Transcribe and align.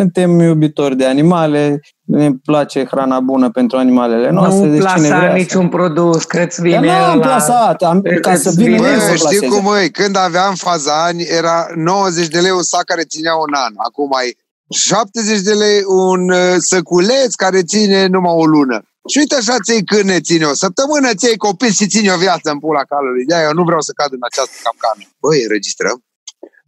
suntem 0.00 0.40
iubitori 0.40 0.96
de 0.96 1.06
animale, 1.06 1.80
ne 2.04 2.30
place 2.44 2.84
hrana 2.84 3.20
bună 3.20 3.50
pentru 3.50 3.76
animalele 3.76 4.30
noastre. 4.30 4.66
Nu 4.66 4.72
deci 4.72 4.80
cine 4.80 5.08
plasa 5.08 5.18
vrea 5.18 5.32
niciun 5.34 5.68
produs, 5.68 6.24
că-ți 6.24 6.60
vine 6.62 6.74
Dar 6.74 6.84
nu 6.84 6.90
am 6.90 7.12
ăla. 7.18 7.26
plasat, 7.26 7.82
am, 7.82 8.02
ca 8.20 8.32
Îți 8.32 8.42
să 8.42 8.50
vină 8.56 8.76
vine- 8.76 8.88
el 8.88 8.94
Bă, 8.98 9.04
să 9.04 9.14
știi 9.14 9.20
plaseze. 9.20 9.46
cum, 9.46 9.62
măi, 9.62 9.90
când 9.90 10.16
aveam 10.16 10.54
fazani, 10.54 11.22
era 11.22 11.66
90 11.74 12.28
de 12.28 12.40
lei 12.40 12.50
un 12.50 12.62
sac 12.62 12.84
care 12.84 13.02
ținea 13.02 13.34
un 13.34 13.54
an. 13.66 13.72
Acum 13.76 14.08
ai 14.20 14.36
70 14.68 15.40
de 15.40 15.52
lei 15.52 15.82
un 15.86 16.30
uh, 16.30 16.54
săculeț 16.58 17.34
care 17.34 17.62
ține 17.62 18.06
numai 18.06 18.32
o 18.34 18.46
lună. 18.46 18.78
Și 19.10 19.18
uite 19.18 19.34
așa 19.34 19.56
ți 19.64 19.82
câine 19.90 20.20
ține 20.20 20.44
o 20.44 20.54
săptămână, 20.54 21.08
ți 21.20 21.36
copil 21.36 21.70
și 21.70 21.86
ține 21.86 22.10
o 22.12 22.16
viață 22.26 22.50
în 22.50 22.58
pula 22.58 22.82
calului. 22.92 23.24
De-aia 23.24 23.44
eu 23.44 23.52
nu 23.52 23.64
vreau 23.64 23.80
să 23.80 23.92
cad 23.94 24.12
în 24.12 24.24
această 24.30 24.56
capcană. 24.66 25.02
Băi, 25.20 25.42
înregistrăm? 25.42 25.98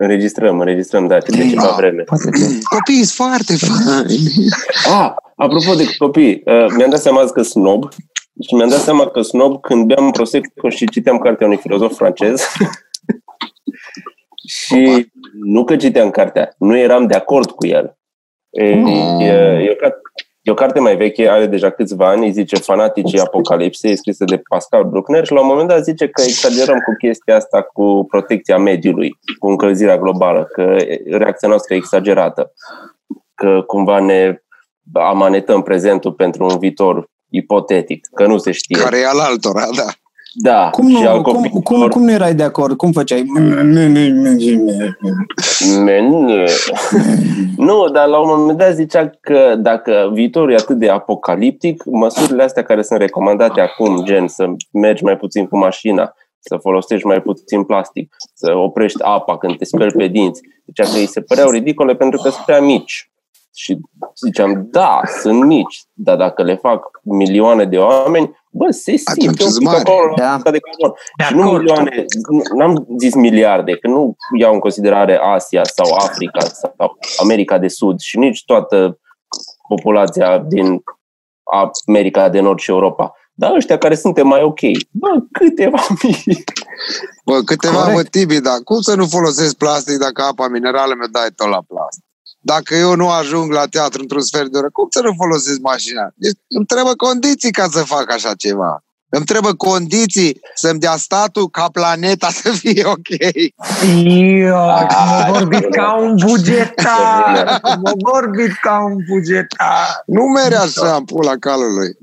Înregistrăm, 0.02 0.60
înregistrăm, 0.60 1.06
da, 1.06 1.18
de 1.18 1.48
ceva 1.48 1.68
Ah. 1.68 1.74
vreme. 1.76 2.04
Copiii 2.62 3.04
sunt 3.04 3.28
foarte 3.28 3.54
faini. 3.56 4.48
Ah, 5.00 5.12
apropo 5.36 5.74
de 5.74 5.84
copii, 5.98 6.42
uh, 6.44 6.66
mi-am 6.76 6.90
dat 6.90 7.00
seama 7.00 7.20
azi 7.20 7.32
că 7.32 7.42
snob 7.42 7.88
și 8.48 8.54
mi-am 8.54 8.68
dat 8.68 8.80
seama 8.80 9.06
că 9.06 9.20
snob 9.22 9.60
când 9.60 9.86
beam 9.86 10.10
prosecco 10.10 10.68
și 10.68 10.88
citeam 10.88 11.18
cartea 11.18 11.46
unui 11.46 11.58
filozof 11.58 11.96
francez 11.96 12.42
și 14.58 15.10
nu 15.44 15.64
că 15.64 15.76
citeam 15.76 16.10
cartea, 16.10 16.54
nu 16.58 16.76
eram 16.78 17.06
de 17.06 17.14
acord 17.14 17.50
cu 17.50 17.66
el. 17.66 17.96
E, 18.50 18.64
e, 18.64 19.24
e, 19.24 19.70
o, 19.70 19.74
carte, 19.74 19.96
e 20.42 20.50
o 20.50 20.54
carte 20.54 20.80
mai 20.80 20.96
veche, 20.96 21.28
are 21.28 21.46
deja 21.46 21.70
câțiva 21.70 22.08
ani, 22.08 22.26
îi 22.26 22.32
zice 22.32 22.56
Fanaticii 22.56 23.20
Apocalipsei, 23.20 23.90
e 23.90 23.96
scrisă 23.96 24.24
de 24.24 24.42
Pascal 24.48 24.84
Bruckner 24.84 25.26
și 25.26 25.32
la 25.32 25.40
un 25.40 25.46
moment 25.46 25.68
dat 25.68 25.84
zice 25.84 26.08
că 26.08 26.22
exagerăm 26.22 26.78
cu 26.78 26.94
chestia 26.98 27.36
asta 27.36 27.62
cu 27.62 28.06
protecția 28.08 28.58
mediului, 28.58 29.18
cu 29.38 29.48
încălzirea 29.48 29.98
globală, 29.98 30.44
că 30.52 30.76
reacția 31.10 31.48
noastră 31.48 31.74
e 31.74 31.76
exagerată, 31.76 32.52
că 33.34 33.62
cumva 33.66 34.00
ne 34.00 34.42
amanetăm 34.92 35.62
prezentul 35.62 36.12
pentru 36.12 36.44
un 36.44 36.58
viitor 36.58 37.10
ipotetic, 37.30 38.08
că 38.14 38.26
nu 38.26 38.38
se 38.38 38.50
știe. 38.50 38.82
Care 38.82 38.98
e 38.98 39.06
al 39.06 39.18
altora, 39.18 39.68
da. 39.76 39.86
Da, 40.34 40.70
Cum 40.70 40.88
și 40.88 41.06
al 41.06 41.16
nu, 41.16 41.22
cum, 41.22 41.32
cum, 41.32 41.60
copiilor. 41.60 41.88
cum 41.88 42.02
nu 42.04 42.10
erai 42.10 42.34
de 42.34 42.42
acord? 42.42 42.76
Cum 42.76 42.92
făceai? 42.92 43.24
Men- 45.84 46.48
nu, 47.66 47.88
dar 47.88 48.06
la 48.06 48.18
un 48.18 48.28
moment 48.28 48.58
dat 48.58 48.74
zicea 48.74 49.10
că 49.20 49.54
dacă 49.58 50.10
viitorul 50.12 50.52
e 50.52 50.54
atât 50.54 50.78
de 50.78 50.88
apocaliptic, 50.88 51.82
măsurile 51.84 52.42
astea 52.42 52.62
care 52.62 52.82
sunt 52.82 52.98
recomandate 53.00 53.60
acum, 53.60 54.02
gen 54.04 54.28
să 54.28 54.44
mergi 54.72 55.04
mai 55.04 55.16
puțin 55.16 55.46
cu 55.46 55.58
mașina, 55.58 56.14
să 56.38 56.56
folosești 56.56 57.06
mai 57.06 57.20
puțin 57.20 57.64
plastic, 57.64 58.16
să 58.34 58.52
oprești 58.56 59.02
apa 59.02 59.38
când 59.38 59.56
te 59.56 59.64
speli 59.64 59.92
pe 59.92 60.06
dinți, 60.06 60.40
zicea 60.66 60.84
că 60.92 60.98
îi 60.98 61.06
se 61.06 61.20
păreau 61.20 61.50
ridicole 61.50 61.94
pentru 61.94 62.20
că 62.22 62.28
sunt 62.28 62.44
prea 62.44 62.60
mici. 62.60 63.11
Și 63.54 63.78
ziceam, 64.24 64.66
da, 64.70 65.00
sunt 65.20 65.44
mici, 65.44 65.82
dar 65.92 66.16
dacă 66.16 66.42
le 66.42 66.56
fac 66.56 66.84
milioane 67.02 67.64
de 67.64 67.78
oameni, 67.78 68.36
bă, 68.50 68.70
se 68.70 68.90
Atunci 69.04 69.22
simte 69.24 69.42
un 69.44 69.50
sunt 69.50 69.58
pic 69.62 69.68
mari. 69.72 69.80
acolo 69.90 70.14
Da. 70.16 70.40
da. 70.42 70.50
de 70.50 70.58
carbon. 70.58 70.96
De 71.18 71.24
și 71.24 71.34
nu 71.34 71.42
acord. 71.42 71.58
milioane, 71.58 72.04
nu- 72.30 72.42
n-am 72.56 72.86
zis 72.98 73.14
miliarde, 73.14 73.76
că 73.76 73.88
nu 73.88 74.16
iau 74.38 74.52
în 74.52 74.58
considerare 74.58 75.16
Asia 75.16 75.64
sau 75.64 75.92
Africa 75.94 76.40
sau 76.44 76.98
America 77.20 77.58
de 77.58 77.68
Sud 77.68 77.98
și 78.00 78.18
nici 78.18 78.42
toată 78.44 78.98
populația 79.68 80.38
din 80.38 80.82
America 81.86 82.28
de 82.28 82.40
Nord 82.40 82.58
și 82.58 82.70
Europa. 82.70 83.12
Dar 83.34 83.54
ăștia 83.54 83.78
care 83.78 83.94
suntem 83.94 84.26
mai 84.26 84.42
ok, 84.42 84.60
bă, 84.90 85.08
câteva 85.32 85.78
mii. 86.02 86.44
Bă, 87.24 87.40
câteva 87.44 87.76
Corect. 87.78 87.96
mă 87.96 88.02
tibi, 88.02 88.40
dar 88.40 88.58
cum 88.64 88.80
să 88.80 88.94
nu 88.94 89.06
folosesc 89.06 89.54
plastic 89.56 89.96
dacă 89.98 90.22
apa 90.22 90.48
minerală 90.48 90.94
mi 90.94 91.08
dai 91.12 91.28
tot 91.36 91.48
la 91.48 91.62
plastic? 91.66 92.04
Dacă 92.44 92.74
eu 92.74 92.94
nu 92.94 93.08
ajung 93.10 93.52
la 93.52 93.66
teatru 93.66 94.00
într-un 94.00 94.20
sfert 94.22 94.48
de 94.52 94.58
oră, 94.58 94.68
cum 94.72 94.86
să 94.90 95.00
nu 95.02 95.12
folosesc 95.16 95.60
mașina? 95.60 96.10
Deci 96.14 96.38
îmi 96.48 96.66
trebuie 96.66 96.94
condiții 96.94 97.50
ca 97.50 97.66
să 97.70 97.82
fac 97.84 98.12
așa 98.12 98.34
ceva. 98.34 98.84
Îmi 99.14 99.24
trebuie 99.24 99.52
condiții 99.56 100.40
să-mi 100.54 100.78
dea 100.80 100.96
statul 100.96 101.48
ca 101.48 101.68
planeta 101.72 102.28
să 102.30 102.50
fie 102.50 102.84
ok. 102.84 103.08
Io, 104.04 104.56
Ah, 104.56 104.86
cum 105.26 105.32
vorbit 105.32 105.60
da. 105.60 105.82
ca 105.82 105.96
un 105.96 106.14
bugetar, 106.26 107.60
cum 107.60 107.82
vorbit 108.12 108.52
ca 108.60 108.84
un 108.84 108.96
bugetar. 109.08 110.02
Nu 110.06 110.22
mere 110.24 110.54
așa 110.54 110.94
în 110.96 111.04
pula 111.04 111.36
calului. 111.40 111.96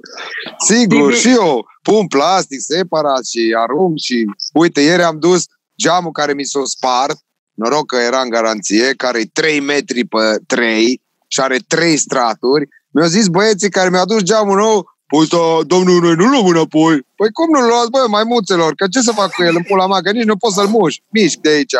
Sigur, 0.68 1.08
Bine. 1.08 1.20
și 1.20 1.30
eu 1.30 1.66
pun 1.82 2.08
plastic 2.08 2.60
separat 2.62 3.26
și 3.26 3.56
arunc 3.58 3.98
și... 4.00 4.26
Uite, 4.54 4.82
ieri 4.82 5.04
am 5.04 5.20
dus 5.20 5.44
geamul 5.82 6.12
care 6.12 6.34
mi 6.34 6.44
s-a 6.44 6.60
spart, 6.64 7.18
noroc 7.60 7.86
că 7.86 7.96
era 7.96 8.20
în 8.22 8.30
garanție, 8.30 8.94
care 8.98 9.20
e 9.20 9.30
3 9.34 9.60
metri 9.60 10.04
pe 10.06 10.40
3 10.48 11.02
și 11.28 11.40
are 11.40 11.58
3 11.68 11.98
straturi. 11.98 12.68
Mi-au 12.92 13.08
zis 13.08 13.28
băieții 13.28 13.70
care 13.70 13.90
mi-au 13.90 14.02
adus 14.02 14.22
geamul 14.22 14.58
nou, 14.58 14.88
Păi, 15.12 15.28
da, 15.28 15.44
domnul, 15.74 16.02
noi 16.02 16.16
nu 16.16 16.26
luăm 16.26 16.46
înapoi. 16.46 16.96
Păi 17.20 17.32
cum 17.32 17.48
nu 17.52 17.68
luați, 17.68 17.90
băi, 17.90 18.08
maimuțelor? 18.08 18.72
Că 18.76 18.88
ce 18.88 19.00
să 19.02 19.12
fac 19.12 19.32
cu 19.32 19.44
el 19.44 19.56
în 19.56 19.64
pula 19.64 19.88
mea? 19.88 20.02
Că 20.02 20.12
nici 20.12 20.32
nu 20.32 20.38
pot 20.38 20.52
să-l 20.52 20.68
mușc. 20.68 21.00
Mișc 21.10 21.38
de 21.38 21.50
aici. 21.50 21.78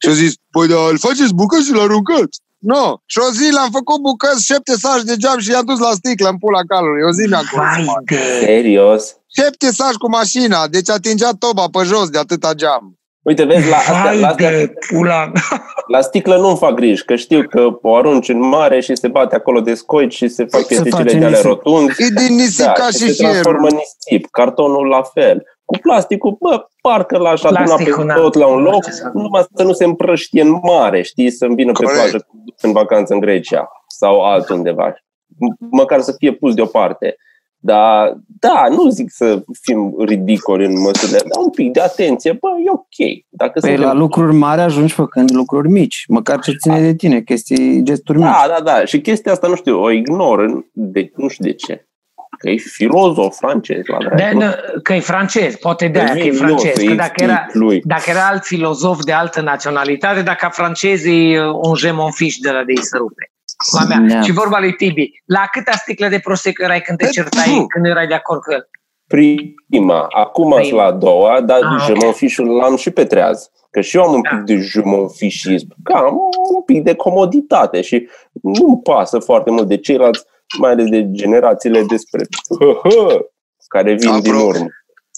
Și 0.00 0.08
au 0.08 0.14
zis, 0.14 0.32
păi 0.50 0.68
da, 0.68 0.80
îl 0.90 0.98
faceți 0.98 1.34
bucăți 1.34 1.66
și-l 1.66 1.78
aruncați. 1.78 2.40
Nu. 2.58 3.02
Și 3.06 3.18
o 3.18 3.30
zi 3.30 3.50
l-am 3.50 3.70
făcut 3.70 4.00
bucăți, 4.00 4.44
șapte 4.44 4.74
saci 4.76 5.02
de 5.02 5.16
geam 5.16 5.38
și 5.38 5.50
i-am 5.50 5.64
dus 5.64 5.78
la 5.78 5.92
sticlă 5.92 6.28
în 6.28 6.38
pula 6.38 6.60
calului. 6.66 7.02
O 7.08 7.12
zi 7.12 7.24
mi-a 7.28 7.42
Vai 7.52 7.86
de... 8.04 8.20
Serios? 8.40 9.16
Șapte 9.36 9.70
saci 9.70 10.02
cu 10.02 10.08
mașina, 10.08 10.68
deci 10.68 10.90
atingea 10.90 11.30
toba 11.38 11.66
pe 11.68 11.82
jos 11.84 12.08
de 12.08 12.18
atâta 12.18 12.52
geam. 12.54 12.98
Uite, 13.22 13.44
vezi, 13.44 13.68
la, 13.68 13.76
astea, 13.76 14.02
Vai 14.02 14.20
la, 14.20 14.28
astea, 14.28 14.50
de 14.50 14.72
pula 14.88 15.24
mea. 15.26 15.42
la 15.86 16.00
sticlă 16.00 16.36
nu-mi 16.36 16.56
fac 16.56 16.74
griji, 16.74 17.04
că 17.04 17.14
știu 17.14 17.42
că 17.48 17.68
o 17.82 17.96
arunci 17.96 18.28
în 18.28 18.38
mare 18.48 18.80
și 18.80 18.94
se 18.94 19.08
bate 19.08 19.34
acolo 19.34 19.60
de 19.60 19.74
scoici 19.74 20.14
și 20.14 20.28
se 20.28 20.44
fac 20.44 20.60
Se 20.60 20.66
pietecile 20.66 21.02
face 21.02 21.18
de 21.18 21.24
ale 21.24 21.28
nisip. 21.34 21.44
rotunzi. 21.48 22.02
E 22.02 22.06
din 22.26 22.34
nisip 22.34 22.64
Da, 22.64 22.72
ca 22.72 22.86
și 22.86 22.92
și 22.92 23.12
se 23.14 23.22
transformă 23.22 23.58
fierul. 23.58 23.68
în 23.70 23.76
nisip. 24.10 24.30
Cartonul 24.30 24.86
la 24.86 25.02
fel. 25.02 25.42
Cu 25.64 25.78
plasticul, 25.78 26.36
bă, 26.40 26.64
parcă 26.80 27.18
l-aș 27.18 27.42
aduna 27.42 27.60
pe 27.60 27.66
Plasticul, 27.66 28.04
na. 28.04 28.14
tot 28.14 28.34
la 28.34 28.46
un 28.46 28.62
loc, 28.62 28.84
Ce 28.84 28.90
să- 28.90 29.10
numai 29.14 29.44
să 29.54 29.62
nu 29.62 29.72
se 29.72 29.84
împrăștie 29.84 30.42
în 30.42 30.58
mare, 30.62 31.02
știi, 31.02 31.30
să-mi 31.30 31.54
vină 31.54 31.72
pe 31.72 31.82
Corect. 31.84 32.00
plajă 32.00 32.26
în 32.60 32.72
vacanță 32.72 33.12
în 33.12 33.20
Grecia 33.20 33.68
sau 33.98 34.24
altundeva. 34.24 34.92
M- 34.92 35.68
Măcar 35.70 36.00
să 36.00 36.14
fie 36.18 36.32
pus 36.32 36.54
deoparte. 36.54 37.16
Dar, 37.64 38.16
da, 38.26 38.66
nu 38.70 38.88
zic 38.88 39.10
să 39.10 39.42
fim 39.60 39.94
ridicoli 39.98 40.64
în 40.64 40.80
măsurile, 40.80 41.18
dar 41.18 41.42
un 41.44 41.50
pic 41.50 41.72
de 41.72 41.80
atenție, 41.80 42.32
bă, 42.32 42.48
e 42.66 42.70
ok. 42.70 43.24
Dacă 43.28 43.58
Păi 43.60 43.70
suntem 43.70 43.86
la 43.88 43.92
lucruri 43.92 44.34
mari 44.34 44.60
ajungi 44.60 44.92
făcând 44.92 45.30
lucruri 45.34 45.68
mici, 45.68 46.04
măcar 46.08 46.38
ce 46.40 46.52
ține 46.52 46.80
de 46.80 46.94
tine, 46.94 47.20
chestii, 47.20 47.82
gesturi 47.82 48.18
mici. 48.18 48.26
Da, 48.26 48.44
da, 48.48 48.62
da. 48.64 48.84
Și 48.84 49.00
chestia 49.00 49.32
asta, 49.32 49.46
nu 49.48 49.54
știu, 49.54 49.82
o 49.82 49.90
ignor, 49.90 50.64
de, 50.72 51.12
nu 51.16 51.28
știu 51.28 51.44
de 51.44 51.52
ce. 51.52 51.86
Că 52.38 52.50
e 52.50 52.56
filozof 52.56 53.36
francez 53.36 53.80
la 53.86 53.98
De, 53.98 54.14
dracu. 54.16 54.36
nu, 54.38 54.44
că 54.82 54.92
e 54.94 55.00
francez, 55.00 55.56
poate 55.56 55.88
de 55.88 55.98
aia 55.98 56.12
că 56.12 56.18
e 56.18 56.30
Nu, 56.30 56.36
francez. 56.36 56.74
să-i 56.74 56.86
Că 56.86 56.94
dacă 56.94 57.22
era, 57.22 57.32
explic 57.32 57.62
lui. 57.62 57.80
dacă 57.84 58.10
era 58.10 58.26
alt 58.26 58.44
filozof 58.44 58.98
de 59.04 59.12
altă 59.12 59.40
naționalitate, 59.40 60.22
dacă 60.22 60.48
francezii 60.52 61.38
uh, 61.38 61.44
un 61.62 61.74
gemon 61.74 62.10
fiș 62.10 62.36
de 62.36 62.50
la 62.50 62.64
de 62.64 62.72
îi 62.76 62.82
se 62.82 62.96
rupe. 62.96 63.30
La 63.70 63.84
mea. 63.84 64.14
Da. 64.16 64.22
Și 64.22 64.32
vorba 64.32 64.58
lui 64.60 64.72
Tibi, 64.74 65.10
la 65.24 65.48
câtea 65.52 65.72
sticle 65.76 66.08
de 66.08 66.18
prosecco 66.18 66.62
erai 66.64 66.80
când 66.80 66.98
te 66.98 67.06
certai, 67.08 67.44
când 67.68 67.84
nu 67.84 67.88
erai 67.90 68.06
de 68.06 68.14
acord 68.14 68.40
cu 68.40 68.52
el? 68.52 68.68
Prima, 69.06 70.06
acum 70.10 70.50
Prima. 70.50 70.62
sunt 70.64 70.76
la 70.76 70.84
a 70.84 70.92
doua, 70.92 71.40
dar 71.40 71.60
Ah, 71.62 71.68
ah, 71.78 71.88
ok. 71.90 71.96
jemonfișul 71.98 72.46
l-am 72.56 72.76
și 72.76 72.90
pe 72.90 73.04
treaz. 73.04 73.48
Că 73.70 73.80
și 73.80 73.96
eu 73.96 74.02
am 74.02 74.14
un 74.14 74.20
Da. 74.22 74.28
pic 74.36 74.44
de 74.44 74.56
jemonfișism, 74.62 75.66
că 75.82 75.92
am 75.92 76.14
un 76.54 76.62
pic 76.66 76.82
de 76.82 76.94
comoditate 76.94 77.80
și 77.80 78.08
nu-mi 78.42 78.80
pasă 78.82 79.18
foarte 79.18 79.50
mult 79.50 79.68
de 79.68 79.76
ceilalți, 79.76 80.22
mai 80.58 80.70
ales 80.70 80.88
de 80.88 81.10
generațiile 81.10 81.82
despre 81.88 82.24
care 83.74 83.94
vin 83.94 84.20
din 84.20 84.32
Apro- 84.32 84.46
urmă. 84.46 84.66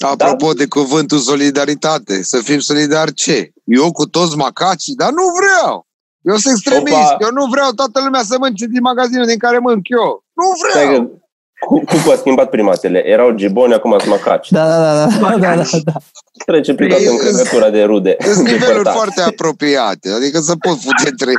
Apropo 0.09 0.53
de 0.53 0.67
cuvântul 0.67 1.19
solidaritate, 1.19 2.23
să 2.23 2.41
fim 2.41 2.59
solidari 2.59 3.13
ce? 3.15 3.51
Eu 3.65 3.93
cu 3.93 4.07
toți 4.07 4.37
macacii, 4.37 4.95
dar 4.95 5.11
nu 5.11 5.23
vreau! 5.41 5.84
Eu 6.31 6.37
sunt 6.37 6.55
extremist, 6.55 6.97
Opa. 7.13 7.17
eu 7.21 7.31
nu 7.39 7.45
vreau 7.47 7.71
toată 7.71 8.01
lumea 8.05 8.23
să 8.23 8.37
mănânce 8.39 8.67
din 8.67 8.81
magazinul 8.91 9.27
din 9.27 9.39
care 9.39 9.59
mănânc 9.59 9.89
eu. 9.89 10.25
Nu 10.39 10.45
Stai 10.71 10.87
vreau! 10.87 11.03
că 11.05 11.11
cu, 11.67 11.79
cu 12.05 12.11
a 12.13 12.17
schimbat 12.17 12.49
primatele. 12.51 13.07
Erau 13.07 13.31
giboni, 13.31 13.75
acum 13.75 13.91
sunt 13.99 14.11
macaci. 14.11 14.51
Da, 14.51 14.67
da, 14.69 14.79
da, 14.83 15.07
da, 15.07 15.07
da, 15.29 15.37
da, 15.39 15.55
da, 15.55 15.79
da. 15.85 15.93
Trece 16.47 16.75
prin 16.75 16.89
toată 16.89 17.03
E- 17.03 17.09
încărcătura 17.09 17.71
de 17.71 17.83
rude. 17.83 18.17
Sunt 18.21 18.37
niveluri 18.37 18.67
Depărtate. 18.67 18.97
foarte 18.97 19.21
apropiate, 19.23 20.11
adică 20.11 20.39
să 20.41 20.55
pot 20.57 20.77
fuge 20.81 21.09
între 21.11 21.31
ei. 21.31 21.37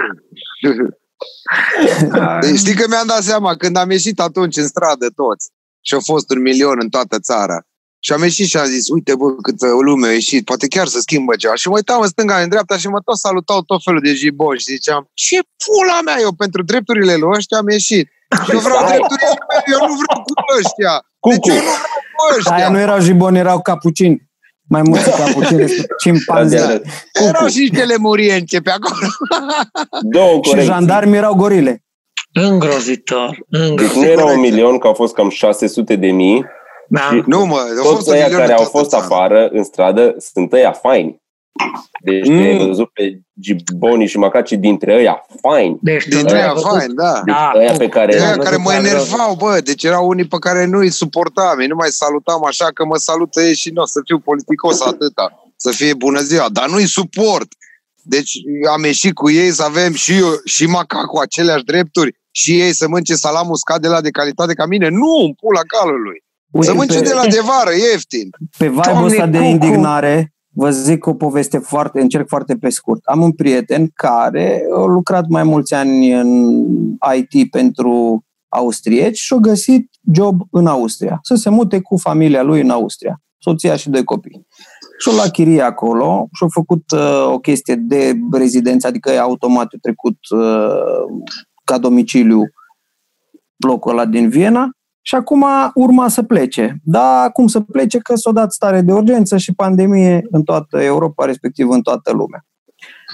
Deci 2.41 2.57
știi 2.57 2.73
că 2.75 2.85
mi-am 2.87 3.07
dat 3.07 3.21
seama 3.21 3.55
când 3.55 3.77
am 3.77 3.89
ieșit 3.91 4.19
atunci 4.19 4.57
în 4.57 4.67
stradă 4.67 5.07
toți 5.15 5.49
și 5.81 5.93
au 5.93 5.99
fost 6.03 6.29
un 6.31 6.41
milion 6.41 6.77
în 6.81 6.89
toată 6.89 7.19
țara. 7.19 7.59
Și 8.05 8.11
am 8.13 8.21
ieșit 8.23 8.47
și 8.47 8.57
am 8.57 8.65
zis, 8.65 8.87
uite 8.89 9.15
bă, 9.15 9.27
câtă 9.41 9.67
lume 9.87 10.07
a 10.07 10.11
ieșit, 10.11 10.45
poate 10.45 10.67
chiar 10.67 10.87
să 10.87 10.99
schimbă 10.99 11.35
ceva. 11.35 11.55
Și 11.55 11.67
mă 11.67 11.75
uitam 11.75 12.01
în 12.01 12.07
stânga, 12.07 12.35
în 12.41 12.49
dreapta 12.49 12.77
și 12.77 12.87
mă 12.87 12.99
tot 12.99 13.17
salutau 13.17 13.61
tot 13.61 13.81
felul 13.83 13.99
de 14.03 14.13
jiboni 14.13 14.59
și 14.59 14.65
ziceam, 14.65 15.09
ce 15.13 15.37
pula 15.63 15.99
mea 16.05 16.17
eu 16.19 16.31
pentru 16.31 16.63
drepturile 16.63 17.13
lor 17.13 17.35
ăștia 17.35 17.57
am 17.57 17.69
ieșit. 17.69 18.05
Și 18.45 18.51
eu 18.55 18.59
vreau 18.59 18.77
Stai. 18.77 18.87
drepturile 18.97 19.33
mele, 19.49 19.63
eu 19.73 19.79
nu 19.87 19.93
vreau 20.01 20.19
cu 20.27 20.33
ăștia. 20.59 20.93
Cu, 21.19 21.29
Deci 21.29 21.39
cu. 21.39 21.49
eu 21.49 21.55
nu 21.55 21.61
vreau 21.61 21.91
cu 22.15 22.35
ăștia. 22.37 22.53
Aia 22.55 22.69
nu 22.69 22.79
erau 22.79 22.99
jiboni, 22.99 23.37
erau 23.37 23.61
capucini. 23.61 24.17
Mai 24.69 24.81
mulți 24.81 25.09
capucini, 25.21 25.65
cimpanzei. 26.01 26.59
Da, 26.59 26.79
Erau 27.27 27.47
și 27.47 27.59
niște 27.59 27.83
lemurience 27.83 28.59
pe 28.59 28.69
acolo. 28.77 29.07
Două 30.01 30.33
Și 30.33 30.49
corecții. 30.49 30.71
jandarmi 30.71 31.15
erau 31.15 31.33
gorile. 31.33 31.83
Îngrozitor. 32.33 33.29
Deci 33.47 33.61
îngrozitor. 33.61 34.03
nu 34.03 34.09
era 34.09 34.25
un 34.25 34.39
milion, 34.39 34.77
că 34.77 34.87
au 34.87 34.93
fost 34.93 35.13
cam 35.13 35.29
600 35.29 35.95
de 35.95 36.07
mii. 36.11 36.45
Da. 36.87 36.99
Și 37.11 37.23
Nu, 37.25 37.45
mă, 37.45 37.55
au 37.77 37.83
fost 37.83 37.95
Toți 37.95 38.07
un 38.09 38.13
ăia 38.15 38.23
milion 38.23 38.39
care 38.39 38.51
în 38.51 38.57
au 38.57 38.63
toată 38.63 38.77
fost 38.77 38.89
țara. 38.89 39.03
afară, 39.03 39.47
în 39.51 39.63
stradă, 39.63 40.15
sunt 40.33 40.53
ăia 40.53 40.71
faini. 40.71 41.23
Deci 42.03 42.27
Mm. 42.27 42.33
mm. 42.35 42.41
ai 42.41 42.67
văzut 42.67 42.89
pe 42.93 43.19
Giboni 43.39 44.05
și 44.07 44.17
Macaci 44.17 44.51
dintre 44.51 44.95
ăia 44.95 45.25
faini. 45.41 45.77
Deci, 45.81 46.05
Deci 46.07 46.19
tu 46.19 46.25
nu 46.25 46.33
ai 46.33 46.41
aia 46.41 46.53
văzut- 46.53 46.69
fain, 46.69 46.95
da. 46.95 47.21
Da, 47.25 47.51
Ăia 47.55 47.71
tu- 47.71 47.77
pe 47.77 47.87
care- 47.89 48.11
De 48.11 48.17
tu 48.17 48.23
ai 48.23 48.27
aia 48.27 48.35
văzut 48.37 48.49
care 48.51 48.61
mă 48.63 48.71
la 48.71 48.77
enervau, 48.77 49.35
bă, 49.35 49.59
deci 49.63 49.83
erau 49.83 50.07
unii 50.07 50.27
pe 50.27 50.37
care 50.39 50.65
nu 50.65 50.77
îi 50.77 50.89
suportam, 50.89 51.59
ei 51.59 51.67
nu 51.67 51.75
mai 51.75 51.89
salutam 51.89 52.45
așa 52.45 52.65
că 52.73 52.85
mă 52.85 52.95
salută 52.95 53.41
ei 53.41 53.55
și 53.55 53.69
nu 53.69 53.81
o 53.81 53.85
să 53.85 54.01
fiu 54.05 54.19
politicos 54.19 54.81
atâta, 54.81 55.51
să 55.55 55.71
fie 55.71 55.93
bună 55.93 56.19
ziua, 56.21 56.45
dar 56.51 56.69
nu-i 56.69 56.87
suport. 56.87 57.47
Deci 58.01 58.31
am 58.71 58.83
ieșit 58.83 59.13
cu 59.13 59.29
ei 59.31 59.49
să 59.51 59.63
avem 59.63 59.93
și 59.93 60.17
eu, 60.17 60.27
și 60.43 60.65
macacul 60.65 61.21
aceleași 61.21 61.63
drepturi 61.63 62.15
și 62.31 62.61
ei 62.61 62.73
să 62.73 62.87
mănânce 62.87 63.15
salam 63.15 63.49
uscat 63.49 63.79
de 63.79 63.87
la 63.87 64.01
de 64.01 64.09
calitate 64.09 64.53
ca 64.53 64.65
mine. 64.65 64.89
Nu, 64.89 65.15
în 65.25 65.33
pula 65.33 65.61
calului. 65.67 66.23
Uite, 66.55 66.67
Să 66.67 66.73
mănânce 66.73 66.99
pe, 66.99 67.07
de 67.07 67.13
la 67.13 67.21
de 67.27 67.41
vară, 67.45 67.75
ieftin. 67.91 68.29
pe 68.57 68.67
vibe-ul 68.67 68.83
Doamne, 68.83 69.05
ăsta 69.05 69.27
de 69.27 69.37
Cucu! 69.37 69.49
indignare, 69.49 70.33
vă 70.53 70.69
zic 70.69 71.05
o 71.05 71.13
poveste 71.13 71.57
foarte, 71.57 72.01
încerc 72.01 72.27
foarte 72.27 72.55
pe 72.55 72.69
scurt. 72.69 73.01
Am 73.05 73.21
un 73.21 73.31
prieten 73.31 73.89
care 73.93 74.61
a 74.75 74.85
lucrat 74.85 75.27
mai 75.27 75.43
mulți 75.43 75.73
ani 75.73 76.11
în 76.11 76.57
IT 77.15 77.51
pentru 77.51 78.23
austrieci 78.47 79.17
și 79.17 79.33
a 79.33 79.37
găsit 79.37 79.89
job 80.13 80.41
în 80.51 80.67
Austria. 80.67 81.19
Să 81.21 81.35
se 81.35 81.49
mute 81.49 81.79
cu 81.79 81.97
familia 81.97 82.43
lui 82.43 82.61
în 82.61 82.69
Austria. 82.69 83.21
Soția 83.37 83.75
și 83.75 83.89
doi 83.89 84.03
copii. 84.03 84.47
Și-o 84.99 85.11
luat 85.11 85.31
chirie 85.31 85.61
acolo 85.61 86.27
și-a 86.33 86.47
făcut 86.49 86.91
uh, 86.91 87.25
o 87.31 87.39
chestie 87.39 87.75
de 87.75 88.13
rezidență, 88.31 88.87
adică 88.87 89.11
e 89.11 89.19
automat 89.19 89.65
a 89.65 89.77
trecut 89.81 90.17
uh, 90.29 91.23
ca 91.63 91.77
domiciliu 91.77 92.41
locul 93.67 93.91
ăla 93.91 94.05
din 94.05 94.29
Viena 94.29 94.69
și 95.07 95.15
acum 95.15 95.45
urma 95.73 96.07
să 96.07 96.23
plece. 96.23 96.79
Da, 96.83 97.29
cum 97.33 97.47
să 97.47 97.59
plece? 97.59 97.97
Că 97.97 98.15
s-a 98.15 98.31
dat 98.31 98.51
stare 98.51 98.81
de 98.81 98.93
urgență 98.93 99.37
și 99.37 99.53
pandemie 99.53 100.21
în 100.31 100.43
toată 100.43 100.81
Europa, 100.81 101.25
respectiv 101.25 101.69
în 101.69 101.81
toată 101.81 102.11
lumea. 102.11 102.45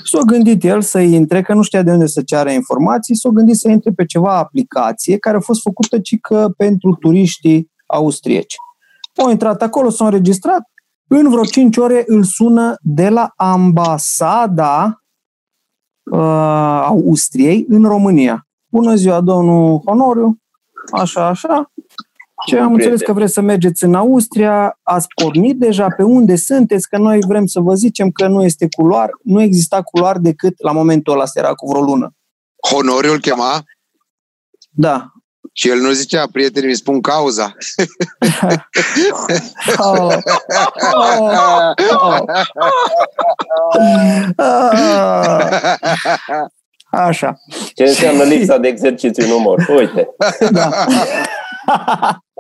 S-a 0.04 0.20
gândit 0.20 0.64
el 0.64 0.82
să 0.82 1.00
intre, 1.00 1.42
că 1.42 1.54
nu 1.54 1.62
știa 1.62 1.82
de 1.82 1.92
unde 1.92 2.06
să 2.06 2.22
ceară 2.22 2.52
informații, 2.52 3.16
s-a 3.16 3.30
gândit 3.30 3.56
să 3.56 3.70
intre 3.70 3.92
pe 3.92 4.06
ceva 4.06 4.38
aplicație 4.38 5.18
care 5.18 5.38
a 5.38 5.40
fost 5.40 5.62
făcută 5.62 6.00
cică 6.00 6.54
pentru 6.58 6.94
turiștii 6.94 7.72
austrieci. 7.86 8.56
Au 9.16 9.30
intrat 9.30 9.62
acolo, 9.62 9.90
s-au 9.90 10.06
înregistrat, 10.06 10.62
în 11.08 11.30
vreo 11.30 11.44
5 11.44 11.78
ore 11.78 12.04
îl 12.08 12.24
sună 12.24 12.76
de 12.82 13.10
la 13.10 13.34
ambasada 13.36 15.04
uh, 16.12 16.20
Austriei 16.84 17.66
în 17.70 17.84
România. 17.84 18.48
Bună 18.68 18.96
ziua, 18.96 19.22
domnul 19.22 19.82
Honoriu, 19.86 20.42
așa, 20.92 21.28
așa. 21.28 21.71
Ce 22.46 22.58
am 22.60 22.74
înțeles 22.74 23.02
că 23.02 23.14
vreți 23.14 23.34
să 23.34 23.42
mergeți 23.42 23.84
în 23.84 23.96
Austria, 23.96 24.80
ați 24.84 25.08
pornit 25.22 25.58
deja 25.58 25.88
pe 25.98 26.04
unde 26.04 26.36
sunteți, 26.36 26.90
că 26.90 26.98
noi 26.98 27.20
vrem 27.28 27.46
să 27.46 27.60
vă 27.60 27.74
zicem 27.74 28.12
că 28.12 28.28
nu 28.28 28.44
este 28.44 28.68
culoar, 28.78 29.10
nu 29.24 29.42
exista 29.42 29.82
culoar 29.82 30.18
decât 30.18 30.54
la 30.58 30.72
momentul 30.72 31.14
ăla, 31.14 31.22
asta 31.22 31.40
era 31.40 31.54
cu 31.54 31.68
vreo 31.70 31.82
lună. 31.82 32.16
Honoriu 32.70 33.12
îl 33.12 33.20
chema 33.20 33.64
Da. 34.70 35.06
și 35.54 35.70
el 35.70 35.78
nu 35.80 35.92
zicea, 35.92 36.28
prietenii 36.32 36.70
mi 36.70 36.76
spun 36.76 37.02
cauza. 37.02 37.54
Oh. 39.78 40.14
Oh. 40.94 41.74
Oh. 42.00 42.20
Ah. 44.36 45.52
Așa. 46.92 47.40
Ce 47.74 47.84
înseamnă 47.84 48.24
lipsa 48.24 48.58
de 48.58 48.68
exercițiu 48.68 49.24
în 49.26 49.32
umor? 49.32 49.66
Uite. 49.78 50.10
Da. 50.52 50.70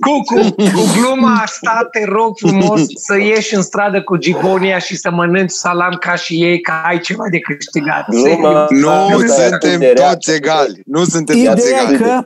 Cu, 0.00 0.34
cu, 0.34 0.54
cu 0.54 0.80
gluma 1.00 1.34
asta, 1.42 1.88
te 1.92 2.04
rog 2.04 2.36
frumos 2.38 2.80
să 2.94 3.18
ieși 3.18 3.54
în 3.54 3.62
stradă 3.62 4.02
cu 4.02 4.16
Gibonia 4.16 4.78
și 4.78 4.96
să 4.96 5.10
mănânci 5.10 5.50
salam 5.50 5.96
ca 6.00 6.14
și 6.14 6.42
ei, 6.42 6.60
că 6.60 6.72
ai 6.88 7.00
ceva 7.00 7.24
de 7.30 7.38
câștigat. 7.38 8.04
Gluma- 8.04 8.22
Serios. 8.22 8.70
Nu 8.70 9.18
Da, 9.18 9.26
da, 9.26 9.48
suntem 9.48 9.78
de 9.78 9.92
rea. 9.96 10.12
toți 10.12 10.30
egali. 10.30 10.80
Nu 10.86 11.04
suntem 11.04 11.36
toți 11.44 11.60
Ideea 11.60 11.80
e 11.80 11.92
egali. 11.92 11.96
că 11.98 12.24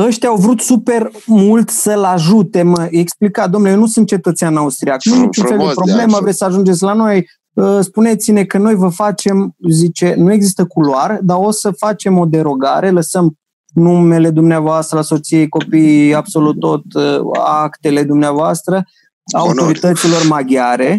ăștia 0.00 0.28
au 0.28 0.36
vrut 0.36 0.60
super 0.60 1.10
mult 1.26 1.68
să-l 1.70 2.04
ajute, 2.04 2.62
mă. 2.62 2.88
Explica, 2.90 3.46
domnule, 3.46 3.72
eu 3.72 3.78
nu 3.78 3.86
sunt 3.86 4.06
cetățean 4.06 4.56
austriac, 4.56 5.04
nu 5.04 5.12
Frum- 5.14 5.20
niciun 5.24 5.44
fel 5.46 5.56
de 5.56 5.62
frumos 5.64 5.74
de 5.74 5.80
problemă, 5.84 6.12
așa. 6.12 6.22
vreți 6.22 6.38
să 6.38 6.44
ajungeți 6.44 6.82
la 6.82 6.92
noi, 6.92 7.28
uh, 7.52 7.78
spuneți-ne 7.80 8.44
că 8.44 8.58
noi 8.58 8.74
vă 8.74 8.88
facem, 8.88 9.54
zice, 9.70 10.14
nu 10.16 10.32
există 10.32 10.64
culoare, 10.64 11.18
dar 11.22 11.36
o 11.40 11.50
să 11.50 11.70
facem 11.70 12.18
o 12.18 12.24
derogare, 12.24 12.90
lăsăm 12.90 13.34
numele 13.72 14.30
dumneavoastră, 14.30 14.96
la 14.96 15.02
soției, 15.02 15.48
copiii, 15.48 16.14
absolut 16.14 16.60
tot, 16.60 16.82
uh, 16.94 17.20
actele 17.44 18.02
dumneavoastră, 18.02 18.84
autorităților 19.32 20.26
maghiare 20.26 20.98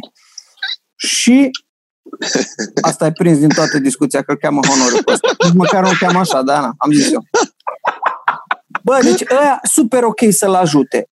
și 0.96 1.50
asta 2.82 3.06
e 3.06 3.12
prins 3.12 3.38
din 3.38 3.50
toată 3.50 3.80
discuția, 3.80 4.22
că 4.22 4.32
îl 4.32 4.38
cheamă 4.38 4.60
honorul 4.68 5.04
ăsta. 5.08 5.28
Nici 5.44 5.54
măcar 5.54 5.84
nu 5.84 5.90
îl 5.90 5.98
cheamă 6.00 6.20
așa, 6.20 6.42
da, 6.42 6.60
na, 6.60 6.74
am 6.78 6.92
zis 6.92 7.12
eu. 7.12 7.24
Bă, 8.84 9.00
deci 9.04 9.24
ăia 9.42 9.60
super 9.64 10.04
ok 10.04 10.20
să-l 10.30 10.54
ajute. 10.54 11.08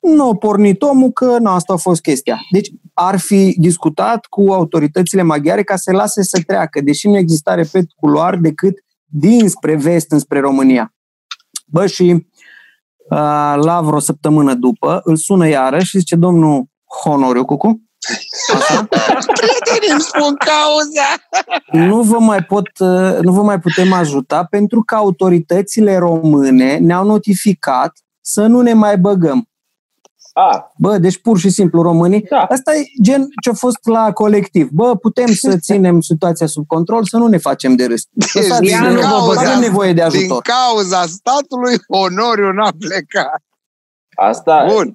Nu 0.00 0.28
a 0.28 0.34
pornit 0.34 0.82
omul 0.82 1.10
că 1.10 1.38
nu, 1.38 1.50
asta 1.50 1.72
a 1.72 1.76
fost 1.76 2.00
chestia. 2.00 2.38
Deci 2.50 2.70
ar 2.94 3.18
fi 3.18 3.54
discutat 3.58 4.26
cu 4.26 4.52
autoritățile 4.52 5.22
maghiare 5.22 5.62
ca 5.62 5.76
să 5.76 5.92
lase 5.92 6.22
să 6.22 6.40
treacă, 6.46 6.80
deși 6.80 7.08
nu 7.08 7.16
exista, 7.16 7.54
repet, 7.54 7.84
culoar 7.96 8.36
decât 8.36 8.74
dinspre 9.10 9.76
vest 9.76 10.12
înspre 10.12 10.40
România. 10.40 10.94
Bă, 11.66 11.86
și 11.86 12.02
uh, 13.10 13.54
la 13.62 13.80
vreo 13.84 13.98
săptămână 13.98 14.54
după 14.54 15.00
îl 15.04 15.16
sună 15.16 15.48
iară 15.48 15.78
și 15.78 15.98
zice 15.98 16.16
domnul 16.16 16.64
Honoriu 17.02 17.44
Cucu, 17.44 17.82
așa, 18.54 18.88
Prietenii 19.32 19.90
îmi 19.90 20.00
spun 20.00 20.36
cauza. 20.36 21.08
nu 21.86 22.02
vă 22.02 22.18
mai 22.18 22.42
pot, 22.42 22.68
uh, 22.78 23.18
nu 23.20 23.32
vă 23.32 23.42
mai 23.42 23.60
putem 23.60 23.92
ajuta 23.92 24.44
pentru 24.44 24.82
că 24.82 24.94
autoritățile 24.94 25.96
române 25.96 26.76
ne-au 26.76 27.04
notificat 27.04 27.92
să 28.20 28.46
nu 28.46 28.60
ne 28.60 28.72
mai 28.72 28.98
băgăm. 28.98 29.47
A, 30.32 30.72
Bă, 30.76 30.98
deci 30.98 31.20
pur 31.20 31.38
și 31.38 31.50
simplu 31.50 31.82
românii. 31.82 32.22
Da. 32.30 32.38
Asta 32.40 32.74
e 32.74 32.82
gen 33.02 33.26
ce 33.42 33.50
a 33.50 33.52
fost 33.52 33.86
la 33.86 34.12
colectiv. 34.12 34.68
Bă, 34.70 34.96
putem 34.96 35.26
să 35.26 35.56
ținem 35.56 36.00
situația 36.00 36.46
sub 36.46 36.66
control, 36.66 37.04
să 37.04 37.16
nu 37.16 37.26
ne 37.26 37.36
facem 37.38 37.74
de 37.76 37.86
râs. 37.86 38.02
Lăsați, 38.34 38.60
din 38.60 38.78
nu 38.82 38.94
vă 38.94 39.00
cauza- 39.00 39.40
avem 39.40 39.58
nevoie 39.60 39.92
de 39.92 40.06
Din 40.10 40.18
ajutor. 40.18 40.42
cauza 40.42 41.02
statului, 41.02 41.74
onoriu 41.88 42.52
n-a 42.52 42.70
plecat. 42.78 43.42
asta... 44.16 44.66
Bun. 44.72 44.94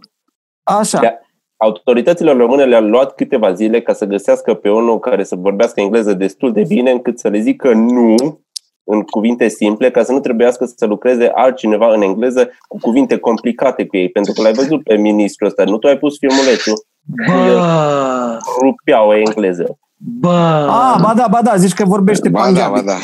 Așa. 0.63 0.99
Da. 0.99 1.09
Autoritățile 1.57 2.31
române 2.31 2.63
le-au 2.65 2.83
luat 2.83 3.15
câteva 3.15 3.53
zile 3.53 3.81
ca 3.81 3.93
să 3.93 4.05
găsească 4.05 4.53
pe 4.53 4.69
unul 4.69 4.99
care 4.99 5.23
să 5.23 5.35
vorbească 5.35 5.79
engleză 5.81 6.13
destul 6.13 6.51
de 6.53 6.63
bine 6.67 6.91
încât 6.91 7.19
să 7.19 7.27
le 7.27 7.39
zică 7.39 7.73
nu 7.73 8.41
în 8.83 9.01
cuvinte 9.01 9.47
simple, 9.47 9.91
ca 9.91 10.03
să 10.03 10.11
nu 10.11 10.19
trebuiască 10.19 10.71
să 10.75 10.85
lucreze 10.85 11.31
altcineva 11.35 11.93
în 11.93 12.01
engleză 12.01 12.49
cu 12.67 12.77
cuvinte 12.81 13.17
complicate 13.17 13.85
cu 13.85 13.97
ei. 13.97 14.09
Pentru 14.09 14.33
că 14.33 14.41
l-ai 14.41 14.53
văzut 14.53 14.83
pe 14.83 14.95
ministrul 14.95 15.47
ăsta, 15.47 15.63
nu 15.63 15.77
tu 15.77 15.87
ai 15.87 15.97
pus 15.97 16.17
filmulețul, 16.17 16.85
Bă, 17.27 18.37
rupeau 18.61 19.07
o 19.07 19.15
engleză. 19.17 19.77
bă, 20.19 20.67
Ah, 20.69 20.99
ba 21.01 21.13
da, 21.15 21.27
ba 21.31 21.39
da, 21.43 21.55
zici 21.55 21.73
că 21.73 21.85
vorbește 21.85 22.29
Ba 22.29 22.39
da, 22.39 22.45
punjabi. 22.45 22.73
ba 22.73 22.81
da. 22.81 22.97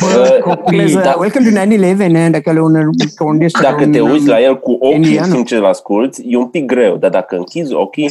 bă, 0.00 0.06
Bă, 0.16 0.38
copii. 0.54 0.94
da. 0.94 1.14
Welcome 1.18 1.44
to 1.44 1.50
9-11, 1.50 2.30
dacă 2.30 2.52
le 2.52 2.60
unde, 2.60 2.78
că 3.14 3.24
unde 3.24 3.44
ești 3.44 3.60
Dacă 3.60 3.86
te 3.86 4.00
uiți 4.00 4.26
la 4.26 4.40
el 4.40 4.58
cu 4.60 4.72
ochii 4.80 4.94
Indian. 4.96 5.24
în 5.24 5.30
timp 5.32 5.46
ce 5.46 5.56
îl 5.56 5.64
asculți, 5.64 6.22
e 6.26 6.36
un 6.36 6.48
pic 6.48 6.64
greu, 6.66 6.96
dar 6.96 7.10
dacă 7.10 7.36
închizi 7.36 7.74
ochii, 7.74 8.10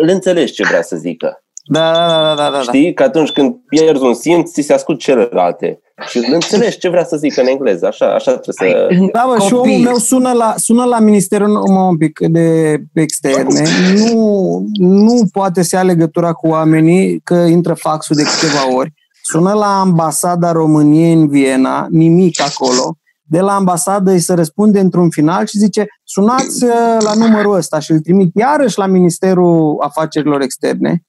îl 0.00 0.08
înțelegi 0.08 0.52
ce 0.52 0.62
vrea 0.68 0.82
să 0.82 0.96
zică. 0.96 1.38
Da, 1.66 1.92
da, 1.92 2.34
da, 2.36 2.42
da, 2.44 2.50
da. 2.50 2.60
Știi? 2.60 2.92
Că 2.94 3.02
atunci 3.02 3.30
când 3.30 3.54
pierzi 3.68 4.02
un 4.02 4.14
simț, 4.14 4.50
ți 4.52 4.62
se 4.62 4.72
ascult 4.72 4.98
celelalte. 4.98 5.78
Și 6.08 6.18
îl 6.18 6.24
înțelegi 6.32 6.78
ce 6.78 6.88
vrea 6.88 7.04
să 7.04 7.16
zică 7.16 7.40
în 7.40 7.46
engleză. 7.46 7.86
Așa, 7.86 8.06
așa 8.06 8.36
trebuie 8.36 8.72
să... 8.72 8.88
Da, 9.12 9.24
bă, 9.28 9.44
și 9.44 9.52
Copii. 9.52 9.72
omul 9.72 9.84
meu 9.84 9.96
sună 9.96 10.32
la, 10.32 10.54
sună 10.56 10.84
la 10.84 10.98
Ministerul 10.98 11.48
mă, 11.48 11.80
un 11.80 11.96
pic 11.96 12.18
de 12.18 12.78
externe. 12.92 13.62
Nu, 13.94 14.64
nu 14.72 15.22
poate 15.32 15.62
să 15.62 15.76
ia 15.76 15.82
legătura 15.82 16.32
cu 16.32 16.48
oamenii, 16.48 17.20
că 17.20 17.34
intră 17.34 17.74
faxul 17.74 18.16
de 18.16 18.22
câteva 18.22 18.74
ori. 18.74 18.92
Sună 19.22 19.52
la 19.52 19.80
ambasada 19.80 20.52
României 20.52 21.12
în 21.12 21.28
Viena, 21.28 21.86
nimic 21.90 22.40
acolo. 22.40 22.96
De 23.22 23.40
la 23.40 23.54
ambasadă 23.54 24.10
îi 24.10 24.20
se 24.20 24.34
răspunde 24.34 24.80
într-un 24.80 25.10
final 25.10 25.46
și 25.46 25.58
zice 25.58 25.86
sunați 26.02 26.64
uh, 26.64 26.70
la 26.98 27.14
numărul 27.14 27.54
ăsta 27.54 27.78
și 27.78 27.90
îl 27.90 28.00
trimit 28.00 28.30
iarăși 28.34 28.78
la 28.78 28.86
Ministerul 28.86 29.76
Afacerilor 29.80 30.40
Externe. 30.40 31.02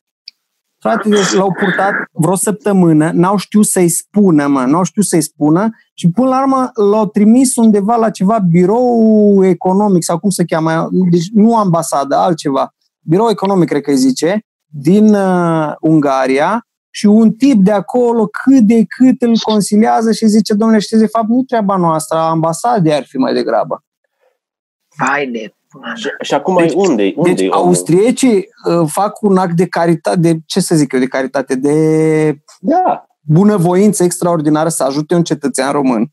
Frate, 0.86 1.10
deci 1.10 1.32
l-au 1.32 1.51
purtat 1.51 1.94
vreo 2.12 2.36
săptămână, 2.36 3.12
n-au 3.13 3.38
știut 3.38 3.65
să-i 3.65 3.89
spună, 3.89 4.48
mă, 4.48 4.63
n-au 4.63 4.84
știut 4.84 5.06
să-i 5.06 5.22
spună 5.22 5.70
și 5.94 6.10
până 6.12 6.27
la 6.27 6.42
urmă 6.42 6.72
l-au 6.74 7.08
trimis 7.08 7.56
undeva 7.56 7.96
la 7.96 8.10
ceva 8.10 8.39
birou 8.39 9.46
economic 9.46 10.04
sau 10.04 10.20
cum 10.20 10.30
se 10.30 10.46
cheamă, 10.46 10.89
deci 11.10 11.30
nu 11.34 11.58
ambasadă, 11.58 12.15
altceva. 12.15 12.75
Birou 13.00 13.30
economic, 13.30 13.68
cred 13.68 13.82
că 13.82 13.89
îi 13.89 13.98
zice, 13.98 14.39
din 14.65 15.13
uh, 15.13 15.74
Ungaria 15.80 16.68
și 16.89 17.06
un 17.06 17.32
tip 17.32 17.63
de 17.63 17.72
acolo 17.72 18.27
cât 18.44 18.60
de 18.60 18.84
cât 18.88 19.22
îl 19.22 19.38
consiliază 19.38 20.12
și 20.12 20.25
zice, 20.25 20.54
domnule, 20.54 20.80
știți, 20.80 21.01
de 21.01 21.08
fapt 21.08 21.27
nu 21.27 21.44
treaba 21.44 21.75
noastră, 21.75 22.18
ambasadei 22.18 22.94
ar 22.94 23.04
fi 23.04 23.18
mai 23.18 23.34
degrabă. 23.34 23.84
Vai 24.98 25.27
de 25.27 25.54
Și, 25.96 26.08
și 26.22 26.34
acum 26.34 26.55
deci, 26.58 26.74
unde 26.74 27.13
unde 27.15 27.34
Deci 27.34 27.51
austriecii 27.51 28.48
uh, 28.67 28.88
fac 28.91 29.22
un 29.22 29.38
act 29.38 29.55
de 29.55 29.67
caritate, 29.67 30.17
de 30.20 30.38
ce 30.46 30.60
să 30.60 30.75
zic 30.75 30.94
eu, 30.94 31.00
de 31.00 31.05
caritate, 31.08 31.55
de 31.55 32.38
Da. 32.60 33.05
bunăvoință 33.22 34.03
extraordinară 34.03 34.70
să 34.70 34.84
ajute 34.84 35.15
un 35.15 35.24
cetățean 35.24 35.72
român. 35.72 36.12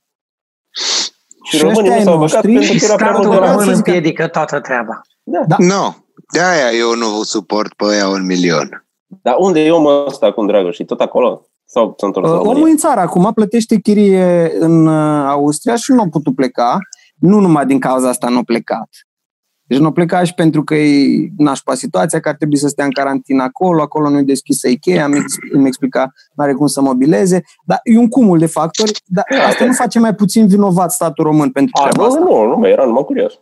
Și 0.71 1.57
Și 1.57 1.63
românii 1.63 1.81
ăștia 1.91 1.93
nu 1.93 1.99
ai 1.99 2.03
s-au 2.05 2.19
băgat 2.19 2.33
noștri 2.33 2.53
pentru 2.53 2.73
că 2.73 2.79
Și 2.79 2.85
era 2.85 2.95
prea 2.95 3.07
statul 3.07 3.27
mult 3.27 3.39
de 3.41 3.47
Adevărat, 3.47 3.51
român 3.59 3.69
să 3.69 3.75
zic 3.75 3.85
că- 3.85 3.91
împiedică 3.91 4.27
toată 4.29 4.61
treaba. 4.61 5.01
Da. 5.23 5.57
Nu. 5.59 5.97
De-aia 6.33 6.71
eu 6.79 6.95
nu 6.95 7.23
suport 7.23 7.73
pe 7.75 7.85
ea 7.97 8.09
un 8.09 8.27
milion. 8.27 8.87
Dar 9.23 9.35
unde 9.39 9.61
e 9.61 9.71
omul 9.71 10.05
ăsta 10.07 10.27
acum, 10.27 10.47
dragă? 10.47 10.71
Și 10.71 10.85
tot 10.85 11.01
acolo? 11.01 11.47
Sau 11.65 11.95
s-a 11.99 12.07
întors 12.07 12.27
Uh, 12.27 12.33
în 12.33 12.39
Omul 12.39 12.49
România? 12.53 12.71
în 12.73 12.77
țară 12.79 13.01
acum 13.01 13.33
plătește 13.35 13.81
chirie 13.81 14.53
în 14.59 14.87
uh, 14.87 15.25
Austria 15.29 15.75
și 15.77 15.93
nu 15.93 16.01
a 16.01 16.07
putut 16.11 16.35
pleca. 16.35 16.79
Nu 17.15 17.39
numai 17.41 17.67
din 17.67 17.79
cauza 17.79 18.09
asta 18.09 18.29
nu 18.29 18.39
a 18.39 18.43
plecat. 18.43 18.89
Deci 19.73 19.81
nu 19.81 19.87
a 19.87 19.93
plecat 19.93 20.27
și 20.27 20.35
pentru 20.35 20.65
că 20.65 20.75
e 20.75 21.29
nașpa 21.37 21.75
situația, 21.75 22.21
că 22.21 22.29
ar 22.29 22.35
trebui 22.35 22.57
să 22.57 22.69
stea 22.69 22.85
în 22.85 22.91
carantină 22.91 23.43
acolo, 23.43 23.83
acolo 23.83 24.09
nu-i 24.09 24.25
deschisă 24.25 24.69
Ikea, 24.69 25.05
îmi, 25.05 25.17
ex- 25.17 25.37
îmi 25.53 25.67
explica, 25.67 26.13
nu 26.35 26.45
are 26.45 26.53
cum 26.53 26.67
să 26.67 26.81
mobileze. 26.81 27.43
Dar 27.65 27.81
e 27.83 27.99
un 27.99 28.09
cumul 28.09 28.39
de 28.39 28.47
factori, 28.47 28.93
dar 29.07 29.25
asta 29.49 29.65
nu 29.65 29.73
face 29.73 29.99
mai 29.99 30.15
puțin 30.15 30.47
vinovat 30.47 30.91
statul 30.93 31.25
român 31.25 31.51
pentru 31.51 31.73
A, 31.83 31.89
treaba 31.89 32.03
nu, 32.03 32.09
asta. 32.09 32.25
nu, 32.25 32.47
nu, 32.47 32.57
mai 32.57 32.71
era 32.71 32.85
numai 32.85 33.05
curios. 33.05 33.39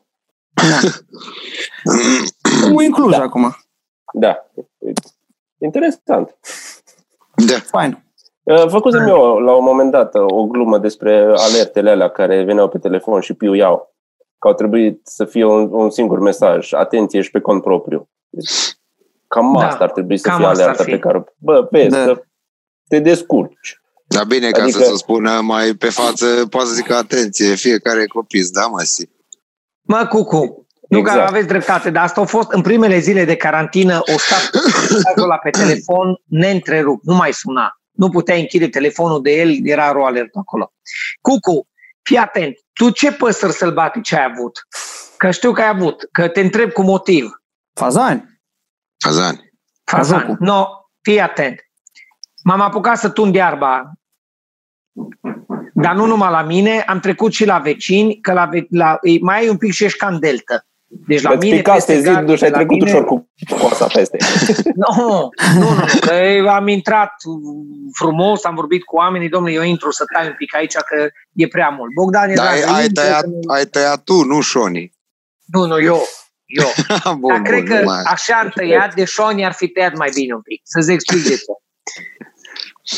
Omul 2.64 2.82
în 2.82 2.90
Cluj 2.90 3.16
Da. 3.16 3.22
acum. 3.22 3.56
Da. 4.12 4.46
Interesant. 5.58 6.36
Da. 7.46 7.54
Fain. 7.70 8.04
Uh, 8.42 8.68
Făcusem 8.68 9.06
eu 9.08 9.38
la 9.38 9.52
un 9.52 9.64
moment 9.64 9.90
dat 9.90 10.14
uh, 10.14 10.22
o 10.26 10.44
glumă 10.44 10.78
despre 10.78 11.32
alertele 11.36 11.90
alea 11.90 12.08
care 12.08 12.42
veneau 12.44 12.68
pe 12.68 12.78
telefon 12.78 13.20
și 13.20 13.34
piuiau. 13.34 13.89
Că 14.40 14.48
au 14.48 14.54
trebuit 14.54 15.00
să 15.04 15.24
fie 15.24 15.44
un, 15.44 15.68
un 15.72 15.90
singur 15.90 16.18
mesaj. 16.18 16.72
Atenție 16.72 17.20
și 17.20 17.30
pe 17.30 17.40
cont 17.40 17.62
propriu. 17.62 18.08
Deci, 18.28 18.50
cam 19.28 19.56
Da, 19.58 19.66
asta 19.66 19.84
ar 19.84 19.90
trebui 19.90 20.16
să 20.18 20.28
cam 20.28 20.38
fie 20.38 20.46
asta 20.46 20.62
ar 20.62 20.68
alerta 20.68 20.84
fi. 20.84 20.90
pe 20.90 20.98
care... 20.98 21.24
Bă, 21.38 21.68
vezi, 21.70 21.88
Da. 21.88 22.04
că 22.04 22.22
te 22.88 22.98
descurci. 22.98 23.80
Dar 24.06 24.24
bine, 24.24 24.50
ca 24.50 24.62
Adică- 24.62 24.78
să 24.78 24.84
se 24.84 24.96
spună 24.96 25.40
mai 25.42 25.72
pe 25.74 25.88
față, 25.88 26.26
poate 26.50 26.66
să 26.68 26.74
zică 26.74 26.94
atenție, 26.94 27.54
fiecare 27.54 28.06
copil, 28.06 28.44
da, 28.52 28.66
mă, 28.66 28.80
si. 28.82 29.08
Mă, 29.82 30.06
Cucu, 30.08 30.66
nu 30.88 30.98
Exact. 30.98 31.18
că 31.18 31.24
aveți 31.24 31.46
dreptate, 31.46 31.90
dar 31.90 32.04
asta 32.04 32.20
a 32.20 32.24
fost 32.24 32.50
în 32.52 32.62
primele 32.62 32.98
zile 32.98 33.24
de 33.24 33.36
carantină, 33.36 33.98
o 34.14 34.18
stat 34.18 34.50
mesajul 34.90 35.22
ăla 35.22 35.36
pe 35.36 35.50
telefon 35.50 36.20
neîntrerupt, 36.24 37.04
nu 37.04 37.14
mai 37.14 37.32
suna. 37.32 37.80
Nu 37.90 38.08
puteai 38.08 38.40
închide 38.40 38.68
telefonul 38.68 39.22
de 39.22 39.30
el, 39.30 39.50
era 39.62 39.92
ro 39.92 40.06
alert 40.06 40.36
acolo. 40.36 40.72
Cucu, 41.20 41.68
fii 42.02 42.16
atent, 42.16 42.56
tu 42.72 42.90
ce 42.90 43.12
păsări 43.12 43.52
sălbatice 43.52 44.16
ai 44.16 44.24
avut? 44.24 44.66
Că 45.16 45.30
știu 45.30 45.52
că 45.52 45.60
ai 45.60 45.68
avut, 45.68 46.08
că 46.12 46.28
te 46.28 46.40
întreb 46.40 46.70
cu 46.70 46.82
motiv. 46.82 47.30
Fazani. 47.74 48.40
Fazani. 49.04 49.52
Fazan. 49.84 50.18
Cazocul. 50.18 50.36
No, 50.46 50.66
fii 51.02 51.20
atent. 51.20 51.60
M-am 52.44 52.60
apucat 52.60 52.98
să 52.98 53.10
tund 53.10 53.34
iarba, 53.34 53.92
dar 55.74 55.94
nu 55.94 56.06
numai 56.06 56.30
la 56.30 56.42
mine, 56.42 56.80
am 56.80 57.00
trecut 57.00 57.32
și 57.32 57.44
la 57.44 57.58
vecini, 57.58 58.20
că 58.20 58.32
la, 58.32 58.46
ve- 58.46 58.66
la 58.70 58.98
e- 59.02 59.18
mai 59.20 59.38
ai 59.38 59.48
un 59.48 59.56
pic 59.56 59.72
și 59.72 59.84
ești 59.84 59.98
ca 59.98 60.06
în 60.06 60.20
delta. 60.20 60.66
Deci 60.92 61.22
la 61.22 61.30
Îți 61.30 61.44
mine 61.46 61.56
picaste 61.56 61.92
peste 61.92 62.08
gard, 62.08 62.20
zidul 62.20 62.36
și 62.36 62.44
ai 62.44 62.50
la 62.50 62.56
trecut 62.56 62.76
mine- 62.76 62.90
ușor 62.90 63.04
cu 63.04 63.30
coasa 63.60 63.86
peste. 63.86 64.16
Nu, 64.74 64.94
nu, 65.54 65.60
nu, 65.60 65.70
nu, 65.74 65.84
că 66.00 66.48
am 66.48 66.68
intrat 66.68 67.12
frumos, 67.98 68.44
am 68.44 68.54
vorbit 68.54 68.84
cu 68.84 68.96
oamenii, 68.96 69.28
domnule, 69.28 69.54
eu 69.54 69.62
intru 69.62 69.90
să 69.90 70.04
tai 70.14 70.26
un 70.26 70.34
pic 70.36 70.54
aici, 70.54 70.74
că 70.74 71.08
e 71.32 71.46
prea 71.46 71.68
mult. 71.68 71.92
Bogdan 71.94 72.34
Dar 72.34 72.56
era... 72.56 72.72
ai, 72.72 72.80
ai, 72.80 72.88
tăiat, 72.88 73.24
ai 73.54 73.64
tăiat 73.64 74.04
tu, 74.04 74.24
nu 74.24 74.40
Șoni. 74.40 74.92
Nu, 75.44 75.66
nu, 75.66 75.80
eu, 75.80 76.00
eu. 76.44 76.68
bun, 77.20 77.32
Dar 77.32 77.42
cred 77.42 77.64
bun, 77.64 77.68
că 77.68 77.78
nu 77.78 77.84
mai... 77.84 78.02
așa 78.06 78.34
am 78.34 78.52
tăiat, 78.54 78.94
de 78.94 79.04
Șoni 79.04 79.44
ar 79.44 79.52
fi 79.52 79.68
tăiat 79.68 79.96
mai 79.96 80.10
bine 80.14 80.34
un 80.34 80.42
pic. 80.42 80.60
Să-ți 80.64 80.92
explic 80.92 81.22
de 81.22 81.34
ce. 81.34 81.44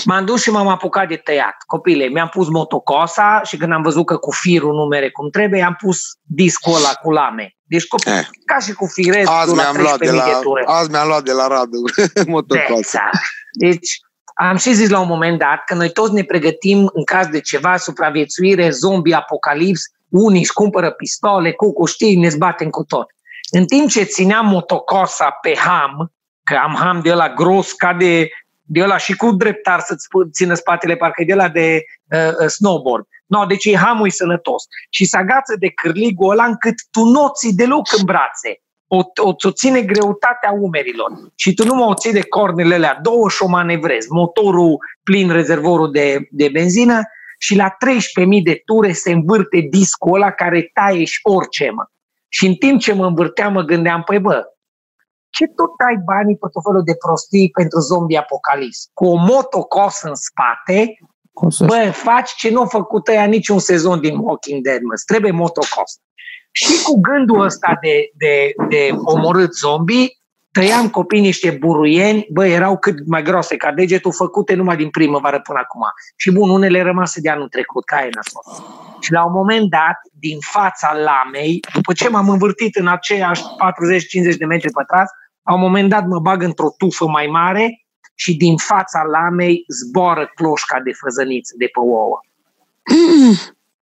M-am 0.04 0.24
dus 0.24 0.42
și 0.42 0.50
m-am 0.50 0.68
apucat 0.68 1.08
de 1.08 1.16
tăiat. 1.16 1.56
Copile, 1.66 2.04
mi-am 2.06 2.28
pus 2.28 2.48
motocosa 2.48 3.40
și 3.44 3.56
când 3.56 3.72
am 3.72 3.82
văzut 3.82 4.06
că 4.06 4.16
cu 4.16 4.30
firul 4.30 4.74
nu 4.74 4.84
mere 4.84 5.10
cum 5.10 5.30
trebuie, 5.30 5.62
am 5.62 5.74
pus 5.80 5.98
discul 6.22 6.74
ăla 6.74 6.92
cu 7.02 7.10
lame. 7.10 7.54
Deci 7.62 7.86
copii, 7.86 8.12
Eh. 8.12 8.24
ca 8.46 8.58
și 8.58 8.72
cu 8.72 8.86
firezul 8.86 9.34
Azi 9.34 9.54
la 9.54 9.62
mi-am 9.62 9.76
luat 9.82 9.98
de 9.98 10.06
13.000 10.10 10.14
la, 10.16 10.24
de 10.24 10.38
ture. 10.42 10.62
azi 10.66 10.90
mi-am 10.90 11.06
luat 11.06 11.22
de 11.22 11.32
la 11.32 11.46
Radu 11.46 11.82
motocross. 12.32 12.78
Exact. 12.78 13.18
Deci, 13.58 13.88
am 14.34 14.56
și 14.56 14.72
zis 14.72 14.88
la 14.88 15.00
un 15.00 15.06
moment 15.08 15.38
dat 15.38 15.64
că 15.66 15.74
noi 15.74 15.90
toți 15.92 16.12
ne 16.12 16.22
pregătim 16.24 16.90
în 16.92 17.04
caz 17.04 17.26
de 17.26 17.40
ceva, 17.40 17.76
supraviețuire, 17.76 18.70
zombie, 18.70 19.14
apocalips, 19.14 19.80
unii 20.08 20.40
își 20.40 20.52
cumpără 20.52 20.90
pistole, 20.90 21.52
cu 21.52 21.86
știi, 21.86 22.16
ne 22.16 22.28
zbatem 22.28 22.68
cu 22.70 22.84
tot. 22.84 23.06
În 23.50 23.64
timp 23.66 23.88
ce 23.88 24.02
țineam 24.02 24.46
motocosa 24.46 25.30
pe 25.42 25.56
ham, 25.56 26.12
că 26.44 26.56
am 26.62 26.74
ham 26.78 27.00
de 27.00 27.10
ăla 27.12 27.28
gros 27.34 27.72
ca 27.72 27.92
de, 27.94 28.28
de 28.62 28.82
ăla 28.82 28.96
și 28.96 29.16
cu 29.16 29.30
dreptar 29.30 29.80
să-ți 29.80 30.08
pu- 30.08 30.28
țină 30.30 30.54
spatele, 30.54 30.96
parcă 30.96 31.22
e 31.22 31.24
de 31.24 31.32
ăla 31.32 31.48
de 31.48 31.84
uh, 32.10 32.32
uh, 32.40 32.46
snowboard. 32.46 33.06
No, 33.26 33.44
deci 33.44 33.64
e 33.64 33.76
hamul 33.76 34.06
e 34.06 34.10
sănătos. 34.10 34.64
Și 34.90 35.04
se 35.04 35.16
agață 35.16 35.56
de 35.58 35.68
cârligul 35.68 36.30
ăla 36.30 36.44
încât 36.44 36.74
tu 36.90 37.04
nu 37.04 37.24
o 37.24 37.30
ții 37.30 37.54
deloc 37.54 37.86
în 37.98 38.04
brațe 38.04 38.60
o, 38.94 38.98
o, 39.22 39.34
o 39.46 39.50
ține 39.50 39.82
greutatea 39.82 40.50
umerilor 40.60 41.10
și 41.34 41.54
tu 41.54 41.64
nu 41.64 41.74
mă 41.74 41.84
o 41.84 41.94
ții 41.94 42.12
de 42.12 42.22
cornele 42.28 42.74
alea, 42.74 42.98
două 43.02 43.28
și 43.28 43.42
o 43.42 43.48
manevrezi, 43.48 44.06
motorul 44.10 44.78
plin, 45.02 45.30
rezervorul 45.30 45.90
de, 45.90 46.26
de 46.30 46.48
benzină 46.52 47.00
și 47.38 47.56
la 47.56 47.68
13.000 47.68 48.42
de 48.42 48.62
ture 48.64 48.92
se 48.92 49.12
învârte 49.12 49.66
discul 49.70 50.14
ăla 50.14 50.30
care 50.30 50.70
taie 50.72 51.04
și 51.04 51.18
orice, 51.22 51.70
mă. 51.70 51.84
Și 52.28 52.46
în 52.46 52.54
timp 52.54 52.80
ce 52.80 52.92
mă 52.92 53.06
învârteam, 53.06 53.52
mă 53.52 53.62
gândeam, 53.62 54.02
păi 54.02 54.18
bă, 54.18 54.44
ce 55.36 55.44
tot 55.46 55.72
ai 55.88 55.96
banii 56.04 56.36
pe 56.36 56.46
tot 56.52 56.62
felul 56.66 56.84
de 56.90 56.96
prostii 57.04 57.50
pentru 57.50 57.78
zombie 57.78 58.18
apocalips? 58.18 58.78
Cu 58.98 59.04
o 59.06 59.16
motocos 59.16 59.94
în 60.02 60.14
spate, 60.14 60.78
Cum 61.32 61.50
să 61.50 61.64
Bă, 61.64 61.90
faci 61.92 62.30
ce 62.40 62.50
nu 62.50 62.60
a 62.60 62.66
făcut 62.66 63.08
ăia 63.08 63.24
niciun 63.24 63.58
sezon 63.58 64.00
din 64.00 64.16
Walking 64.18 64.62
Dead, 64.62 64.82
mă. 64.82 64.92
Îți 64.92 65.04
Trebuie 65.04 65.32
motocross. 65.32 65.92
Și 66.52 66.82
cu 66.82 67.00
gândul 67.00 67.40
ăsta 67.40 67.78
de, 67.80 68.10
de, 68.16 68.52
de 68.68 68.90
omorât 69.04 69.54
zombie, 69.54 70.06
tăiam 70.52 70.88
copii 70.90 71.20
niște 71.20 71.50
buruieni, 71.50 72.26
bă, 72.30 72.46
erau 72.46 72.78
cât 72.78 73.06
mai 73.06 73.22
groase 73.22 73.56
ca 73.56 73.72
degetul, 73.72 74.12
făcute 74.12 74.54
numai 74.54 74.76
din 74.76 74.90
primăvară 74.90 75.40
până 75.40 75.58
acum. 75.62 75.82
Și 76.16 76.32
bun, 76.32 76.50
unele 76.50 76.82
rămase 76.82 77.20
de 77.20 77.30
anul 77.30 77.48
trecut, 77.48 77.84
ca 77.84 77.96
aia 77.96 78.08
nasol. 78.14 78.42
Și 79.00 79.12
la 79.12 79.24
un 79.24 79.32
moment 79.32 79.70
dat, 79.70 79.98
din 80.12 80.38
fața 80.40 80.92
lamei, 80.92 81.60
după 81.74 81.92
ce 81.92 82.08
m-am 82.08 82.28
învârtit 82.28 82.76
în 82.76 82.86
aceiași 82.86 83.42
40-50 84.34 84.36
de 84.38 84.44
metri 84.44 84.70
pătrați, 84.70 85.12
la 85.44 85.54
un 85.54 85.60
moment 85.60 85.88
dat 85.88 86.06
mă 86.06 86.18
bag 86.20 86.42
într-o 86.42 86.74
tufă 86.78 87.06
mai 87.06 87.26
mare 87.26 87.84
și 88.14 88.36
din 88.36 88.56
fața 88.56 89.02
lamei 89.02 89.64
zboară 89.68 90.32
cloșca 90.34 90.80
de 90.80 90.92
făzăniță 90.92 91.54
de 91.58 91.64
pe 91.64 91.78
ouă. 91.80 92.18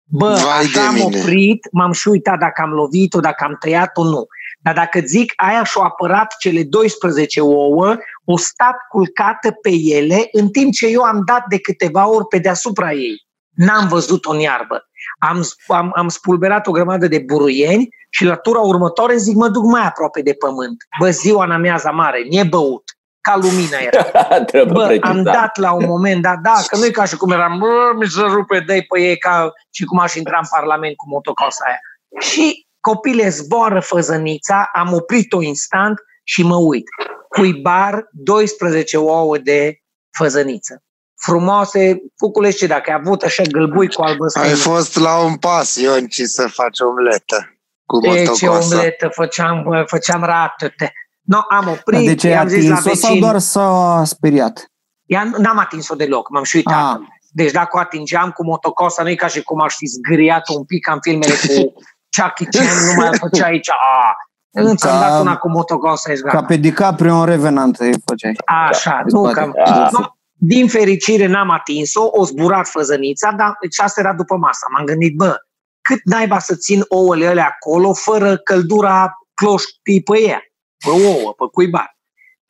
Bă, 0.09 0.39
Vai 0.43 0.57
așa 0.57 0.71
de 0.73 0.79
am 0.79 0.93
mine. 0.93 1.19
oprit, 1.19 1.67
m-am 1.71 1.91
și 1.91 2.07
uitat 2.07 2.39
dacă 2.39 2.61
am 2.61 2.69
lovit-o, 2.69 3.19
dacă 3.19 3.43
am 3.43 3.55
tăiat-o, 3.59 4.03
nu. 4.03 4.25
Dar 4.59 4.73
dacă 4.73 4.99
zic, 5.05 5.33
aia 5.35 5.63
și-a 5.63 5.81
apărat 5.83 6.35
cele 6.39 6.63
12 6.63 7.41
ouă, 7.41 7.97
o 8.25 8.37
stat 8.37 8.75
culcată 8.89 9.51
pe 9.51 9.69
ele, 9.73 10.27
în 10.31 10.49
timp 10.49 10.73
ce 10.73 10.87
eu 10.87 11.01
am 11.01 11.21
dat 11.25 11.43
de 11.49 11.59
câteva 11.59 12.09
ori 12.09 12.27
pe 12.27 12.37
deasupra 12.37 12.91
ei. 12.91 13.25
N-am 13.55 13.87
văzut-o 13.87 14.31
în 14.31 14.39
iarbă. 14.39 14.86
Am, 15.17 15.43
am, 15.67 15.91
am 15.95 16.07
spulberat 16.07 16.67
o 16.67 16.71
grămadă 16.71 17.07
de 17.07 17.19
buruieni 17.19 17.89
și 18.09 18.25
la 18.25 18.35
tura 18.35 18.59
următoare 18.59 19.15
zic, 19.15 19.35
mă 19.35 19.47
duc 19.47 19.63
mai 19.63 19.85
aproape 19.85 20.21
de 20.21 20.33
pământ. 20.33 20.83
Bă, 20.99 21.09
ziua 21.09 21.43
în 21.43 21.51
amiaza 21.51 21.91
mare, 21.91 22.21
nie 22.29 22.43
băut, 22.43 22.83
ca 23.21 23.35
lumina 23.35 23.77
era. 23.77 24.03
Trebuie 24.51 24.73
Bă, 24.73 24.85
precizat. 24.85 25.15
am 25.15 25.23
dat 25.23 25.57
la 25.57 25.71
un 25.71 25.85
moment 25.85 26.21
dat, 26.21 26.37
da, 26.39 26.53
că 26.67 26.77
nu 26.77 26.85
e 26.85 26.89
ca 26.89 27.05
și 27.05 27.17
cum 27.17 27.31
eram, 27.31 27.59
bă, 27.59 27.91
mi 27.99 28.07
se 28.07 28.21
rupe, 28.21 28.63
dă 28.67 28.73
pe 28.73 29.01
ei 29.01 29.17
ca 29.17 29.51
și 29.71 29.83
cum 29.83 29.99
aș 29.99 30.15
intra 30.15 30.37
în 30.37 30.47
parlament 30.49 30.95
cu 30.95 31.09
motocosa 31.09 31.63
aia. 31.65 31.79
Și 32.19 32.67
copile 32.79 33.29
zboară 33.29 33.79
făzănița, 33.79 34.69
am 34.73 34.93
oprit-o 34.93 35.41
instant 35.41 35.99
și 36.23 36.43
mă 36.43 36.55
uit. 36.55 36.87
Cuibar, 37.29 38.07
12 38.11 38.97
ouă 38.97 39.37
de 39.37 39.77
făzăniță. 40.17 40.81
Frumoase, 41.21 42.01
Cuculește, 42.17 42.67
dacă 42.67 42.89
ai 42.91 42.97
avut 43.03 43.21
așa 43.21 43.43
gălbui 43.51 43.87
cu 43.93 44.01
albă 44.01 44.23
Ai 44.23 44.29
străină. 44.29 44.55
fost 44.55 44.97
la 44.99 45.17
un 45.23 45.35
pas, 45.35 45.75
Ionci, 45.75 46.21
să 46.21 46.47
faci 46.47 46.79
omletă 46.79 47.57
cu 47.85 48.05
E, 48.05 48.23
ce 48.23 48.29
motocoasa. 48.29 48.75
omletă 48.75 49.07
făceam, 49.11 49.63
bă, 49.63 49.83
făceam 49.87 50.23
ratute. 50.23 50.91
No, 51.21 51.39
am 51.49 51.67
oprit, 51.67 52.05
Deci 52.05 52.23
ai 52.23 52.31
i-am 52.31 52.47
zis 52.47 52.69
la 52.69 52.75
atins-o 52.75 52.95
sau 52.95 53.07
vecini. 53.09 53.19
doar 53.19 53.37
s-a 53.39 54.01
speriat? 54.05 54.71
Ea 55.05 55.23
n-am 55.37 55.57
atins-o 55.57 55.95
deloc, 55.95 56.29
m-am 56.29 56.43
și 56.43 56.55
uitat. 56.55 56.93
Ah. 56.93 56.99
Deci 57.31 57.51
dacă 57.51 57.77
o 57.77 57.79
atingeam 57.79 58.29
cu 58.31 58.43
motocosa, 58.45 59.03
nu 59.03 59.09
e 59.09 59.15
ca 59.15 59.27
și 59.27 59.41
cum 59.43 59.61
aș 59.61 59.75
fi 59.75 59.85
zgâriat 59.85 60.49
un 60.49 60.63
pic 60.63 60.85
ca 60.85 60.91
în 60.93 60.99
filmele 61.01 61.33
cu 61.33 61.73
Chucky 62.17 62.45
Chan, 62.45 62.85
nu 62.85 62.93
mai 62.95 63.09
făcea 63.17 63.45
aici. 63.45 63.69
A, 63.69 64.15
îți 64.51 64.87
am 64.87 64.99
Ca- 64.99 65.09
dat 65.09 65.21
una 65.21 65.37
cu 65.37 65.49
motocosa, 65.49 66.11
ești 66.11 66.23
Ca 66.23 66.31
gata. 66.31 66.45
pe 66.45 66.55
DiCaprio 66.55 67.15
în 67.15 67.25
Revenant 67.25 67.77
îi 67.79 67.93
făceai. 68.05 68.35
Așa, 68.45 68.89
Da, 68.89 69.01
nu, 69.05 69.19
spate. 69.29 69.33
cam... 69.39 69.53
Da. 69.65 69.89
Nu, 70.37 70.47
Din 70.47 70.67
fericire 70.67 71.27
n-am 71.27 71.49
atins-o, 71.49 72.07
o 72.11 72.25
zburat 72.25 72.67
făzănița, 72.67 73.31
dar 73.37 73.57
deci 73.61 73.79
asta 73.79 73.99
era 73.99 74.13
după 74.13 74.35
masă. 74.37 74.65
M-am 74.75 74.85
gândit, 74.85 75.15
bă, 75.15 75.35
cât 75.81 75.99
naiba 76.03 76.39
să 76.39 76.55
țin 76.55 76.83
ouăle 76.87 77.27
alea 77.27 77.55
acolo 77.55 77.93
fără 77.93 78.37
căldura 78.37 79.17
cloștii 79.33 80.03
pe 80.03 80.21
ea, 80.21 80.41
pe 80.85 80.89
ouă, 80.89 81.33
pe 81.37 81.45
cuibar. 81.51 81.95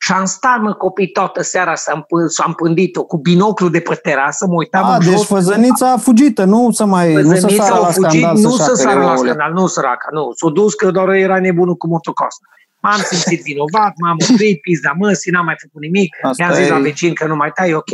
Și 0.00 0.12
am 0.12 0.24
stat, 0.24 0.60
mă, 0.60 0.74
copii, 0.74 1.08
toată 1.08 1.42
seara 1.42 1.74
să 1.74 1.90
am, 1.90 2.00
pân- 2.00 2.26
să 2.26 2.42
am 2.46 2.52
pândit-o 2.52 3.04
cu 3.04 3.16
binoclu 3.16 3.68
de 3.68 3.80
pe 3.80 3.94
terasă, 3.94 4.46
mă 4.46 4.54
uitam 4.54 4.84
A, 4.84 4.94
în 4.94 4.98
deci 4.98 5.08
jos. 5.08 5.26
făzănița 5.26 5.92
a 5.92 5.96
fugit, 5.96 6.40
nu 6.40 6.70
să 6.70 6.84
mai 6.84 7.14
nu 7.14 7.34
să 7.34 7.38
Zănița 7.38 7.64
sară 7.64 7.74
au 7.74 7.82
la 7.82 7.90
fugit, 7.90 8.10
scandal 8.10 8.36
nu 8.36 8.50
să 8.50 8.64
să 8.64 8.74
sară 8.74 8.98
la 8.98 9.04
ouăle. 9.04 9.16
scandal, 9.30 9.52
nu 9.52 9.66
săraca, 9.66 10.08
nu. 10.12 10.30
S-a 10.34 10.48
dus 10.48 10.74
că 10.74 10.90
doar 10.90 11.08
era 11.08 11.40
nebunul 11.40 11.74
cu 11.74 11.86
motocross. 11.86 12.36
M-am 12.82 13.00
simțit 13.00 13.42
vinovat, 13.42 13.92
m-am 14.02 14.16
oprit, 14.30 14.60
pizda 14.60 14.92
măsii, 14.98 15.30
n-am 15.32 15.44
mai 15.44 15.56
făcut 15.60 15.80
nimic. 15.82 16.16
Asta 16.22 16.42
I-am 16.42 16.52
zis 16.54 16.66
e- 16.66 16.70
la 16.70 16.78
vecin 16.78 17.14
că 17.14 17.26
nu 17.26 17.36
mai 17.36 17.50
tai, 17.52 17.74
ok. 17.74 17.90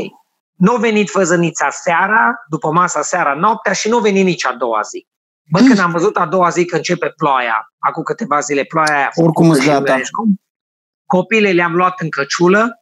Nu 0.55 0.75
a 0.75 0.79
venit 0.79 1.11
făzănița 1.11 1.71
seara, 1.71 2.45
după 2.49 2.71
masa 2.73 3.03
seara, 3.03 3.35
noaptea 3.35 3.73
și 3.73 3.89
nu 3.89 3.97
a 3.97 4.01
venit 4.01 4.25
nici 4.25 4.47
a 4.47 4.53
doua 4.53 4.81
zi. 4.81 5.07
Bă, 5.51 5.59
când 5.59 5.79
am 5.79 5.91
văzut 5.91 6.17
a 6.17 6.27
doua 6.27 6.49
zi 6.49 6.65
că 6.65 6.77
începe 6.77 7.13
ploaia, 7.17 7.73
acum 7.79 8.03
câteva 8.03 8.41
zile 8.41 8.63
ploaia 8.65 8.97
aia, 8.97 9.07
a 9.07 9.11
făcut 9.15 9.25
Oricum 9.29 9.51
îți 9.51 9.61
și 9.61 9.67
gata. 9.69 9.93
mergi, 9.95 10.11
cum? 10.11 10.41
Copile 11.07 11.51
le-am 11.53 11.75
luat 11.75 12.01
în 12.01 12.09
căciulă, 12.09 12.79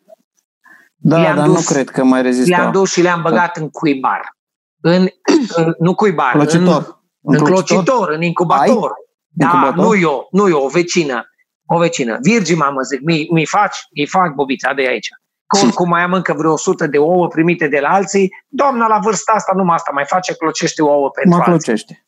Da, 0.97 1.21
Le-am 1.21 1.37
dar 1.37 1.47
dus- 1.47 1.55
nu 1.55 1.75
cred 1.75 1.91
că 1.91 2.05
mai 2.05 2.23
rezistau. 2.23 2.59
le-am 2.61 2.73
dus 2.73 2.93
și 2.93 3.01
le-am 3.03 3.23
băgat 3.23 3.57
în 3.57 3.71
cuibar. 3.71 4.37
În, 4.81 5.07
în 5.57 5.75
nu 5.79 5.95
cuibar, 5.95 6.35
în, 6.35 6.41
Clocitor. 6.41 7.03
în 7.23 7.39
clocitor, 7.45 8.09
în 8.11 8.23
incubator. 8.23 8.93
Da, 9.29 9.45
Incubator? 9.45 9.85
nu 9.85 9.97
eu, 9.97 10.29
nu 10.31 10.49
eu, 10.49 10.63
o 10.65 10.69
vecină. 10.69 11.27
O 11.75 11.79
vecină. 11.79 12.19
Virgi, 12.23 12.55
mamă, 12.55 12.81
zic, 12.81 13.01
mi, 13.01 13.27
mi 13.31 13.47
faci, 13.47 13.77
îi 13.95 14.07
fac 14.07 14.35
bobița 14.35 14.73
de 14.73 14.87
aici. 14.89 15.09
Că 15.47 15.59
oricum 15.65 15.89
mai 15.89 16.03
am 16.03 16.13
încă 16.13 16.33
vreo 16.33 16.53
100 16.53 16.87
de 16.87 16.99
ouă 16.99 17.29
primite 17.29 17.69
de 17.69 17.79
la 17.79 17.89
alții, 17.89 18.31
doamna 18.49 18.87
la 18.87 18.99
vârsta 18.99 19.33
asta 19.33 19.53
numai 19.57 19.75
asta 19.75 19.91
mai 19.95 20.05
face, 20.07 20.35
clocește 20.35 20.83
ouă 20.83 21.11
pentru 21.11 21.37
Mă 21.39 21.45
alții. 21.45 21.53
clocește. 21.53 22.07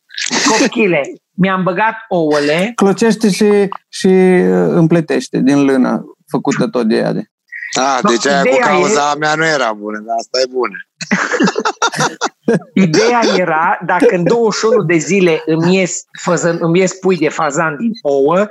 Copchile, 0.49 1.01
mi-am 1.31 1.63
băgat 1.63 1.95
ouăle, 2.09 2.71
Clocește 2.75 3.29
și, 3.29 3.67
și 3.89 4.07
uh, 4.07 4.67
împletește 4.69 5.39
din 5.39 5.63
lână, 5.65 6.03
făcută 6.27 6.67
tot 6.67 6.85
de 6.87 6.95
ea. 6.95 7.11
De. 7.11 7.23
A, 7.79 7.99
Bă, 8.01 8.09
deci 8.09 8.27
aia 8.27 8.41
cu 8.41 8.47
ideea 8.47 8.65
cauza 8.67 9.09
a 9.09 9.15
mea 9.15 9.35
nu 9.35 9.45
era 9.45 9.73
bună, 9.73 10.03
dar 10.05 10.15
asta 10.17 10.39
e 10.39 10.51
bună. 10.51 10.75
Ideea 12.73 13.21
era, 13.37 13.79
dacă 13.85 14.15
în 14.15 14.23
21 14.23 14.83
de 14.83 14.97
zile 14.97 15.41
îmi 15.45 15.75
ies, 15.75 16.03
făzăn, 16.21 16.57
îmi 16.59 16.79
ies 16.79 16.93
pui 16.93 17.17
de 17.17 17.29
fazan 17.29 17.77
din 17.77 17.91
ouă, 18.01 18.37
ce 18.37 18.47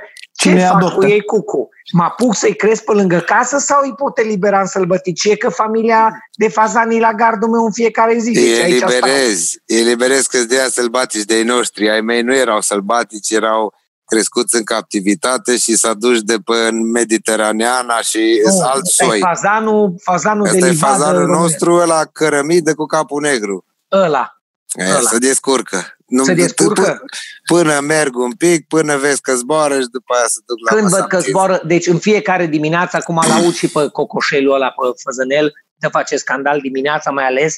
Cine 0.49 0.65
fac 0.65 0.75
adoptă? 0.75 0.95
cu 0.95 1.05
ei 1.05 1.21
cucu? 1.21 1.69
Mă 1.93 2.03
apuc 2.03 2.35
să-i 2.35 2.55
cresc 2.55 2.83
pe 2.83 2.91
lângă 2.91 3.17
casă 3.19 3.57
sau 3.57 3.79
îi 3.83 3.93
pot 3.97 4.17
elibera 4.17 4.59
în 4.59 4.65
sălbăticie 4.65 5.35
că 5.37 5.49
familia 5.49 6.27
de 6.33 6.47
fazani 6.47 6.95
e 6.95 6.99
la 6.99 7.13
gardul 7.13 7.49
meu 7.49 7.65
în 7.65 7.71
fiecare 7.71 8.17
zi? 8.17 8.31
Deci 8.31 8.59
aici 8.63 8.75
stau. 8.77 8.89
Eliberezi, 8.89 9.61
eliberezi 9.65 10.29
că 10.29 10.37
de 10.37 10.67
sălbatici 10.71 11.23
de-ai 11.25 11.43
noștri. 11.43 11.89
Ai 11.89 12.01
mei 12.01 12.21
nu 12.21 12.35
erau 12.35 12.61
sălbatici, 12.61 13.29
erau 13.29 13.73
crescuți 14.05 14.55
în 14.55 14.63
captivitate 14.63 15.57
și 15.57 15.75
s-a 15.75 15.93
dus 15.93 16.21
de 16.21 16.35
pe 16.45 16.53
în 16.69 16.91
Mediteraneana 16.91 18.01
și 18.01 18.41
Nu, 18.45 18.51
sunt 18.51 18.63
alt 18.63 18.81
ăsta 18.81 19.03
e 19.03 19.07
soi. 19.07 19.19
fazanul, 19.19 19.93
fazanul 20.03 20.45
Asta 20.45 20.57
de 20.59 20.65
e 20.65 20.69
livadă 20.69 20.93
fazanul 20.93 21.19
românesc. 21.25 21.41
nostru, 21.41 21.73
ăla 21.73 22.05
cărămidă 22.05 22.73
cu 22.75 22.85
capul 22.85 23.21
negru. 23.21 23.65
Ăla. 23.91 24.39
E, 24.73 24.83
Ăla. 24.89 25.09
se 25.09 25.17
descurcă. 25.17 25.94
Nu, 26.05 26.23
Se 26.23 26.33
descurcă? 26.33 26.81
Până, 26.81 26.99
până 27.45 27.79
merg 27.79 28.15
un 28.15 28.31
pic, 28.31 28.67
până 28.67 28.97
vezi 28.97 29.21
că 29.21 29.35
zboară 29.35 29.73
și 29.79 29.87
după 29.91 30.13
aia 30.13 30.25
se 30.27 30.39
duc 30.45 30.57
la 30.69 30.75
Când 30.75 30.81
masa 30.89 30.97
văd 30.97 31.07
că 31.07 31.15
întinsă. 31.15 31.37
zboară, 31.37 31.61
deci 31.65 31.87
în 31.87 31.97
fiecare 31.97 32.45
dimineață, 32.45 32.97
acum 32.97 33.15
l 33.27 33.31
aud 33.31 33.53
și 33.53 33.67
pe 33.67 33.87
cocoșelul 33.87 34.53
ăla, 34.53 34.67
pe 34.67 34.87
făzănel, 35.03 35.53
să 35.79 35.87
face 35.89 36.15
scandal 36.15 36.59
dimineața, 36.59 37.11
mai 37.11 37.25
ales 37.25 37.57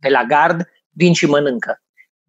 pe 0.00 0.08
la 0.08 0.24
gard, 0.24 0.68
vin 0.90 1.12
și 1.12 1.26
mănâncă. 1.26 1.82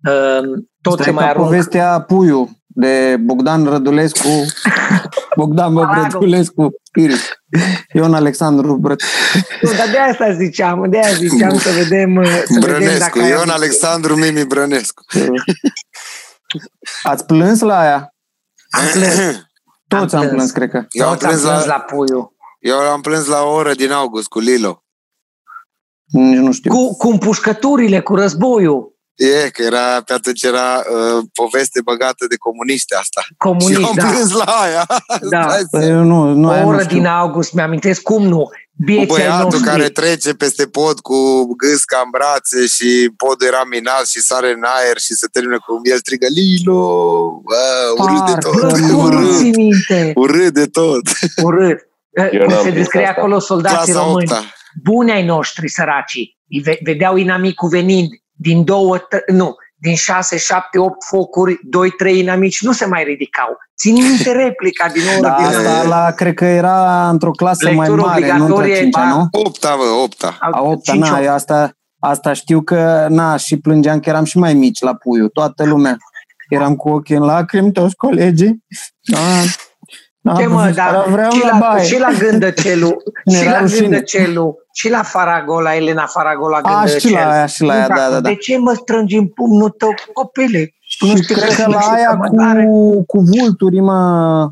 Um, 0.09 0.69
Tot 0.81 0.91
Asta 0.91 1.03
ce 1.03 1.09
e 1.09 1.13
mai 1.13 1.23
ca 1.23 1.29
arunc. 1.29 1.45
povestea 1.45 2.01
Puiu 2.01 2.49
de 2.67 3.15
Bogdan 3.19 3.65
Rădulescu, 3.65 4.27
Bogdan 5.35 5.73
Bob 5.73 5.85
Paragon. 5.85 6.09
Rădulescu, 6.11 6.73
Spirit. 6.83 7.43
Ion 7.93 8.13
Alexandru 8.13 8.75
Brăt. 8.75 9.01
Nu, 9.61 9.71
dar 9.71 9.89
de 9.91 9.97
asta 9.97 10.33
ziceam, 10.33 10.89
de 10.89 10.99
aia 10.99 11.13
ziceam 11.13 11.57
să 11.57 11.69
vedem, 11.71 12.15
uh, 12.15 12.25
să 12.25 12.45
vedem 12.47 12.59
Brănescu, 12.59 12.99
dacă 12.99 13.19
ai 13.21 13.29
Ion 13.29 13.37
auzit. 13.37 13.51
Alexandru 13.53 14.15
Mimi 14.15 14.45
Brănescu. 14.45 15.03
Ați 17.03 17.25
plâns 17.25 17.59
la 17.59 17.79
aia? 17.79 18.13
Am 18.69 18.81
plâns. 18.91 19.15
Toți 19.87 20.15
Am 20.15 20.21
am 20.21 20.27
plâns. 20.27 20.31
plâns, 20.31 20.51
cred 20.51 20.69
că. 20.69 20.85
Eu 20.91 21.07
am 21.07 21.11
Toți 21.17 21.25
am 21.25 21.29
plâns 21.29 21.43
plâns 21.45 21.65
la, 21.65 21.75
la 21.75 21.79
puiul. 21.81 22.35
eu 22.59 22.77
am 22.77 23.01
plâns 23.01 23.25
la 23.25 23.41
o 23.41 23.53
oră 23.53 23.73
din 23.73 23.91
august 23.91 24.27
cu 24.27 24.39
Lilo. 24.39 24.83
Nici 26.05 26.37
nu 26.37 26.51
știu. 26.51 26.71
Cu, 26.71 26.95
cu 26.97 27.07
împușcăturile, 27.07 27.99
cu 28.01 28.15
războiul 28.15 28.92
E, 29.15 29.49
că 29.49 29.61
era, 29.61 30.01
pe 30.05 30.13
atunci 30.13 30.41
era 30.43 30.83
uh, 30.93 31.23
poveste 31.33 31.81
băgată 31.83 32.25
de 32.29 32.35
comuniști 32.35 32.93
asta. 32.95 33.21
și 33.21 33.33
eu 33.39 33.51
comunist, 33.51 33.83
am 33.89 33.95
da. 33.95 34.07
plâns 34.07 34.31
la 34.31 34.43
aia. 34.43 34.85
Da. 35.33 35.41
Stai 35.49 35.63
Păi 35.71 35.81
să- 35.81 35.87
eu 35.89 36.03
nu, 36.03 36.33
nu, 36.33 36.49
aia 36.49 36.61
O 36.61 36.63
nu 36.63 36.69
oră 36.69 36.81
știu. 36.83 36.97
din 36.97 37.05
august, 37.05 37.53
mi-amintesc 37.53 38.01
cum 38.01 38.23
nu. 38.27 38.37
Cu 38.43 38.83
Bieții 38.85 38.99
ai 38.99 39.05
băiatul 39.27 39.43
noștri. 39.43 39.63
care 39.69 39.89
trece 39.89 40.33
peste 40.33 40.65
pod 40.65 40.99
cu 40.99 41.45
gâsca 41.55 42.01
în 42.03 42.09
brațe 42.11 42.65
și 42.67 43.13
podul 43.17 43.47
era 43.47 43.63
minat 43.69 44.07
și 44.07 44.19
sare 44.21 44.51
în 44.51 44.63
aer 44.63 44.97
și 44.97 45.13
se 45.13 45.27
termină 45.31 45.57
cu 45.65 45.79
el 45.91 45.97
strigă 45.97 46.27
Lilo! 46.29 46.81
Bă, 47.43 48.03
urât 48.03 48.25
de 48.25 48.31
Parcă 48.31 48.49
tot. 48.67 48.77
nu. 48.77 48.87
Nu 48.87 49.01
Urât, 49.03 49.37
ții 49.37 49.51
minte. 49.55 50.11
urât 50.15 50.53
de 50.53 50.65
tot. 50.65 51.01
Urât. 51.43 51.79
Eu 52.31 52.39
Cum 52.39 52.47
n-am 52.47 52.63
se 52.63 52.69
prins 52.69 52.75
descrie 52.75 53.05
asta. 53.07 53.19
acolo 53.19 53.39
soldații 53.39 53.91
Clasa 53.91 54.05
români. 54.05 54.27
8 54.31 54.43
Buni 54.83 55.11
ai 55.11 55.25
noștri 55.25 55.69
săracii. 55.69 56.37
Îi 56.49 56.59
ve- 56.59 56.79
vedeau 56.83 57.15
inamicul 57.15 57.69
venind 57.69 58.07
din 58.43 58.63
două, 58.63 58.97
t- 58.99 59.33
nu, 59.33 59.55
din 59.75 59.95
șase, 59.95 60.37
șapte, 60.37 60.79
opt 60.79 61.03
focuri, 61.03 61.59
doi, 61.63 61.89
trei 61.89 62.19
inamici, 62.19 62.61
nu 62.61 62.71
se 62.71 62.85
mai 62.85 63.03
ridicau. 63.03 63.57
Țin 63.77 63.93
minte 63.93 64.31
replica 64.43 64.87
din 64.87 65.01
oră 65.17 65.27
Da, 65.27 65.35
din 65.37 65.45
asta 65.45 65.79
an. 65.79 65.87
la, 65.87 66.11
cred 66.11 66.33
că 66.33 66.45
era 66.45 67.09
într-o 67.09 67.31
clasă 67.31 67.65
mai 67.65 67.75
Lectură 67.75 68.01
mare, 68.01 68.19
nu 68.19 68.31
între 68.31 68.43
obligatorie, 68.43 68.75
cincea, 68.81 68.99
ba- 69.01 69.07
nu? 69.15 69.27
Opta, 69.31 69.75
bă, 69.75 69.83
opta. 70.03 70.37
A 70.39 70.61
opta, 70.61 70.91
Cinci 70.91 71.05
na, 71.05 71.15
opt. 71.15 71.25
eu 71.25 71.33
asta, 71.33 71.71
asta 71.99 72.33
știu 72.33 72.61
că, 72.61 73.07
na, 73.09 73.35
și 73.37 73.57
plângeam 73.57 73.99
că 73.99 74.09
eram 74.09 74.23
și 74.23 74.37
mai 74.37 74.53
mici 74.53 74.81
la 74.81 74.93
puiul, 74.95 75.29
toată 75.29 75.63
lumea. 75.65 75.97
Eram 76.49 76.75
cu 76.75 76.89
ochii 76.89 77.15
în 77.15 77.23
lacrimi, 77.23 77.71
toți 77.71 77.95
colegii. 77.95 78.63
Da, 79.01 79.17
da, 79.17 79.23
Ce 80.37 80.45
mă, 80.45 80.71
dar 80.75 81.05
vreau 81.09 81.31
și 81.31 81.41
la 81.43 81.49
la, 81.51 81.57
baie. 81.57 81.83
și 81.85 81.99
la 81.99 82.09
Gândăcelu, 82.19 82.97
Ne 83.25 83.35
și 83.37 83.41
era 83.43 83.51
la 83.51 83.59
rușine. 83.59 83.79
Gândăcelu, 83.87 84.57
și 84.73 84.89
la 84.89 85.03
Faragola, 85.03 85.75
Elena 85.75 86.05
Faragola 86.05 86.57
A, 86.57 86.61
Gândăcel. 86.61 86.99
și 86.99 87.11
la 87.11 87.31
aia, 87.31 87.45
și 87.45 87.63
la 87.63 87.73
aia, 87.73 87.87
da, 87.87 87.95
da, 87.95 88.09
da. 88.09 88.19
De 88.19 88.35
ce 88.35 88.57
mă 88.57 88.73
strângi 88.73 89.15
în 89.17 89.27
pumnul 89.27 89.69
tău, 89.69 89.89
copile? 90.13 90.73
Nu 90.99 91.07
Și 91.15 91.23
știu 91.23 91.35
cred 91.35 91.55
că 91.55 91.63
nu 91.65 91.71
la 91.71 91.79
știu 91.81 91.93
aia 91.95 92.09
că 92.09 92.15
mă 92.15 92.43
tare. 92.43 92.65
cu, 92.65 93.03
cu 93.05 93.19
vulturi, 93.19 93.79
mă, 93.79 93.99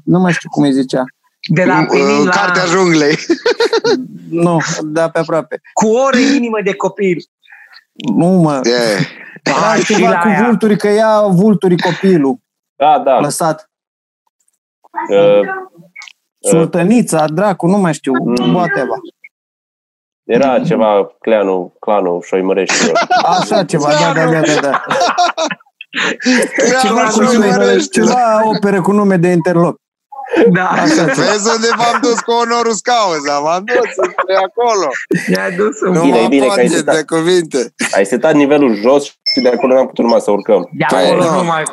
nu 0.03 0.19
mai 0.19 0.31
știu 0.31 0.49
cum 0.49 0.63
îi 0.63 0.71
zicea. 0.73 1.03
De 1.49 1.63
la 1.63 1.85
Penin 1.89 2.05
Uh, 2.05 2.23
la... 2.25 2.31
Cartea 2.31 2.63
junglei. 2.65 3.17
Nu, 4.29 4.57
da, 4.83 5.09
pe 5.09 5.19
aproape. 5.19 5.61
Cu 5.73 5.87
ore 5.87 6.19
inimă 6.35 6.57
de 6.63 6.73
copil. 6.75 7.17
Nu, 8.15 8.25
mă. 8.27 8.59
E. 8.63 8.71
Era 9.43 9.71
Ah, 9.73 9.79
și 9.83 9.93
ceva 9.95 10.09
la 10.09 10.17
cu 10.19 10.27
aia. 10.27 10.43
vulturi, 10.45 10.77
că 10.77 10.87
ia 10.87 11.19
vulturii 11.27 11.77
copilul 11.79 12.37
Da, 12.75 13.01
da. 13.05 13.19
lăsat. 13.19 13.70
Uh, 15.09 15.39
Sultănița, 16.39 17.25
dracu, 17.33 17.67
nu 17.67 17.77
mai 17.77 17.93
știu, 17.93 18.11
whatever. 18.53 18.97
era 20.23 20.59
ceva 20.59 21.15
clanul, 21.19 21.73
clanul 21.79 22.21
Șoimăreștilor. 22.25 22.99
Așa 23.23 23.63
ceva, 23.65 23.89
da, 23.89 24.13
da, 24.13 24.31
da, 24.31 24.39
da. 24.39 24.59
da. 24.61 24.81
Ceva, 26.81 27.01
cu 27.03 27.21
nume, 27.21 27.77
ceva 27.91 28.41
operă 28.55 28.81
cu 28.81 28.91
nume 28.91 29.17
de 29.17 29.27
interloc. 29.27 29.79
Da, 30.51 30.67
Așa 30.67 30.85
ceva. 30.95 31.27
Vezi 31.31 31.49
unde 31.55 31.67
v-am 31.77 31.99
dus 32.01 32.19
cu 32.19 32.31
onorul 32.31 32.75
cauza, 32.83 33.39
v-am 33.39 33.63
dus 33.65 33.91
spre 33.91 34.35
acolo. 34.35 34.87
ne-a 35.27 35.49
dus 35.51 35.79
în 35.81 35.91
Nu 35.91 36.01
Bine, 36.01 36.21
mă 36.21 36.27
bine 36.27 36.45
că 36.45 36.51
ai 36.51 36.55
faceți 36.57 36.75
citat. 36.75 36.95
de 36.95 37.03
cuvinte. 37.15 37.73
Ai 37.95 38.05
setat 38.05 38.33
nivelul 38.33 38.75
jos 38.75 39.03
și 39.33 39.41
de 39.41 39.49
acolo 39.49 39.73
n-am 39.73 39.85
putut 39.87 40.03
numai 40.03 40.21
să 40.21 40.31
urcăm. 40.31 40.69
De 40.71 40.85
Păi, 40.89 41.05
acolo 41.05 41.23
nu. 41.23 41.35
nu 41.37 41.43
mai... 41.43 41.63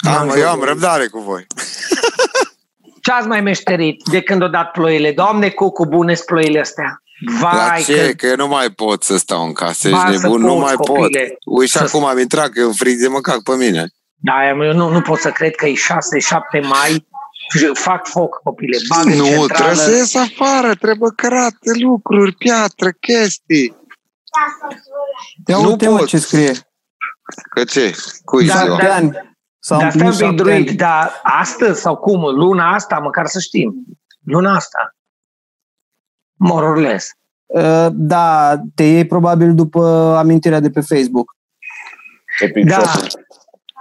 Am, 0.00 0.32
eu 0.36 0.48
am 0.48 0.60
răbdare 0.62 1.06
cu 1.06 1.18
voi. 1.20 1.46
Ce 3.02 3.10
ați 3.12 3.26
mai 3.26 3.40
meșterit 3.40 4.02
de 4.10 4.20
când 4.22 4.42
au 4.42 4.48
dat 4.48 4.70
ploile? 4.70 5.12
Doamne, 5.12 5.48
cucu, 5.48 5.86
bune 5.86 6.14
ploile 6.26 6.60
astea. 6.60 7.02
La 7.40 7.48
Vai, 7.48 7.82
ce? 7.82 8.06
că... 8.06 8.12
Că 8.12 8.26
eu 8.26 8.36
nu 8.36 8.46
mai 8.48 8.70
pot 8.70 9.02
să 9.02 9.16
stau 9.16 9.44
în 9.44 9.52
casă, 9.52 9.88
Ba, 9.90 10.04
ești 10.08 10.18
să 10.20 10.26
nebun, 10.26 10.40
nu 10.40 10.46
poți, 10.48 10.60
mai 10.60 10.74
pot. 10.74 10.86
copile. 10.86 11.36
Ui, 11.44 11.66
și 11.66 11.72
Să- 11.72 11.82
acum 11.82 12.04
am 12.04 12.18
intrat 12.18 12.48
că 12.48 12.60
e 12.60 12.64
un 12.64 12.72
frig 12.72 12.98
de 13.00 13.08
măcac 13.08 13.42
pe 13.42 13.54
mine. 13.56 13.86
Da, 14.16 14.48
eu 14.48 14.72
nu, 14.72 14.88
nu 14.88 15.00
pot 15.00 15.18
să 15.18 15.30
cred 15.30 15.54
că 15.54 15.66
e 15.66 15.72
6-7 15.74 16.62
mai 16.68 17.06
și 17.56 17.70
fac 17.72 18.06
foc, 18.08 18.40
copile. 18.42 18.78
Bag 18.88 19.04
în 19.06 19.12
Nu, 19.16 19.24
centrală. 19.24 19.46
trebuie 19.46 19.74
să 19.76 19.90
ies 19.96 20.14
afară, 20.14 20.74
trebuie 20.74 21.10
cărate 21.16 21.70
lucruri, 21.80 22.32
piatră, 22.34 22.90
chestii. 23.00 23.76
Ia 25.46 25.56
Nu 25.56 25.68
uite, 25.70 25.88
mă, 25.88 25.96
pot. 25.96 26.06
ce 26.06 26.18
scrie. 26.18 26.52
Că 27.50 27.64
ce? 27.64 27.94
Cui 28.24 28.46
Da, 28.46 28.62
ziua? 28.62 28.76
da. 28.76 29.00
Șapte 29.64 29.84
ani. 29.84 29.90
S-au 29.90 29.90
Dar 29.90 29.90
stai 29.90 30.00
un 30.02 30.06
împlinit 30.08 30.18
pic 30.18 30.26
șapte 30.26 30.42
druid, 30.42 30.68
ani. 30.68 30.76
dar 30.76 31.20
astăzi 31.22 31.80
sau 31.80 31.96
cum? 31.96 32.20
Luna 32.20 32.74
asta, 32.74 32.98
măcar 32.98 33.26
să 33.26 33.38
știm. 33.38 33.74
Luna 34.24 34.54
asta. 34.54 34.94
More 36.38 36.66
or 36.66 36.76
less. 36.76 37.08
Uh, 37.46 37.86
Da, 37.92 38.56
te 38.74 38.82
iei 38.82 39.06
probabil 39.06 39.54
după 39.54 40.14
amintirea 40.18 40.60
de 40.60 40.70
pe 40.70 40.80
Facebook. 40.80 41.36
Epic 42.40 42.68
Da. 42.68 42.78
Shop. 42.82 43.06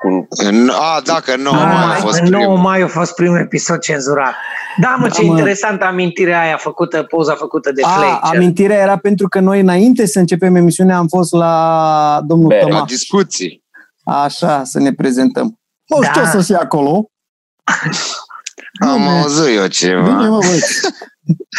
Cu, 0.01 0.27
În- 0.45 0.69
A, 0.69 1.01
dacă 1.05 1.35
nu, 1.35 1.49
Ah, 1.51 1.57
mai 1.63 1.95
a 1.95 1.99
fost 1.99 2.19
în 2.19 2.29
9 2.29 2.43
primul. 2.43 2.57
mai 2.61 2.81
a 2.81 2.87
fost 2.87 3.15
primul 3.15 3.37
episod 3.39 3.79
cenzurat. 3.79 4.33
Da, 4.81 4.95
mă, 4.99 5.07
Da, 5.07 5.13
ce 5.13 5.21
mă. 5.23 5.37
interesant 5.37 5.81
amintirea 5.81 6.41
aia 6.41 6.57
făcută, 6.57 7.03
poza 7.03 7.33
făcută 7.35 7.71
de 7.71 7.81
A, 7.83 7.87
Fletcher. 7.89 8.19
amintirea 8.35 8.77
era 8.77 8.97
pentru 8.97 9.27
că 9.27 9.39
noi 9.39 9.59
înainte 9.59 10.05
să 10.05 10.19
începem 10.19 10.55
emisiunea 10.55 10.97
am 10.97 11.07
fost 11.07 11.31
la 11.33 12.21
domnul 12.25 12.47
Bere. 12.47 12.61
La 12.61 12.67
Tăma. 12.69 12.85
discuții. 12.85 13.63
Așa, 14.03 14.63
să 14.63 14.79
ne 14.79 14.93
prezentăm. 14.93 15.58
Mă, 15.89 16.01
Da. 16.01 16.07
știu 16.11 16.25
să 16.25 16.41
fie 16.41 16.55
acolo. 16.55 17.09
Am 18.87 18.97
Bine. 18.97 19.09
auzit 19.09 19.45
eu 19.47 19.53
Bine, 19.53 19.67
ceva. 19.67 20.01
mă, 20.09 20.37
băieți. 20.37 20.87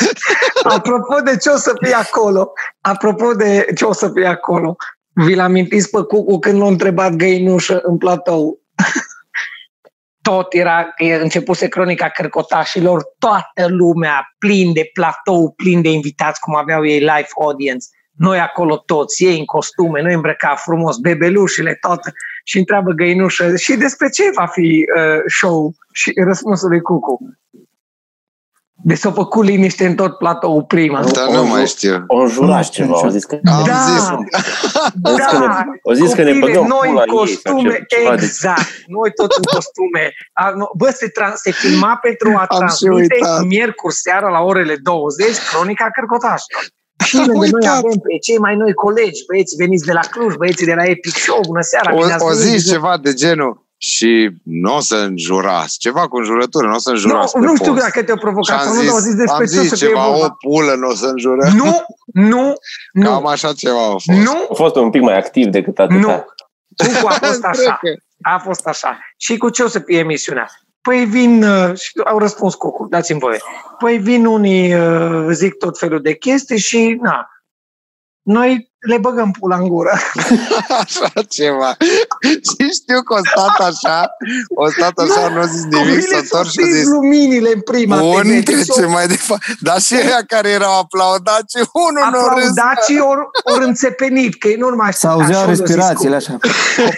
Apropo 0.77 1.21
de 1.25 1.37
ce 1.37 1.49
o 1.49 1.57
să 1.57 1.73
fie 1.83 1.95
acolo, 1.95 2.53
apropo 2.81 3.33
de 3.35 3.66
ce 3.77 3.85
o 3.85 3.93
să 3.93 4.11
fie 4.14 4.27
acolo, 4.27 4.77
vi-l 5.12 5.40
amintiți 5.40 5.90
pe 5.90 6.03
Cucu 6.03 6.38
când 6.38 6.59
l-a 6.61 6.66
întrebat 6.66 7.12
găinușă 7.12 7.81
în 7.83 7.99
platou? 7.99 8.61
Tot 10.23 10.53
era, 10.55 10.85
că 10.97 11.05
începuse 11.05 11.69
cronica 11.69 12.09
cărcotașilor, 12.09 13.03
toată 13.19 13.66
lumea 13.69 14.35
plin 14.38 14.73
de 14.73 14.90
platou, 14.93 15.53
plin 15.57 15.83
de 15.83 15.88
invitați, 15.90 16.40
cum 16.40 16.55
aveau 16.57 16.85
ei 16.87 16.99
live 16.99 17.29
audience. 17.43 17.87
Noi 18.11 18.38
acolo 18.38 18.77
toți, 18.77 19.25
ei 19.25 19.38
în 19.38 19.45
costume, 19.45 20.03
noi 20.03 20.14
îmbrăcat 20.14 20.59
frumos, 20.61 20.97
bebelușile, 20.97 21.75
toate. 21.81 22.12
Și 22.44 22.59
întreabă 22.59 22.90
găinușă, 22.92 23.57
și 23.57 23.76
despre 23.76 24.09
ce 24.09 24.22
va 24.35 24.46
fi 24.46 24.85
uh, 24.96 25.18
show? 25.40 25.72
Și 25.92 26.12
răspunsul 26.26 26.68
lui 26.68 26.81
Cucu. 26.81 27.18
De 28.83 28.94
s-a 28.94 29.12
făcut 29.12 29.44
liniște 29.44 29.87
în 29.87 29.94
tot 29.94 30.18
platou 30.18 30.64
prima. 30.64 31.05
Dar 31.05 31.29
nu 31.29 31.44
mai 31.46 31.66
știu. 31.66 32.05
o 32.07 32.16
Nu 32.16 32.22
înjurat 32.22 32.64
știu 32.64 32.85
ceva, 32.85 32.94
nici 32.94 33.03
au 33.03 33.09
eu. 33.09 33.12
zis 33.12 33.24
că... 33.24 33.38
Am 33.44 33.64
Da. 33.66 33.72
zis. 33.74 34.09
Au 35.03 35.14
zis 35.14 35.24
că 35.26 35.38
ne, 35.38 35.46
au 35.85 35.92
zis 35.92 36.12
că 36.12 36.22
ne 36.22 36.33
Copile, 36.33 36.46
băgăm 36.53 36.66
noi 36.66 36.88
pula 36.88 37.03
în 37.03 37.09
în 37.11 37.26
ei 37.26 37.37
sau 37.37 37.53
costume, 37.53 37.72
ceva- 37.72 37.85
ceva 37.88 38.14
de- 38.16 38.22
exact. 38.24 38.66
Noi 38.87 39.11
toți 39.14 39.37
în 39.37 39.42
costume. 39.55 40.12
A, 40.33 40.50
nu, 40.50 40.70
Bă, 40.76 40.90
se, 40.90 41.07
tra- 41.09 41.35
se 41.35 41.50
filma 41.50 41.98
pentru 42.03 42.29
a 42.29 42.33
Am 42.38 42.46
și 42.48 42.57
transmite 42.57 43.14
uitat. 43.14 43.42
miercuri 43.44 43.94
seara 43.94 44.29
la 44.29 44.40
orele 44.40 44.76
20 44.76 45.26
cronica 45.53 45.88
Cărcotașilor. 45.96 46.62
Și 47.05 47.17
Am 47.17 47.25
lângă 47.27 47.39
noi 47.41 47.51
uitat. 47.53 47.77
avem 47.77 47.99
pe 47.99 48.19
cei 48.27 48.39
mai 48.39 48.57
noi 48.57 48.73
colegi, 48.75 49.25
băieții 49.27 49.57
veniți 49.57 49.85
de 49.87 49.93
la 49.93 50.01
Cluj, 50.11 50.35
băieții 50.35 50.67
de 50.67 50.75
la 50.75 50.85
Epic 50.85 51.15
Show, 51.17 51.41
bună 51.47 51.61
seara, 51.61 51.91
bine 51.91 52.05
O, 52.05 52.13
ați 52.13 52.25
o 52.25 52.29
venit. 52.29 52.43
zis 52.43 52.71
ceva 52.71 52.99
de 53.03 53.13
genul 53.15 53.69
și 53.77 54.31
nu 54.45 54.77
o 54.77 54.81
să 54.81 54.97
înjurați. 54.97 55.79
Ceva 55.79 56.09
cu 56.09 56.17
înjurătură, 56.17 56.67
nu 56.67 56.75
o 56.75 56.79
să 56.79 56.89
nu, 56.91 56.95
înjurați 56.95 57.33
pe 57.33 57.39
nu 57.39 57.55
știu 57.57 57.73
post. 57.73 57.85
dacă 57.85 58.03
te-a 58.03 58.15
Și 58.15 58.21
provocat 58.21 58.59
am 58.59 58.65
sau 58.65 58.75
nu, 58.75 58.81
dar 58.83 58.91
au 58.91 58.97
zis 58.99 59.07
zis, 59.07 59.15
despre 59.15 59.35
am 59.45 59.47
ce 59.47 59.59
o 59.59 59.61
zis 59.61 59.69
să 59.69 59.77
fie 59.77 59.87
ceva, 59.87 60.07
vorba. 60.09 60.25
o 60.25 60.29
pulă 60.49 60.75
nu 60.75 60.89
o 60.89 60.95
să 60.95 61.07
înjură. 61.07 61.49
Nu, 61.55 61.85
nu, 62.05 62.53
nu, 62.93 63.11
Cam 63.11 63.27
așa 63.27 63.53
ceva 63.53 63.87
a 63.87 63.91
fost. 63.91 64.07
nu, 64.07 64.47
A 64.51 64.55
fost 64.55 64.75
un 64.77 64.91
pic 64.91 65.01
mai 65.03 65.17
activ 65.19 65.47
decât 65.47 65.79
atâta. 65.79 65.99
nu. 65.99 66.25
Cucu 66.77 67.07
a 67.07 67.11
fost 67.11 67.45
așa. 67.53 67.77
Cred 67.81 67.95
că- 67.95 68.03
A 68.23 68.39
fost 68.45 68.67
așa. 68.67 68.99
Și 69.17 69.37
cu 69.37 69.49
ce 69.49 69.63
o 69.63 69.69
să 69.69 69.79
fie 69.79 69.99
emisiunea? 69.99 70.47
Păi 70.83 71.05
vin, 71.05 71.43
uh, 71.43 71.79
și 71.79 71.90
au 72.05 72.19
răspuns 72.19 72.55
Cucu, 72.55 72.87
dați-mi 72.87 73.21
voie. 73.21 73.38
Păi 73.79 73.99
vin 73.99 74.27
unii, 74.27 74.75
uh, 74.75 75.27
zic 75.31 75.55
tot 75.55 75.79
felul 75.79 76.03
de 76.03 76.14
chestii 76.14 76.59
și, 76.59 76.99
na, 77.01 77.29
noi 78.23 78.69
le 78.81 78.99
băgăm 78.99 79.31
pula 79.40 79.57
în 79.57 79.69
gură. 79.69 79.90
Așa 80.83 81.11
ceva. 81.29 81.77
Și 82.23 82.69
știu 82.79 83.01
că 83.03 83.14
o 83.14 83.21
stat 83.31 83.57
așa, 83.71 84.16
o 84.55 84.66
stat 84.71 84.93
așa, 85.05 85.29
nu 85.35 85.40
a 85.40 85.45
zis 85.45 85.64
nimic, 85.64 86.01
s-a 86.03 86.16
întors 86.19 86.51
și 86.53 86.61
a 86.62 86.66
zis, 86.77 86.87
luminile 86.88 87.51
în 87.55 87.61
prima 87.61 87.99
Bun, 87.99 88.23
TV. 88.23 88.45
trecem 88.45 88.90
mai 88.90 89.07
departe. 89.07 89.45
Dar 89.61 89.79
și 89.81 89.95
aia 89.95 90.21
care 90.27 90.49
erau 90.49 90.79
aplaudați, 90.79 91.57
unul 91.73 92.09
nu 92.12 92.19
râs. 92.19 92.47
Aplaudații 92.49 92.99
ori, 93.01 93.21
ori 93.55 93.64
înțepenit, 93.64 94.38
că 94.38 94.49
e 94.49 94.57
normal. 94.59 94.93
S 94.93 95.05
auzeau 95.05 95.47
respirațiile 95.47 96.16
așa. 96.16 96.37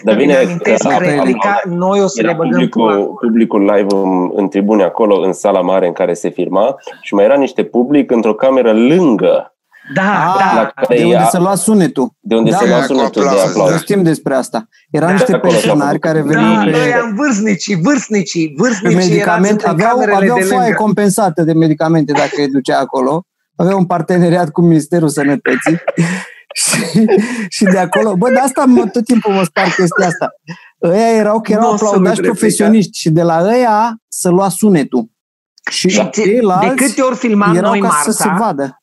Dar 0.04 0.16
bine, 0.16 0.34
Îmi 0.36 0.44
amintesc 0.44 0.82
că- 0.82 0.88
că 0.88 1.04
replica, 1.04 1.60
noi 1.66 2.00
o 2.00 2.06
să 2.06 2.20
Era 2.20 2.28
le 2.30 2.36
băgăm 2.36 2.68
pula. 2.68 2.92
publicul, 2.92 3.14
publicul 3.20 3.60
live 3.60 3.94
în, 3.94 4.30
în 4.34 4.48
tribune 4.48 4.82
acolo, 4.84 5.20
în 5.20 5.32
sala 5.32 5.60
mare 5.60 5.86
în 5.86 5.92
care 5.92 6.14
se 6.14 6.30
filma 6.30 6.76
și 7.00 7.14
mai 7.14 7.24
era 7.24 7.36
niște 7.36 7.64
public 7.64 8.10
într-o 8.10 8.34
cameră 8.34 8.72
lângă, 8.72 9.51
Da, 9.94 10.02
Ah, 10.02 10.36
da. 10.38 10.60
la 10.60 10.66
care 10.74 10.96
De 10.98 11.04
unde 11.04 11.16
ea- 11.16 11.28
se 11.30 11.38
lua 11.38 11.54
sunetul. 11.54 12.12
de 12.20 12.34
unde 12.34 12.50
Da, 12.50 12.56
se 12.56 12.66
lua 12.66 12.78
cu 12.78 12.84
sunetul 12.84 13.22
de 13.22 13.28
aplauze. 13.28 13.44
Să 13.44 13.48
aplauze. 13.58 13.76
știm 13.78 14.02
despre 14.02 14.34
asta. 14.34 14.68
Erau 14.90 15.08
Da, 15.08 15.14
niște 15.14 15.32
acolo 15.34 15.52
s-a 15.52 15.58
pensionari 15.58 15.86
făcut. 15.98 16.00
care 16.00 16.18
Da, 16.20 16.24
veneau 16.26 16.54
noi 16.54 16.70
pe, 16.72 16.92
am 17.02 17.14
vârstnicii, 17.14 17.76
vârstnicii, 17.82 18.48
pe 18.48 18.54
vârstnicii 18.56 18.96
erați 18.96 19.08
medicamente. 19.08 19.64
în 19.64 19.70
Aveau, 19.70 19.90
camerele 19.90 20.16
aveau 20.16 20.38
de 20.38 20.44
foaie 20.44 20.62
lângă. 20.66 20.82
compensată 20.82 21.42
de 21.42 21.52
medicamente 21.52 22.12
dacă 22.12 22.30
îi 22.36 22.48
ducea 22.50 22.78
acolo. 22.78 23.24
Aveau 23.56 23.78
un 23.78 23.86
parteneriat 23.86 24.50
cu 24.50 24.60
Ministerul 24.60 25.08
Sănătății. 25.08 25.76
și, 26.62 27.06
și 27.48 27.64
de 27.64 27.78
acolo, 27.78 28.14
bă, 28.16 28.28
de 28.30 28.38
asta 28.38 28.64
mă, 28.64 28.86
tot 28.92 29.04
timpul 29.04 29.32
mă 29.32 29.42
spar 29.44 29.64
chestia 29.64 30.06
asta. 30.06 30.28
Ăia 30.82 31.16
erau 31.16 31.40
că 31.40 31.52
erau 31.52 31.66
Nu 31.68 31.72
o 31.72 31.76
să 31.76 31.84
aplaudați 31.84 32.08
uit 32.08 32.16
replica. 32.16 32.32
profesioniști 32.32 32.98
și 32.98 33.10
de 33.10 33.22
la 33.22 33.42
ăia 33.44 33.96
să 34.08 34.28
lua 34.28 34.48
sunetul. 34.48 35.10
Și 35.70 35.88
Și 35.88 36.08
ți- 36.10 36.22
de 36.22 36.28
ceilalți 36.30 36.74
câte 36.84 37.00
ori 37.00 37.16
filmam 37.16 37.54
erau 37.56 37.70
noi 37.70 37.80
ca 37.80 37.86
Marța, 37.86 38.10
să 38.10 38.22
se 38.22 38.28
vadă. 38.38 38.81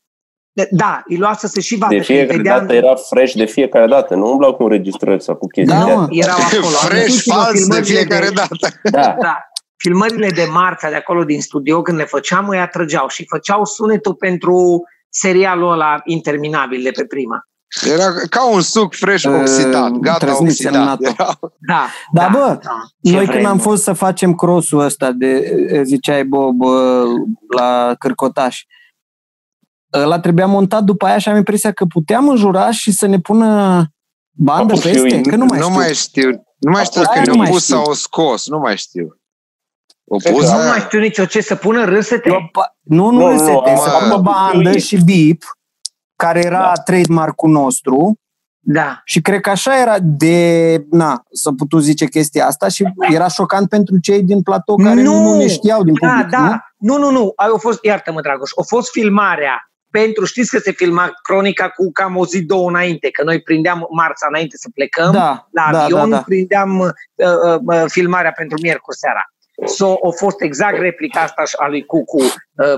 Da, 0.72 1.02
îi 1.08 1.17
lua 1.17 1.34
să 1.34 1.48
se 1.48 1.62
și 1.62 1.76
vadă. 1.78 1.93
De 1.95 2.00
că 2.02 2.12
îi 2.12 2.17
fiecare 2.17 2.38
vedeam- 2.38 2.60
dată 2.60 2.74
era 2.74 2.93
fresh 2.95 3.34
de 3.34 3.45
fiecare 3.45 3.88
dată. 3.88 4.15
Nu 4.15 4.32
umblau 4.32 4.56
cu 4.56 4.63
înregistrări 4.63 5.24
sau 5.24 5.36
cu 5.36 5.48
chestii 5.48 5.78
Da, 5.78 5.86
de 5.86 5.93
mă. 5.93 6.08
erau 6.10 6.38
acolo. 6.52 6.65
Fresh, 6.65 6.91
Amintiți-vă 7.00 7.34
fals 7.34 7.52
de 7.52 7.58
filmările 7.60 7.95
fiecare 7.95 8.30
dată. 8.34 8.56
Da. 8.91 9.15
Da. 9.22 9.38
Filmările 9.78 10.30
de 10.30 10.48
marța 10.52 10.89
de 10.89 10.95
acolo 10.95 11.24
din 11.24 11.41
studio, 11.41 11.82
când 11.82 11.98
le 11.98 12.04
făceam, 12.06 12.48
îi 12.50 12.60
atrăgeau 12.60 13.08
și 13.08 13.26
făceau 13.30 13.65
sunetul 13.65 14.13
pentru 14.15 14.84
serialul 15.10 15.72
ăla 15.72 16.00
interminabil 16.04 16.82
de 16.84 16.91
pe 16.91 17.06
prima. 17.06 17.43
Era 17.91 18.06
ca 18.30 18.50
un 18.52 18.62
suc 18.62 18.95
fresh 18.95 19.24
Uh, 19.26 19.34
oxidat, 19.39 19.91
gata 19.91 20.17
trăsnițe 20.26 20.67
în 20.67 20.76
oxidat. 20.76 21.00
NATO. 21.00 21.15
Era, 21.17 21.39
Da, 21.67 21.86
Da, 22.13 22.30
bă, 22.32 22.60
da. 22.63 22.78
Ce 23.02 23.12
Noi 23.15 23.19
când 23.26 23.28
am 23.36 23.41
vremuri. 23.41 23.62
fost 23.62 23.84
să 23.84 23.93
facem 23.93 24.34
crossul 24.34 24.80
ăsta 24.80 25.12
de, 25.12 25.28
eh, 25.72 25.82
ziceai 25.84 26.24
Bob, 26.26 26.62
eh, 26.62 26.69
la 27.56 27.93
Cârcotaș, 28.00 28.63
ăla 29.93 30.19
trebuia 30.19 30.45
montat 30.45 30.84
după 30.84 31.06
aia 31.06 31.17
și 31.17 31.30
am 31.30 31.36
impresia 31.36 31.71
că 31.71 31.86
puteam 31.86 32.30
înjura 32.30 32.71
și 32.71 32.91
să 32.91 33.06
ne 33.08 33.19
pună 33.19 33.84
bandă 34.32 34.73
A 34.73 34.75
pus 34.75 34.84
peste, 34.84 35.15
eu- 35.15 35.21
că 35.21 35.36
nu 35.36 35.45
mai 35.45 35.58
nu 35.60 35.63
știu. 35.65 35.75
mai 35.78 35.93
știu. 35.93 36.30
Nu 36.58 36.71
mai 36.71 36.84
știu 36.84 37.02
Aia 37.02 37.10
că 37.13 37.19
nu 37.19 37.23
ne-au 37.25 37.38
mai 37.38 37.49
pus 37.49 37.63
știu. 37.63 37.75
sau 37.75 37.86
o 37.89 37.93
scos, 37.93 38.47
nu 38.47 38.58
mai 38.60 38.78
știu. 38.78 39.08
O 40.12 40.17
Cred 40.17 40.34
pus 40.34 40.45
că- 40.45 40.52
Nu 40.52 40.58
aia. 40.60 40.69
mai 40.69 40.80
știu 40.80 40.99
nicio 40.99 41.25
ce, 41.25 41.41
să 41.41 41.56
pună 41.56 41.86
râsete. 41.86 42.30
Eu 42.30 42.39
pa- 42.39 42.78
Nu, 42.84 43.10
nu, 43.10 43.19
Nu, 43.19 43.25
nu, 43.28 43.32
nu, 43.32 43.38
sete, 43.38 43.69
am- 43.69 43.78
să 43.78 43.89
am- 43.89 44.10
facă 44.10 44.17
bandă 44.21 44.78
și 44.78 45.04
bip, 45.04 45.43
care 46.15 46.39
era 46.45 46.60
Da. 46.75 46.82
trademark-ul 46.84 47.49
nostru 47.49 48.13
Da. 48.60 49.02
și 49.06 49.21
cred 49.21 49.39
că 49.41 49.49
așa 49.49 49.80
era 49.82 49.95
de, 50.02 50.78
na, 50.89 51.23
să 51.32 51.52
putu 51.52 51.78
zice 51.78 52.06
chestia 52.08 52.45
asta 52.45 52.67
și 52.67 52.86
era 53.12 53.28
șocant 53.28 53.69
pentru 53.69 53.97
cei 53.99 54.23
din 54.23 54.41
platou 54.41 54.75
care 54.75 55.02
nu, 55.02 55.21
nu 55.21 55.36
ne 55.38 55.47
știau 55.47 55.84
din 55.84 55.93
da, 56.02 56.08
public, 56.10 56.28
da. 56.30 56.39
nu? 56.78 56.97
Nu, 56.97 56.97
nu, 56.97 57.12
nu. 57.19 57.34
Ai, 57.36 57.47
a 57.54 57.58
fost, 57.58 57.84
iartă-mă, 57.84 58.21
Dragoș, 58.21 58.49
a 58.60 58.63
fost 58.67 58.91
filmarea 58.91 59.71
pentru, 59.91 60.25
știți 60.25 60.49
că 60.49 60.60
se 60.60 60.71
filma 60.71 61.12
cronica 61.23 61.69
cu 61.69 61.91
cam 61.91 62.17
o 62.17 62.25
zi, 62.25 62.41
două 62.41 62.69
înainte, 62.69 63.10
că 63.10 63.23
noi 63.23 63.41
prindeam 63.41 63.88
marța 63.89 64.28
înainte 64.30 64.58
să 64.58 64.69
plecăm, 64.73 65.12
Da, 65.12 65.47
la 65.52 65.69
da, 65.71 65.84
avion 65.84 66.10
da, 66.10 66.15
da. 66.15 66.21
prindeam 66.21 66.80
uh, 66.80 66.89
uh, 67.15 67.60
uh, 67.65 67.84
filmarea 67.88 68.32
pentru 68.32 68.58
miercuri 68.62 68.97
seara. 68.97 69.23
So, 69.65 69.91
a 69.91 70.10
fost 70.17 70.41
exact 70.41 70.78
replica 70.78 71.19
asta 71.19 71.43
a 71.58 71.67
lui 71.67 71.86
Cucu, 71.86 72.21
uh, 72.21 72.32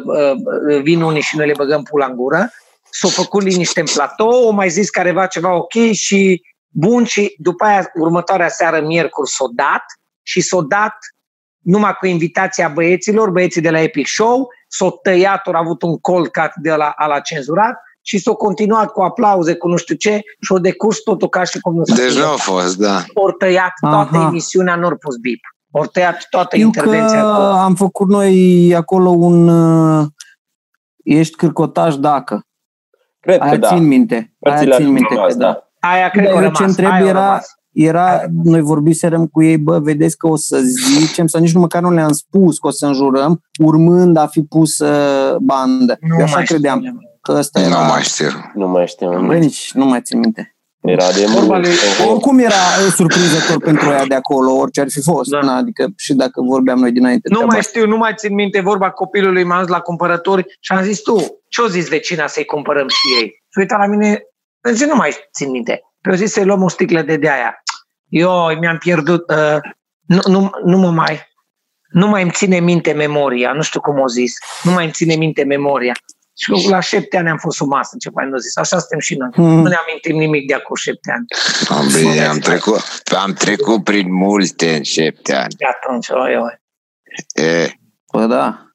uh, 0.04 0.32
uh, 0.70 0.82
vin 0.82 1.02
unii 1.02 1.22
și 1.22 1.38
noi 1.38 1.48
le 1.48 1.54
băgăm 1.58 1.84
pula 1.84 2.06
în 2.06 2.16
gură. 2.16 2.52
S-a 2.90 3.08
făcut 3.08 3.42
liniște 3.42 3.80
în 3.80 3.86
platou, 3.94 4.48
o 4.48 4.52
mai 4.52 4.70
zis 4.70 4.90
careva 4.90 5.26
ceva 5.26 5.56
ok 5.56 5.92
și 5.92 6.42
bun 6.68 7.04
și 7.04 7.36
după 7.38 7.64
aia 7.66 7.92
următoarea 7.94 8.48
seară, 8.50 8.82
miercuri, 8.82 9.30
s-a 9.30 9.46
dat 9.56 9.84
și 10.22 10.42
s-a 10.42 10.62
dat 10.68 10.96
numai 11.60 11.94
cu 11.94 12.06
invitația 12.06 12.68
băieților, 12.68 13.30
băieții 13.30 13.62
de 13.62 13.70
la 13.70 13.80
Epic 13.82 14.08
Show, 14.08 14.50
s-a 14.78 14.90
tăiat, 15.04 15.48
au 15.48 15.54
avut 15.54 15.82
un 15.82 15.98
cold 15.98 16.28
cut 16.28 16.52
de 16.62 16.74
la, 16.74 16.94
a 16.96 17.06
la 17.06 17.20
cenzurat 17.20 17.82
și 18.02 18.18
s-a 18.18 18.32
continuat 18.32 18.92
cu 18.92 19.02
aplauze, 19.02 19.56
cu 19.56 19.68
nu 19.68 19.76
știu 19.78 19.96
ce 19.96 20.22
și-a 20.42 20.58
decurs 20.58 21.00
totul 21.00 21.30
ca 21.30 21.44
și 21.44 21.60
cum 21.60 21.76
nu 21.76 21.84
s-a 21.84 21.96
Deci 21.96 22.06
nu 22.06 22.12
filmat. 22.12 22.34
a 22.34 22.38
fost, 22.38 22.78
da. 22.78 23.04
Ori 23.14 23.36
tăiat 23.38 23.72
toată 23.90 24.18
Aha. 24.18 24.28
emisiunea, 24.28 24.76
nu 24.76 24.86
ori 24.86 24.98
pus 24.98 25.16
bip. 25.18 25.40
Ori 25.72 25.88
tăiat 25.88 26.28
toată 26.30 26.56
Știu 26.56 26.70
că 26.70 26.78
intervenția 26.80 27.26
acolo. 27.26 27.46
am 27.46 27.76
făcut 27.76 28.08
noi 28.08 28.74
acolo 28.76 29.10
un 29.10 29.48
uh, 29.48 30.06
ești 31.04 31.36
cârcotaș 31.36 31.96
dacă. 31.96 32.46
Cred 33.20 33.38
că 33.38 33.44
Aia 33.44 33.58
da. 33.58 33.68
țin 33.68 33.88
minte. 33.88 34.16
Aia 34.16 34.32
Părțile 34.40 34.76
țin 34.76 34.86
au 34.86 34.92
minte 34.92 35.14
rămas, 35.14 35.32
că 35.34 35.38
da. 35.38 35.46
da. 35.80 35.88
Aia 35.90 36.10
cred 36.10 36.24
Dar 36.24 36.34
că 36.34 36.38
a 36.40 36.42
eu 36.42 36.46
rămas. 36.52 36.58
ce 36.60 36.64
întreb 36.64 36.92
aia 36.92 37.06
a 37.06 37.08
era, 37.08 37.26
rămas. 37.26 37.56
Era, 37.74 38.22
noi 38.44 38.62
vorbiserăm 38.62 39.28
cu 39.28 39.44
ei, 39.44 39.58
bă, 39.58 39.80
vedeți 39.80 40.18
că 40.18 40.28
o 40.28 40.36
să 40.36 40.60
zicem, 41.00 41.28
sau 41.28 41.42
nici 41.42 41.54
nu 41.54 41.60
măcar 41.60 41.82
nu 41.82 41.92
le-am 41.92 42.12
spus 42.12 42.58
că 42.60 42.68
o 42.68 42.72
să 42.72 42.86
înjurăm, 42.86 43.42
urmând 43.64 44.18
a 44.18 44.28
fi 44.28 44.42
pus 44.42 44.80
uh, 44.80 45.36
bandă. 45.40 45.98
Nu 46.02 46.16
eu 46.18 46.24
așa 46.24 46.36
mai 46.36 46.44
știu. 46.44 46.56
credeam 46.56 46.82
că 47.22 47.32
ăsta 47.38 47.60
Nu 47.60 47.66
era... 47.66 47.80
mai 47.82 48.02
știu. 48.02 48.28
Nu 48.54 48.68
mai 48.68 48.88
știu. 48.88 49.26
Băi, 49.26 49.40
nici 49.40 49.72
nu 49.74 49.86
mai 49.86 50.02
țin 50.02 50.20
minte. 50.20 50.56
Era 50.82 51.12
de 51.12 51.26
Vorba 51.26 51.54
mult. 51.56 51.66
lui- 51.66 52.08
Oricum 52.10 52.40
era 52.40 52.54
uh, 52.86 52.92
surprinzător 52.96 53.58
pentru 53.64 53.90
ea 53.90 54.06
de 54.06 54.16
acolo, 54.16 54.52
orice 54.54 54.82
ar 54.82 54.88
fi 54.90 55.02
fost. 55.02 55.30
Da. 55.30 55.40
Na, 55.42 55.56
adică 55.56 55.88
și 55.98 56.14
dacă 56.14 56.42
vorbeam 56.42 56.80
noi 56.80 56.92
dinainte. 56.92 57.28
Nu 57.30 57.36
treaba 57.36 57.52
mai 57.52 57.60
asta. 57.60 57.72
știu, 57.72 57.88
nu 57.90 57.98
mai 57.98 58.14
țin 58.16 58.34
minte 58.34 58.62
vorba 58.62 58.90
copilului, 58.92 59.44
m-am 59.44 59.60
dus 59.60 59.68
la 59.70 59.80
cumpărături 59.80 60.46
și 60.60 60.74
am 60.74 60.84
zis 60.84 61.02
tu, 61.02 61.16
ce-o 61.50 61.68
zis 61.68 61.88
vecina 61.90 62.28
să-i 62.28 62.46
cumpărăm 62.46 62.88
și 62.88 63.22
ei? 63.24 63.32
se 63.50 63.60
uita 63.60 63.78
la 63.78 63.86
mine, 63.88 64.22
zice, 64.72 64.86
nu 64.86 64.96
mai 64.96 65.12
țin 65.34 65.50
minte. 65.50 65.82
Pe 66.02 66.10
o 66.10 66.14
zis 66.16 66.32
să 66.32 66.44
luăm 66.44 66.64
o 66.64 66.70
sticlă 66.70 67.02
de 67.02 67.16
de-aia. 67.16 67.64
Eu 68.10 68.58
mi-am 68.60 68.78
pierdut, 68.78 69.30
uh, 69.30 69.58
nu, 70.02 70.20
nu, 70.26 70.50
nu 70.66 70.78
mă 70.78 70.92
mai, 70.92 71.28
nu 71.90 72.08
mai 72.08 72.22
îmi 72.22 72.32
ține 72.32 72.60
minte 72.60 72.92
memoria, 72.92 73.54
nu 73.54 73.62
știu 73.62 73.80
cum 73.80 74.00
o 74.00 74.08
zis, 74.08 74.34
nu 74.64 74.72
mai 74.72 74.84
îmi 74.84 74.94
ține 74.94 75.16
minte 75.16 75.44
memoria. 75.44 75.94
Și 76.36 76.70
la 76.70 76.80
șapte 76.80 77.18
ani 77.18 77.30
am 77.30 77.38
fost 77.38 77.58
sub 77.58 77.68
masă, 77.68 77.96
ce 78.00 78.10
mai 78.14 78.28
nu 78.30 78.38
zis. 78.38 78.58
Așa 78.58 78.78
suntem 78.78 79.00
și 79.00 79.16
noi. 79.16 79.30
Hmm. 79.34 79.46
Nu 79.46 79.68
ne 79.68 79.76
amintim 79.76 80.18
nimic 80.18 80.48
de 80.48 80.54
acum 80.54 80.76
șapte 80.76 81.12
ani. 81.12 81.26
Am, 81.70 81.88
bine, 81.94 82.26
am, 82.26 82.40
trecut, 82.40 82.82
am 83.16 83.34
trecut 83.34 83.84
prin 83.84 84.14
multe 84.14 84.76
în 84.76 84.84
șapte 84.84 85.36
ani. 85.36 85.54
De 85.58 85.66
atunci, 85.66 86.10
oi, 86.10 86.36
oi. 86.36 86.62
E. 87.46 87.72
Bă, 88.14 88.26
da. 88.26 88.66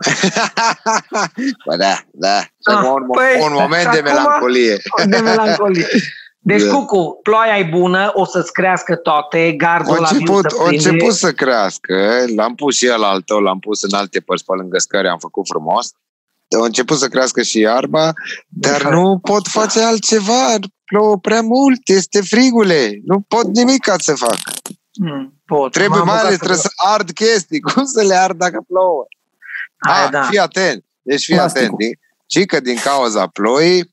Bă, 1.66 1.76
da, 1.76 1.98
da. 2.12 2.36
Ah, 2.38 2.82
un, 2.84 3.10
păi, 3.10 3.40
un 3.40 3.52
moment 3.52 3.80
și 3.82 3.88
de 3.88 3.98
acum- 3.98 4.02
melancolie. 4.02 4.76
De 5.06 5.18
melancolie. 5.18 5.86
Deci, 6.42 6.62
Da. 6.62 6.72
Cucu, 6.74 7.18
ploaia 7.22 7.58
e 7.58 7.62
bună, 7.64 8.10
o 8.14 8.24
să-ți 8.24 8.52
crească 8.52 8.96
toate, 8.96 9.52
gardul 9.52 9.94
A 9.96 9.98
la 10.00 10.08
început, 10.10 10.40
viu 10.40 10.48
să 10.48 10.56
a 10.60 10.66
prinde. 10.66 10.88
început 10.88 11.14
să 11.14 11.32
crească, 11.32 12.24
l-am 12.36 12.54
pus 12.54 12.76
și 12.76 12.86
el 12.86 13.02
al 13.02 13.20
tău, 13.20 13.38
l-am 13.38 13.58
pus 13.58 13.82
în 13.82 13.92
alte 13.94 14.20
părți 14.20 14.44
pe 14.44 14.52
lângă 14.56 14.78
scări, 14.78 15.08
am 15.08 15.18
făcut 15.18 15.46
frumos. 15.46 15.92
A 16.60 16.64
început 16.64 16.98
să 16.98 17.08
crească 17.08 17.42
și 17.42 17.58
iarba, 17.58 18.12
dar 18.48 18.74
Așa. 18.74 18.88
nu 18.90 19.18
pot 19.18 19.46
face 19.46 19.80
altceva, 19.80 20.54
plouă 20.84 21.18
prea 21.18 21.40
mult, 21.40 21.80
este 21.88 22.20
frigule, 22.20 23.00
nu 23.04 23.20
pot 23.28 23.44
nimic 23.46 23.82
ca 23.82 23.94
să 23.98 24.14
fac. 24.14 24.36
Mm, 25.00 25.40
pot. 25.46 25.72
Trebuie 25.72 25.98
M-am 25.98 26.06
mai 26.06 26.16
apucat 26.16 26.26
ales, 26.28 26.38
să- 26.38 26.44
trebuie 26.44 26.64
să 26.64 26.70
ard 26.94 27.10
chestii, 27.10 27.60
cum 27.72 27.84
să 27.84 28.02
le 28.02 28.14
ard 28.14 28.38
dacă 28.38 28.64
plouă? 28.68 29.04
Aia, 29.78 30.04
Ah, 30.04 30.10
da. 30.10 30.22
Fii 30.22 30.38
atent, 30.38 30.84
deci 31.02 31.24
fii 31.24 31.34
Plasticul. 31.34 31.64
atent. 31.66 31.78
Din- 31.78 31.98
Și 32.26 32.44
că 32.46 32.60
din 32.60 32.76
cauza 32.84 33.26
ploii, 33.26 33.89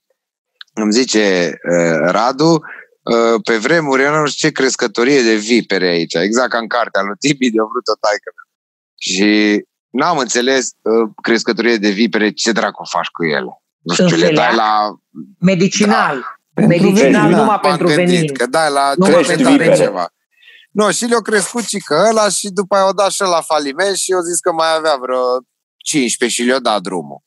îmi 0.82 0.92
zice 0.92 1.54
uh, 1.72 1.98
Radu, 2.12 2.52
uh, 2.52 3.42
pe 3.44 3.58
vremuri 3.58 4.02
era 4.02 4.20
nu 4.20 4.26
știu 4.28 4.48
ce 4.48 4.54
crescătorie 4.54 5.22
de 5.22 5.36
vipere 5.36 5.88
aici, 5.88 6.13
exact 6.13 6.50
ca 6.50 6.58
în 6.58 6.68
cartea 6.68 7.02
lui 7.02 7.16
Tibi 7.20 7.50
de-a 7.50 7.63
vrut 7.63 7.88
o 7.88 7.98
taică. 8.00 8.32
Și 8.96 9.62
n-am 9.90 10.18
înțeles 10.18 10.70
uh, 10.82 11.10
crescătorie 11.22 11.78
de 11.78 11.90
vipere, 11.90 12.32
ce 12.32 12.52
dracu 12.52 12.84
faci 12.90 13.08
cu 13.08 13.26
ele? 13.26 13.62
Nu 13.82 13.94
știu, 13.94 14.08
Sunt 14.08 14.20
le 14.20 14.26
dai 14.26 14.46
felea? 14.50 14.52
la... 14.56 14.96
Medicinal. 15.40 16.26
Pentru 16.54 16.76
Medicinal, 16.88 17.12
venin, 17.12 17.32
da. 17.32 17.38
numai 17.38 17.46
M-am 17.46 17.60
pentru 17.60 17.88
gândit 17.88 18.16
venin. 18.16 18.34
Că 18.34 18.46
dai 18.46 18.72
la 18.72 18.94
Numai 18.96 19.13
crește 19.13 19.34
pentru 19.34 19.52
vipere 19.52 19.70
vipere. 19.70 19.86
ceva. 19.90 20.10
Nu, 20.72 20.92
și 20.92 21.06
le-au 21.06 21.22
crescut 21.22 21.63
și 21.63 21.78
că 21.78 22.06
ăla 22.10 22.30
și 22.30 22.50
după 22.50 22.76
aia 22.76 22.88
o 22.88 22.92
dat 22.92 23.12
și 23.12 23.22
la 23.22 23.42
faliment 23.42 23.96
și 23.96 24.12
eu 24.12 24.20
zis 24.20 24.40
că 24.40 24.52
mai 24.52 24.76
avea 24.78 24.96
vreo 24.96 25.22
15 25.78 26.42
și 26.42 26.48
le-o 26.48 26.60
dat 26.60 26.82
drumul. 26.82 27.22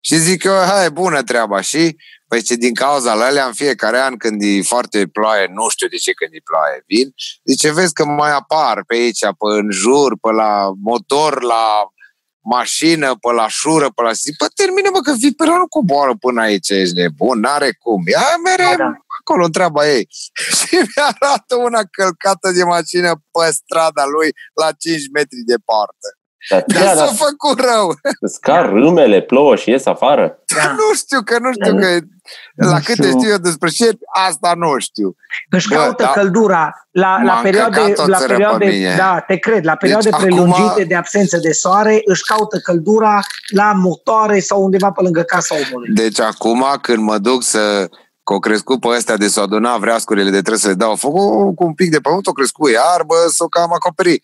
Și 0.00 0.16
zic 0.16 0.44
eu, 0.44 0.52
hai, 0.52 0.90
bună 0.90 1.22
treaba. 1.22 1.60
Și, 1.60 1.96
păi 2.32 2.42
ce 2.42 2.54
din 2.54 2.74
cauza 2.74 3.14
la 3.14 3.24
alea 3.24 3.46
în 3.46 3.52
fiecare 3.52 3.98
an 3.98 4.16
când 4.16 4.42
e 4.42 4.62
foarte 4.62 5.06
ploaie, 5.06 5.46
nu 5.54 5.68
știu 5.68 5.88
de 5.88 5.96
ce 5.96 6.12
când 6.12 6.30
e 6.34 6.48
ploaie, 6.50 6.84
vin, 6.86 7.08
zice, 7.44 7.72
vezi 7.72 7.92
că 7.92 8.04
mai 8.04 8.32
apar 8.32 8.84
pe 8.86 8.94
aici, 8.94 9.20
pe 9.20 9.46
în 9.60 9.70
jur, 9.70 10.10
pe 10.20 10.30
la 10.30 10.70
motor, 10.82 11.42
la 11.42 11.64
mașină, 12.40 13.08
pe 13.20 13.32
la 13.32 13.48
șură, 13.48 13.88
pe 13.90 14.02
la... 14.02 14.12
Zic, 14.12 14.36
bă, 14.36 14.46
termină, 14.54 14.88
bă, 14.92 15.00
că 15.00 15.12
vipera 15.18 15.56
nu 15.56 15.68
coboară 15.68 16.14
până 16.20 16.40
aici, 16.40 16.68
ești 16.68 16.94
nebun, 16.94 17.38
n-are 17.40 17.70
cum. 17.82 18.02
Ia 18.06 18.36
mere 18.44 18.68
Da, 18.68 18.76
da. 18.76 18.92
acolo, 19.20 19.44
în 19.44 19.52
treaba 19.52 19.88
ei. 19.88 20.04
Și 20.58 20.74
mi-arată 20.88 21.54
una 21.56 21.82
călcată 21.96 22.50
de 22.56 22.64
mașină 22.64 23.12
pe 23.34 23.44
strada 23.60 24.04
lui 24.14 24.30
la 24.60 24.68
5 24.72 25.02
metri 25.12 25.48
departe. 25.54 26.08
Dar, 26.50 26.64
Dar 26.66 26.82
da, 26.82 26.88
s-a 26.88 26.94
dar 26.94 27.14
făcut 27.14 27.60
rău. 27.60 27.94
îți 28.20 28.40
car 28.40 28.68
râmele, 28.68 29.20
plouă 29.20 29.56
și 29.56 29.70
ies 29.70 29.86
afară. 29.86 30.38
Da. 30.56 30.70
Nu 30.70 30.94
știu, 30.94 31.22
că 31.24 31.38
nu 31.38 31.52
știu 31.52 31.76
că 31.78 31.88
Nu 32.54 32.70
la 32.70 32.80
știu. 32.80 32.94
câte 32.94 33.08
știu 33.08 33.30
eu 33.30 33.36
despre 33.36 33.68
șerpi, 33.70 34.04
asta 34.28 34.52
nu 34.56 34.78
știu. 34.78 35.16
Își 35.50 35.68
Bă, 35.68 35.74
caută 35.74 36.02
da. 36.02 36.08
căldura 36.10 36.86
la, 36.90 37.22
la 37.22 37.32
M-am 37.32 37.42
perioade, 37.42 37.76
căcat 37.80 37.98
o 37.98 38.06
la 38.06 38.16
țără 38.16 38.28
pe 38.28 38.32
perioade 38.34 38.64
mine. 38.66 38.94
da, 38.96 39.24
te 39.26 39.36
cred, 39.36 39.64
la 39.64 39.74
perioade 39.74 40.08
Deci, 40.10 40.18
prelungite 40.20 40.60
acum- 40.62 40.86
de 40.88 40.94
absență 40.94 41.36
de 41.38 41.52
soare, 41.52 42.00
își 42.04 42.22
caută 42.24 42.58
căldura 42.58 43.20
la 43.54 43.72
motoare 43.72 44.38
sau 44.40 44.62
undeva 44.62 44.90
pe 44.90 45.02
lângă 45.02 45.22
casa 45.22 45.54
omului. 45.54 45.94
Deci 45.94 46.20
acum 46.20 46.64
când 46.80 46.98
mă 47.02 47.18
duc 47.18 47.42
să 47.42 47.88
că 48.24 48.32
au 48.32 48.38
crescut 48.38 48.80
pe 48.80 48.88
ăstea 48.88 49.16
de 49.16 49.28
s-o 49.28 49.40
aduna 49.40 49.76
vreascurile 49.76 50.24
de 50.30 50.38
trebuie 50.38 50.58
să 50.58 50.68
le 50.68 50.74
dau 50.74 50.96
foc, 50.96 51.14
o, 51.16 51.52
cu 51.52 51.64
un 51.64 51.74
pic 51.74 51.90
de 51.90 51.98
pământ, 52.00 52.26
o 52.26 52.32
crescut 52.32 52.70
iarbă, 52.70 53.14
s-o 53.28 53.46
cam 53.46 53.72
acoperi. 53.72 54.20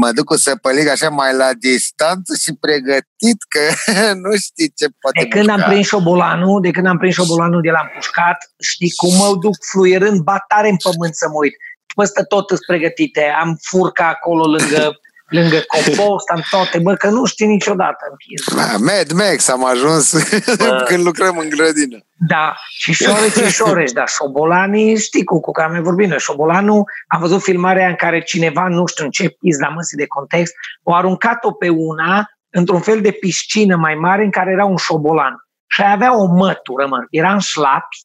Mă 0.00 0.12
duc 0.12 0.24
cu 0.24 0.36
săpălig 0.36 0.88
așa 0.88 1.08
mai 1.08 1.34
la 1.34 1.50
distanță 1.58 2.32
și 2.42 2.52
pregătit 2.60 3.38
că 3.48 3.64
nu 4.24 4.36
știi 4.36 4.72
ce 4.76 4.86
poate 5.00 5.20
De 5.20 5.28
când 5.28 5.48
am 5.48 5.54
mușca. 5.54 5.70
prins 5.70 5.86
șobolanul, 5.86 6.60
de 6.60 6.70
când 6.70 6.86
am 6.86 6.98
prins 6.98 7.14
șobolanul 7.14 7.60
de 7.60 7.70
la 7.70 7.80
împușcat, 7.82 8.38
știi 8.60 8.92
cum 8.96 9.14
mă 9.16 9.36
duc 9.40 9.54
fluierând, 9.70 10.20
bat 10.20 10.44
tare 10.48 10.68
în 10.68 10.76
pământ 10.76 11.14
să 11.14 11.26
mă 11.28 11.38
uit. 11.38 11.54
Păstă 11.94 12.24
tot 12.24 12.50
îți 12.50 12.66
pregătite, 12.66 13.24
am 13.42 13.58
furca 13.62 14.08
acolo 14.08 14.44
lângă, 14.46 15.00
lângă 15.32 15.62
compost, 15.66 16.28
am 16.28 16.42
toate, 16.50 16.78
bă, 16.78 16.94
că 16.94 17.08
nu 17.08 17.24
știi 17.24 17.46
niciodată 17.46 18.06
în 18.10 18.16
piesă. 18.16 18.54
Da, 18.54 18.92
Mad 18.92 19.12
Max 19.12 19.48
am 19.48 19.64
ajuns 19.64 20.14
când 20.88 21.04
lucrăm 21.04 21.38
în 21.38 21.48
grădină. 21.48 21.98
Da, 22.28 22.54
și 22.68 22.92
șoreți 22.92 23.40
e 23.40 23.48
șoreți, 23.48 23.94
dar 23.94 24.08
șobolanii, 24.08 24.98
știi 24.98 25.24
cu, 25.24 25.40
cu 25.40 25.50
care 25.50 25.66
am 25.66 25.72
mai 25.72 25.82
vorbit 25.82 26.08
noi, 26.08 26.18
șobolanul, 26.18 26.84
am 27.06 27.20
văzut 27.20 27.42
filmarea 27.42 27.88
în 27.88 27.94
care 27.94 28.22
cineva, 28.22 28.68
nu 28.68 28.86
știu 28.86 29.04
în 29.04 29.10
ce 29.10 29.28
pizda 29.28 29.68
măsii 29.68 29.96
de 29.96 30.06
context, 30.06 30.54
o 30.82 30.94
aruncat-o 30.94 31.52
pe 31.52 31.68
una 31.68 32.26
într-un 32.50 32.80
fel 32.80 33.00
de 33.00 33.10
piscină 33.10 33.76
mai 33.76 33.94
mare 33.94 34.24
în 34.24 34.30
care 34.30 34.50
era 34.50 34.64
un 34.64 34.76
șobolan. 34.76 35.34
Și 35.66 35.80
aia 35.80 35.92
avea 35.92 36.18
o 36.18 36.26
mătură, 36.26 36.86
mă, 36.86 37.06
era 37.10 37.32
în 37.32 37.38
șlapi, 37.38 37.96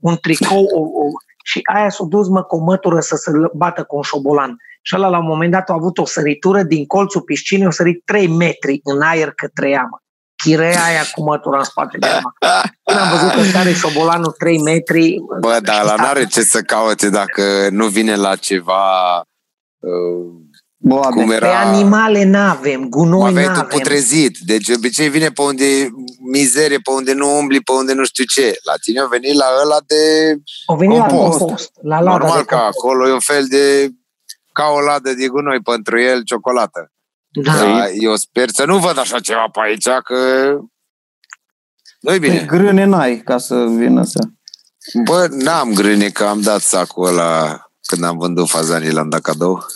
un 0.00 0.16
tricou, 0.16 0.64
o, 0.64 0.80
o, 0.80 1.04
și 1.44 1.60
aia 1.74 1.88
s-a 1.88 2.04
dus, 2.08 2.28
mă, 2.28 2.42
cu 2.42 2.56
o 2.56 2.64
mătură 2.64 3.00
să 3.00 3.16
se 3.16 3.30
bată 3.54 3.84
cu 3.84 3.96
un 3.96 4.02
șobolan. 4.02 4.56
Și 4.82 4.96
ăla, 4.96 5.08
la 5.08 5.18
un 5.18 5.26
moment 5.26 5.50
dat, 5.52 5.70
a 5.70 5.74
avut 5.74 5.98
o 5.98 6.06
săritură 6.06 6.62
din 6.62 6.86
colțul 6.86 7.20
piscinei, 7.20 7.66
o 7.66 7.70
sărit 7.70 8.02
3 8.04 8.26
metri 8.28 8.80
în 8.84 9.00
aer 9.00 9.30
către 9.30 9.68
ea, 9.70 9.86
mă. 9.90 9.98
Chirea 10.42 10.84
aia 10.84 11.02
cu 11.14 11.22
mătura 11.22 11.58
în 11.58 11.64
spatele 11.64 12.06
ea, 12.06 12.20
mă. 12.22 12.30
Când 12.84 12.98
am 12.98 13.10
văzut 13.10 13.52
că 13.52 13.58
are 13.58 13.72
șobolanul 13.72 14.34
3 14.38 14.58
metri... 14.62 15.16
Bă, 15.40 15.58
dar 15.62 15.84
la 15.84 15.94
n-are 15.94 16.24
ce 16.26 16.40
să 16.42 16.60
caute 16.60 17.10
dacă 17.10 17.68
nu 17.70 17.86
vine 17.86 18.16
la 18.16 18.36
ceva 18.36 19.16
uh, 19.78 20.40
Boabe. 20.76 21.14
cum 21.14 21.28
Pe 21.28 21.34
era 21.34 21.58
animale 21.60 22.24
n-avem, 22.24 22.88
gunoi 22.88 23.28
avetul 23.28 23.52
n-avem. 23.52 23.68
putrezit. 23.68 24.38
Deci 24.38 24.66
de 24.66 24.72
obicei 24.76 25.08
vine 25.08 25.28
pe 25.28 25.42
unde 25.42 25.64
e 25.64 25.88
mizerie, 26.32 26.78
pe 26.78 26.90
unde 26.90 27.12
nu 27.12 27.38
umbli, 27.38 27.60
pe 27.60 27.72
unde 27.72 27.92
nu 27.92 28.04
știu 28.04 28.24
ce. 28.24 28.56
La 28.64 28.72
tine 28.82 29.00
a 29.00 29.04
venit 29.06 29.34
la 29.34 29.44
ăla 29.64 29.76
de... 29.86 29.96
O 30.66 30.76
venit 30.76 30.98
la 30.98 31.06
compost. 31.06 31.38
compost, 31.38 31.70
la 31.82 32.00
lada 32.00 32.10
Normal 32.10 32.38
de 32.38 32.44
că 32.44 32.54
compost. 32.54 32.76
acolo 32.78 33.08
e 33.08 33.12
un 33.12 33.20
fel 33.20 33.46
de 33.48 33.90
ca 34.60 34.68
o 34.68 34.80
ladă 34.80 35.12
de 35.12 35.26
gunoi 35.26 35.60
pentru 35.60 36.00
el, 36.00 36.22
ciocolată. 36.22 36.92
Da. 37.28 37.52
Da, 37.52 37.88
eu 37.90 38.16
sper 38.16 38.48
să 38.48 38.64
nu 38.64 38.78
văd 38.78 38.98
așa 38.98 39.18
ceva 39.20 39.46
pe 39.52 39.60
aici, 39.62 39.88
că 40.04 40.14
nu-i 42.00 42.18
Păi 42.18 42.18
bine. 42.18 42.44
grâne 42.46 42.84
n-ai 42.84 43.16
ca 43.24 43.38
să 43.38 43.54
vină 43.64 44.04
să... 44.04 44.18
Bă, 45.04 45.26
n-am 45.30 45.72
grâne 45.72 46.08
că 46.08 46.24
am 46.24 46.40
dat 46.40 46.60
sacul 46.60 47.06
ăla 47.06 47.60
când 47.82 48.04
am 48.04 48.18
vândut 48.18 48.48
fazanii, 48.48 48.90
l-am 48.92 49.08
dat 49.08 49.20
cadou. 49.20 49.66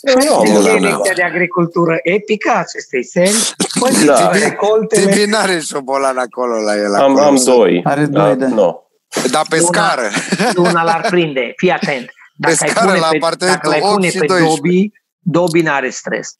Eu 0.00 0.14
nu 0.24 0.34
am 0.34 0.42
Bine, 0.42 0.58
una. 0.58 0.68
da. 0.70 0.78
Direcția 0.78 1.12
de 1.14 1.22
agricultură 1.22 1.98
epică 2.02 2.50
a 2.50 2.58
acestei 2.58 3.04
seri. 3.04 3.54
Păi, 3.80 3.90
Da. 4.06 4.12
da. 4.14 4.30
recoltele. 4.30 5.12
Tipi 5.12 5.30
n-are 5.30 5.60
șobolan 5.60 6.18
acolo 6.18 6.60
la 6.60 6.76
el. 6.76 6.94
Am, 6.94 7.02
acolo. 7.10 7.20
am 7.24 7.42
doi. 7.44 7.80
Are 7.84 8.04
Da, 8.06 8.24
doi, 8.26 8.36
da. 8.36 8.46
Nu. 8.46 8.90
Da, 9.30 9.40
pe 9.48 9.56
Una- 9.58 9.64
scară. 9.66 10.10
Una 10.56 10.82
l-ar 10.82 11.06
prinde, 11.10 11.52
fii 11.56 11.70
atent. 11.70 12.10
Dacă 12.42 12.56
ai 12.64 12.68
scară 12.68 12.86
pune 12.86 12.98
la 12.98 13.08
pe, 13.08 13.16
apartamentul 13.16 13.60
dacă 13.62 13.68
l-ai 13.68 13.80
8 13.82 13.94
pune 13.94 14.10
și 14.10 14.18
pe 14.18 14.26
12. 14.26 14.54
Dobby, 14.60 14.90
Dobby 15.18 15.60
n-are 15.62 15.90
stres. 15.90 16.34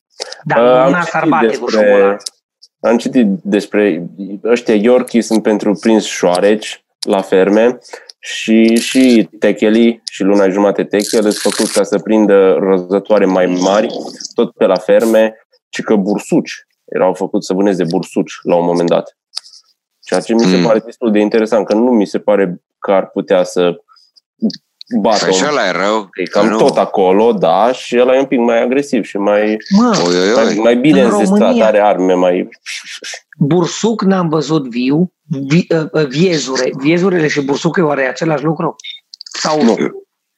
Dar 0.45 0.59
Uh, 0.59 0.65
una 0.65 0.97
am 0.99 1.05
s-ar 1.05 1.23
citit 1.23 1.31
bate 1.31 1.57
cu 1.57 1.65
despre- 1.65 1.87
șobolan. 1.91 2.17
Am 2.81 2.97
citit 2.97 3.27
despre 3.43 4.07
ăștia 4.45 4.75
Yorkie 4.75 5.23
sunt 5.23 5.43
pentru 5.43 5.75
prins 5.81 6.05
șoareci 6.05 6.85
la 7.07 7.21
ferme 7.21 7.79
și 8.19 8.75
și 8.77 9.29
techelii 9.39 10.03
și 10.11 10.23
luna 10.23 10.49
jumate 10.49 10.85
techel 10.85 11.21
sunt 11.31 11.55
făcut 11.55 11.73
ca 11.73 11.83
să 11.83 11.99
prindă 11.99 12.57
răzătoare 12.61 13.25
mai 13.25 13.47
mari, 13.47 13.89
tot 14.35 14.53
pe 14.53 14.67
la 14.67 14.77
ferme, 14.77 15.35
ci 15.69 15.83
că 15.83 15.95
bursuci. 15.97 16.53
Erau 16.85 17.15
făcuți 17.15 17.47
să 17.47 17.53
vâneze 17.55 17.85
bursuci 17.89 18.33
la 18.43 18.57
un 18.57 18.65
moment 18.65 18.89
dat. 18.89 19.17
Ceea 20.01 20.21
ce 20.21 20.35
mi 20.35 20.41
se 20.45 20.57
Mm. 20.57 20.65
pare 20.65 20.79
destul 20.79 21.11
de 21.13 21.19
interesant, 21.19 21.67
că 21.67 21.75
nu 21.75 21.91
mi 21.91 22.07
se 22.07 22.19
pare 22.19 22.63
că 22.79 22.93
ar 22.93 23.09
putea 23.11 23.43
să 23.43 23.77
bată 25.01 25.25
Păi 25.25 25.35
și 25.35 25.43
un 25.43 25.49
ăla 25.49 25.67
e 25.67 25.71
rău. 25.71 26.09
pic. 26.11 26.29
Cam 26.31 26.47
Nu. 26.49 26.57
tot 26.57 26.77
acolo, 26.77 27.33
da, 27.33 27.73
și 27.73 27.99
ăla 28.01 28.15
e 28.15 28.19
un 28.19 28.25
pic 28.25 28.39
mai 28.39 28.63
agresiv 28.63 29.05
și 29.05 29.17
mai, 29.17 29.57
Mă, 29.77 30.03
Oi, 30.07 30.15
oi, 30.21 30.33
mai, 30.35 30.45
oi. 30.47 30.57
mai 30.59 30.77
bine 30.77 31.01
În 31.03 31.11
înzestrat, 31.13 31.39
România- 31.41 31.67
are 31.67 31.81
arme 31.81 32.13
mai... 32.15 32.49
bursuc 33.39 34.03
n-am 34.03 34.29
văzut 34.29 34.69
viu, 34.69 35.13
vi, 35.49 35.67
uh, 35.75 35.85
uh, 35.93 36.07
viezure. 36.07 36.71
Viezurele 36.79 37.29
și 37.29 37.41
bursucul 37.45 37.83
oare 37.85 38.03
e 38.03 38.09
același 38.09 38.45
lucru? 38.45 38.77
Sau 39.41 39.63
Nu. 39.63 39.77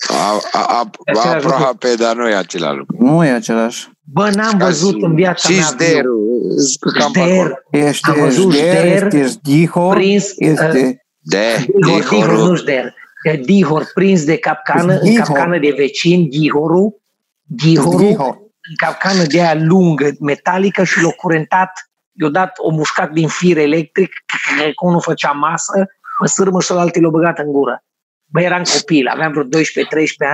A, 0.08 0.40
a, 0.52 0.64
a, 0.68 0.90
Același 1.04 1.46
aproape, 1.46 1.94
dar 1.98 2.14
nu 2.16 2.28
e 2.28 2.34
același 2.34 2.76
lucru. 2.76 2.96
Nu 3.04 3.24
e 3.24 3.28
același. 3.30 3.88
Bă, 4.12 4.30
n-am 4.34 4.58
văzut 4.58 5.02
în 5.02 5.14
viața 5.14 5.48
Și 5.48 5.54
mea 5.58 5.66
Jderul, 5.70 6.18
sunt 6.58 6.92
cam 6.98 7.12
pe 7.12 7.20
acolo. 7.20 7.34
Jder, 7.42 7.86
Este 7.86 8.10
Am 8.10 8.16
văzut 8.20 8.52
Jder, 8.52 8.86
Jder, 8.86 9.12
este 9.14 9.38
Dihor, 9.42 9.94
prins, 9.94 10.24
este... 10.36 11.04
De, 11.20 11.66
Dihor, 11.84 11.98
Dihor, 12.00 12.16
nu 12.20 12.34
Dihorul. 12.34 12.56
Jder. 12.56 12.94
Dihor 13.32 13.90
prins 13.94 14.24
de 14.24 14.38
capcană, 14.38 14.92
în 14.92 15.00
Dihor. 15.08 15.26
capcană 15.26 15.58
de 15.58 15.72
vecin, 15.76 16.28
Dihorul, 16.28 17.00
Dihorul, 17.42 18.00
Dihor. 18.06 18.30
în 18.68 18.74
capcană 18.76 19.22
de 19.24 19.40
aia 19.40 19.54
lungă, 19.54 20.10
metalică 20.20 20.84
și 20.84 21.02
l-a 21.02 21.10
curentat, 21.10 21.90
i-a 22.12 22.28
dat 22.28 22.52
o 22.56 22.70
mușcat 22.70 23.10
din 23.10 23.28
fir 23.28 23.56
electric, 23.58 24.10
că 24.76 24.84
unul 24.86 25.00
făcea 25.00 25.30
masă, 25.30 25.86
mă 26.20 26.26
sârmă 26.26 26.60
și 26.60 26.72
ălaltă 26.72 27.00
l-a 27.00 27.08
băgat 27.08 27.38
în 27.38 27.52
gură. 27.52 27.84
Bă, 28.24 28.40
eram 28.40 28.62
copil, 28.62 29.06
aveam 29.08 29.30
vreo 29.32 29.44
12-13 29.44 29.46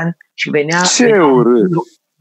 ani 0.01 0.17
și 0.35 0.51
venea, 0.51 0.81
Ce 0.83 1.19
urât! 1.19 1.71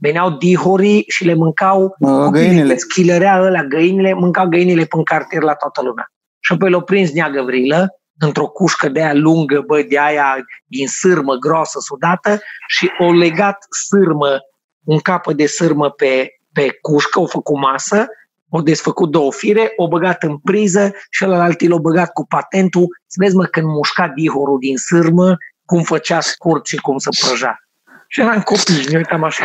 veneau 0.01 0.29
dihorii 0.29 1.03
și 1.07 1.25
le 1.25 1.33
mâncau 1.33 1.95
Mă, 1.99 2.23
copiii 2.23 2.45
găinile. 2.45 2.67
cât 2.73 2.79
schilărea 2.79 3.41
ăla 3.41 3.63
găinile, 3.63 4.13
mâncau 4.13 4.47
găinile 4.47 4.83
până 4.85 5.03
cartier 5.03 5.41
la 5.41 5.53
toată 5.53 5.81
lumea. 5.81 6.11
Și 6.39 6.53
apoi 6.53 6.69
l-au 6.69 6.81
prins 6.81 7.11
Nea 7.11 7.29
Găvrilă, 7.29 7.98
într-o 8.19 8.47
cușcă 8.47 8.89
de 8.89 9.01
aia 9.01 9.13
lungă, 9.13 9.63
bă, 9.67 9.81
de 9.81 9.99
aia 9.99 10.35
din 10.65 10.87
sârmă 10.87 11.35
groasă, 11.35 11.79
sudată, 11.79 12.39
și 12.67 12.91
o 12.99 13.11
legat 13.11 13.57
sârmă, 13.87 14.37
un 14.83 14.99
capă 14.99 15.33
de 15.33 15.45
sârmă 15.45 15.89
pe, 15.89 16.27
pe 16.53 16.77
cușcă, 16.81 17.19
o 17.19 17.25
făcut 17.25 17.57
masă, 17.57 18.07
o 18.49 18.61
desfăcut 18.61 19.11
două 19.11 19.31
fire, 19.31 19.73
o 19.75 19.87
băgat 19.87 20.23
în 20.23 20.37
priză 20.37 20.91
și 21.09 21.25
ălalt 21.25 21.67
l-a 21.67 21.77
băgat 21.77 22.11
cu 22.13 22.25
patentul. 22.25 22.87
Să 23.07 23.15
vezi, 23.19 23.35
mă, 23.35 23.45
când 23.45 23.65
mușca 23.65 24.07
dihorul 24.07 24.59
din 24.59 24.77
sârmă, 24.77 25.37
cum 25.65 25.83
făcea 25.83 26.19
scurt 26.19 26.65
și 26.65 26.77
cum 26.77 26.97
se 26.97 27.09
prăja. 27.21 27.57
Și 28.11 28.19
eram 28.21 28.41
copii, 28.41 28.85
ne 28.89 28.97
uitam 28.97 29.23
așa. 29.23 29.43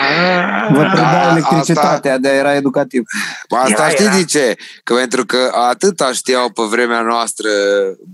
Vă 0.73 0.81
"Ah, 0.81 0.91
preda 0.93 1.09
asta- 1.11 1.31
electricitatea, 1.31 2.19
de 2.19 2.29
era 2.29 2.55
educativ. 2.55 3.03
Bă, 3.49 3.57
Asta 3.57 3.71
Era, 3.83 3.89
știi 3.89 4.05
era. 4.05 4.15
de 4.17 4.25
ce? 4.25 4.57
Că 4.85 4.95
pentru 4.95 5.27
că 5.27 5.51
atâta 5.69 6.13
știau 6.13 6.51
pe 6.51 6.63
vremea 6.69 7.01
noastră 7.01 7.49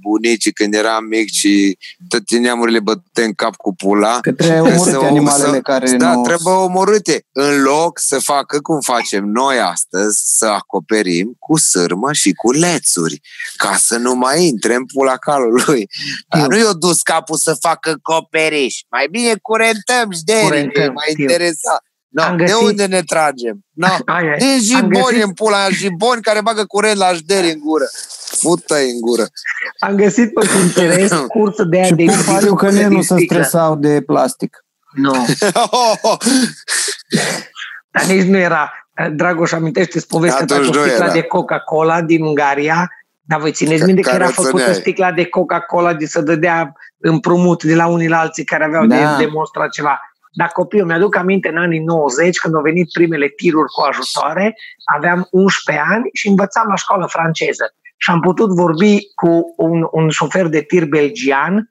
bunicii 0.01 0.53
când 0.53 0.75
eram 0.75 1.05
mici 1.05 1.31
și 1.35 1.79
toate 2.09 2.39
neamurile 2.39 2.81
bătute 2.81 3.25
în 3.25 3.33
cap 3.33 3.57
cu 3.57 3.75
pula. 3.75 4.19
Că 4.21 4.33
trebuie 4.33 4.61
Că 4.71 4.77
omorâte 4.77 4.91
să- 4.99 5.05
animalele 5.07 5.51
să- 5.55 5.61
care 5.61 5.91
Da, 5.91 6.13
nu... 6.15 6.23
trebuie 6.23 6.55
omorâte. 6.55 7.25
În 7.33 7.63
loc 7.63 7.99
să 7.99 8.19
facă 8.19 8.59
cum 8.61 8.81
facem 8.81 9.25
noi 9.25 9.59
astăzi, 9.59 10.21
să 10.39 10.47
acoperim 10.47 11.37
cu 11.39 11.59
sârmă 11.59 12.13
și 12.13 12.33
cu 12.33 12.53
lețuri, 12.53 13.21
ca 13.57 13.75
să 13.79 13.97
nu 13.97 14.15
mai 14.15 14.45
intre 14.47 14.75
în 14.75 14.85
pula 14.87 15.17
calului. 15.17 15.89
Dar 16.29 16.47
nu 16.47 16.57
i-o 16.59 16.73
dus 16.73 17.03
capul 17.03 17.37
să 17.37 17.57
facă 17.61 17.99
coperiș. 18.03 18.75
Mai 18.91 19.07
bine 19.11 19.33
curentăm 19.43 20.11
și 20.11 20.23
de 20.25 20.40
Curentăm, 20.43 20.93
mai 20.93 21.07
știu. 21.11 21.23
interesat. 21.23 21.83
No, 22.09 22.23
Am 22.23 22.37
de 22.37 22.45
găsit- 22.45 22.63
unde 22.63 22.87
ne 22.87 23.03
tragem? 23.03 23.61
No. 23.73 23.87
Aia 24.15 24.33
e. 24.33 24.37
Din 24.39 24.49
Am 24.49 24.59
jiboni 24.61 25.03
găsit- 25.05 25.23
în 25.23 25.33
pula 25.33 25.57
mea, 25.59 25.69
jiboni 25.71 26.23
care 26.23 26.41
bagă 26.41 26.65
curent 26.65 26.97
la 26.97 27.13
jderi 27.13 27.51
în 27.51 27.59
gură. 27.59 27.85
fută 28.41 28.75
în 28.75 29.01
gură. 29.01 29.27
Am 29.79 29.95
găsit 29.95 30.33
pe 30.35 30.47
Pinterest 30.57 31.15
cursă 31.35 31.63
de 31.65 31.77
aia 31.77 31.85
Și 31.87 31.93
de 31.95 32.05
pun 32.05 32.15
pariu 32.27 32.55
că 32.55 32.69
din 32.71 32.89
nu 32.89 33.03
se 33.03 33.15
sticlă. 33.15 33.37
stresau 33.37 33.77
de 33.77 34.03
plastic. 34.07 34.57
Nu, 34.95 35.13
dar 37.91 38.05
nici 38.07 38.27
nu 38.27 38.37
era. 38.39 38.73
Dragoș, 39.13 39.53
amintește-ți 39.53 40.07
povestea 40.07 40.45
ta 40.45 40.55
Atunci 40.55 40.71
cu 40.71 40.77
nu 40.77 40.83
sticla 40.85 41.05
era. 41.05 41.13
de 41.13 41.23
Coca-Cola 41.23 42.03
din 42.03 42.23
Ungaria. 42.23 42.91
Dar 43.21 43.41
vă 43.41 43.51
țineți 43.51 43.85
minte 43.85 44.01
că 44.01 44.09
Care 44.11 44.23
era 44.23 44.29
o 44.37 44.43
făcută 44.43 44.57
țineai. 44.63 44.75
sticla 44.81 45.13
de 45.13 45.25
Coca-Cola 45.25 45.95
de 45.95 46.07
să 46.07 46.21
dădea 46.21 46.73
împrumut 46.99 47.63
de 47.65 47.75
la 47.75 47.87
unii 47.87 48.09
la 48.09 48.19
alții 48.19 48.45
care 48.45 48.65
aveau 48.65 48.87
Da. 48.87 48.97
de 49.17 49.25
demonstrat 49.25 49.71
ceva. 49.71 50.01
Dar 50.31 50.49
copilul, 50.49 50.87
mi-aduc 50.87 51.17
aminte 51.17 51.49
în 51.49 51.57
anii 51.57 51.79
90, 51.79 52.39
când 52.39 52.55
au 52.55 52.63
venit 52.63 52.93
primele 52.93 53.29
tiruri 53.29 53.73
cu 53.73 53.83
ajutoare, 53.89 54.57
aveam 54.97 55.29
11 55.31 55.85
ani 55.89 56.09
și 56.13 56.29
învățam 56.29 56.67
la 56.69 56.77
școală 56.77 57.07
franceză. 57.07 57.75
Și 57.97 58.11
am 58.11 58.21
putut 58.21 58.51
vorbi 58.51 58.99
cu 59.15 59.55
un, 59.57 59.87
un 59.91 60.09
șofer 60.09 60.47
de 60.47 60.61
tir 60.61 60.85
belgian 60.85 61.71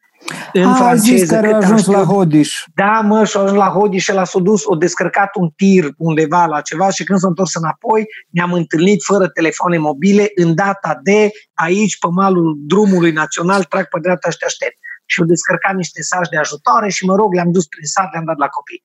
în 0.53 0.63
A, 0.63 0.73
franceză. 0.73 1.15
zis 1.17 1.29
care 1.29 1.47
cât 1.47 1.53
a 1.53 1.55
am 1.55 1.63
ajuns 1.63 1.85
la 1.85 1.91
știut. 1.93 2.15
Hodiș. 2.15 2.63
Da, 2.75 3.01
mă, 3.03 3.25
și 3.25 3.37
a 3.37 3.39
ajuns 3.39 3.57
la 3.57 3.67
Hodiș 3.67 4.03
și 4.03 4.13
l-a 4.13 4.23
s-a 4.23 4.39
dus, 4.39 4.65
o 4.65 4.75
descărcat 4.75 5.35
un 5.35 5.49
tir 5.55 5.89
undeva 5.97 6.45
la 6.45 6.61
ceva 6.61 6.89
și 6.89 7.03
când 7.03 7.19
s-a 7.19 7.27
întors 7.27 7.55
înapoi, 7.55 8.05
ne-am 8.29 8.53
întâlnit 8.53 9.03
fără 9.03 9.27
telefoane 9.27 9.77
mobile 9.77 10.31
în 10.35 10.55
data 10.55 10.99
de 11.03 11.31
aici, 11.53 11.99
pe 11.99 12.07
malul 12.11 12.57
drumului 12.59 13.11
național, 13.11 13.63
trag 13.63 13.87
pe 13.87 13.99
dreapta 13.99 14.29
și 14.29 14.37
te 14.37 14.45
aștept. 14.45 14.77
Și 15.11 15.21
au 15.21 15.25
descărcat 15.27 15.75
niște 15.75 16.01
saci 16.01 16.29
de 16.29 16.37
ajutoare 16.37 16.89
și, 16.89 17.05
mă 17.05 17.15
rog, 17.15 17.33
le-am 17.33 17.51
dus 17.51 17.65
prin 17.67 17.85
sat, 17.85 18.09
le-am 18.11 18.25
dat 18.25 18.37
la 18.37 18.47
copii. 18.47 18.83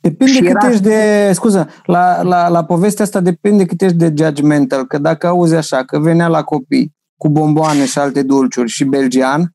Depinde 0.00 0.32
Și 0.32 0.38
cât 0.40 0.48
era- 0.48 0.68
ești 0.68 0.82
de... 0.82 1.30
Scuză, 1.32 1.68
la, 1.84 2.22
la, 2.22 2.48
la 2.48 2.64
povestea 2.64 3.04
asta 3.04 3.20
depinde 3.20 3.64
cât 3.64 3.80
ești 3.82 3.96
de 3.96 4.12
judgmental. 4.16 4.86
Că 4.86 4.98
dacă 4.98 5.26
auzi 5.26 5.54
așa, 5.54 5.84
că 5.84 5.98
venea 5.98 6.28
la 6.28 6.42
copii 6.42 6.94
cu 7.16 7.28
bomboane 7.28 7.86
și 7.86 7.98
alte 7.98 8.22
dulciuri 8.22 8.68
și 8.68 8.84
belgian, 8.84 9.54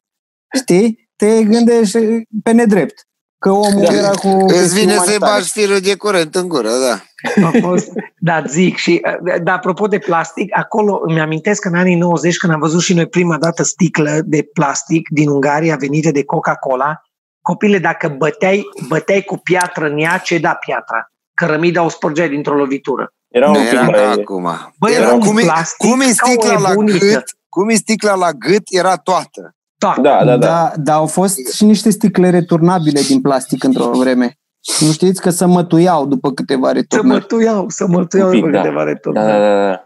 știi? 0.61 1.09
Te 1.15 1.43
gândești 1.43 1.97
pe 2.43 2.51
nedrept. 2.51 3.07
Că 3.39 3.49
omul 3.51 3.83
Da. 3.85 3.93
era 3.93 4.09
cu... 4.09 4.27
Îți 4.27 4.53
chestii 4.53 4.79
vine 4.79 4.91
să-i 4.91 5.03
umanitare. 5.03 5.31
bagi 5.31 5.51
firul 5.51 5.79
de 5.79 5.95
curent 5.95 6.35
în 6.35 6.47
gură, 6.47 6.69
da. 6.89 7.01
A 7.43 7.51
fost, 7.61 7.91
da, 8.17 8.43
zic. 8.47 8.75
Și, 8.77 9.01
dar 9.43 9.55
apropo 9.55 9.87
de 9.87 9.97
plastic, 9.97 10.57
acolo 10.57 11.01
îmi 11.03 11.19
amintesc 11.19 11.61
că 11.61 11.67
în 11.67 11.75
anii 11.75 11.95
90, 11.95 12.37
când 12.37 12.53
am 12.53 12.59
văzut 12.59 12.81
și 12.81 12.93
noi 12.93 13.07
prima 13.07 13.37
dată 13.37 13.63
sticlă 13.63 14.19
de 14.25 14.49
plastic 14.53 15.07
din 15.09 15.29
Ungaria 15.29 15.75
venită 15.75 16.11
de 16.11 16.23
Coca-Cola, 16.23 17.01
copile, 17.41 17.77
dacă 17.79 18.07
băteai, 18.17 18.63
băteai 18.87 19.21
cu 19.21 19.37
piatră 19.37 19.85
în 19.85 19.97
ea, 19.97 20.17
ce 20.17 20.37
da 20.37 20.53
piatra? 20.53 21.11
Cărămida 21.33 21.83
o 21.83 21.89
spărgeai 21.89 22.29
dintr-o 22.29 22.55
lovitură. 22.55 23.11
Era 23.27 23.47
un 23.47 23.53
Nu 23.53 23.59
pic 23.59 23.71
era 23.71 23.85
ca 23.85 23.91
mai... 23.91 24.11
acum. 24.11 24.43
Bă, 24.79 24.89
Era 24.89 25.03
era 25.03 25.13
un 25.13 25.19
cum, 25.19 25.37
e, 25.37 25.41
plastic 25.41 25.89
cum 25.89 25.99
e 25.99 26.03
ca 26.03 26.09
o 26.09 26.29
sticla 26.29 26.59
la 26.59 26.71
eboniță. 26.71 26.97
gât, 27.05 27.23
cum 27.49 27.69
e 27.69 27.73
sticla 27.73 28.15
la 28.15 28.31
gât, 28.31 28.63
era 28.65 28.95
toată. 28.95 29.55
Toată. 29.77 30.01
Da, 30.01 30.23
da, 30.25 30.37
da. 30.37 30.47
Da, 30.47 30.71
dar 30.75 30.95
au 30.95 31.05
fost 31.05 31.53
și 31.53 31.63
niște 31.65 31.89
sticle 31.89 32.29
returnabile 32.29 33.01
din 33.01 33.21
plastic 33.21 33.63
într-o 33.63 33.89
vreme. 33.91 34.37
Nu 34.79 34.91
știți 34.91 35.21
că 35.21 35.29
se 35.29 35.45
mătuiau 35.45 36.05
după 36.05 36.31
câteva 36.31 36.67
Să 36.67 36.73
returnări. 36.73 37.19
mătuiau, 37.21 37.69
să 37.69 37.87
mătuiau 37.87 38.27
Un 38.27 38.33
pic, 38.33 38.41
după 38.43 38.55
da. 38.55 38.61
câteva 38.61 38.79
Da, 38.83 38.89
returnări. 38.89 39.27
da, 39.27 39.39
da, 39.39 39.67
da. 39.69 39.81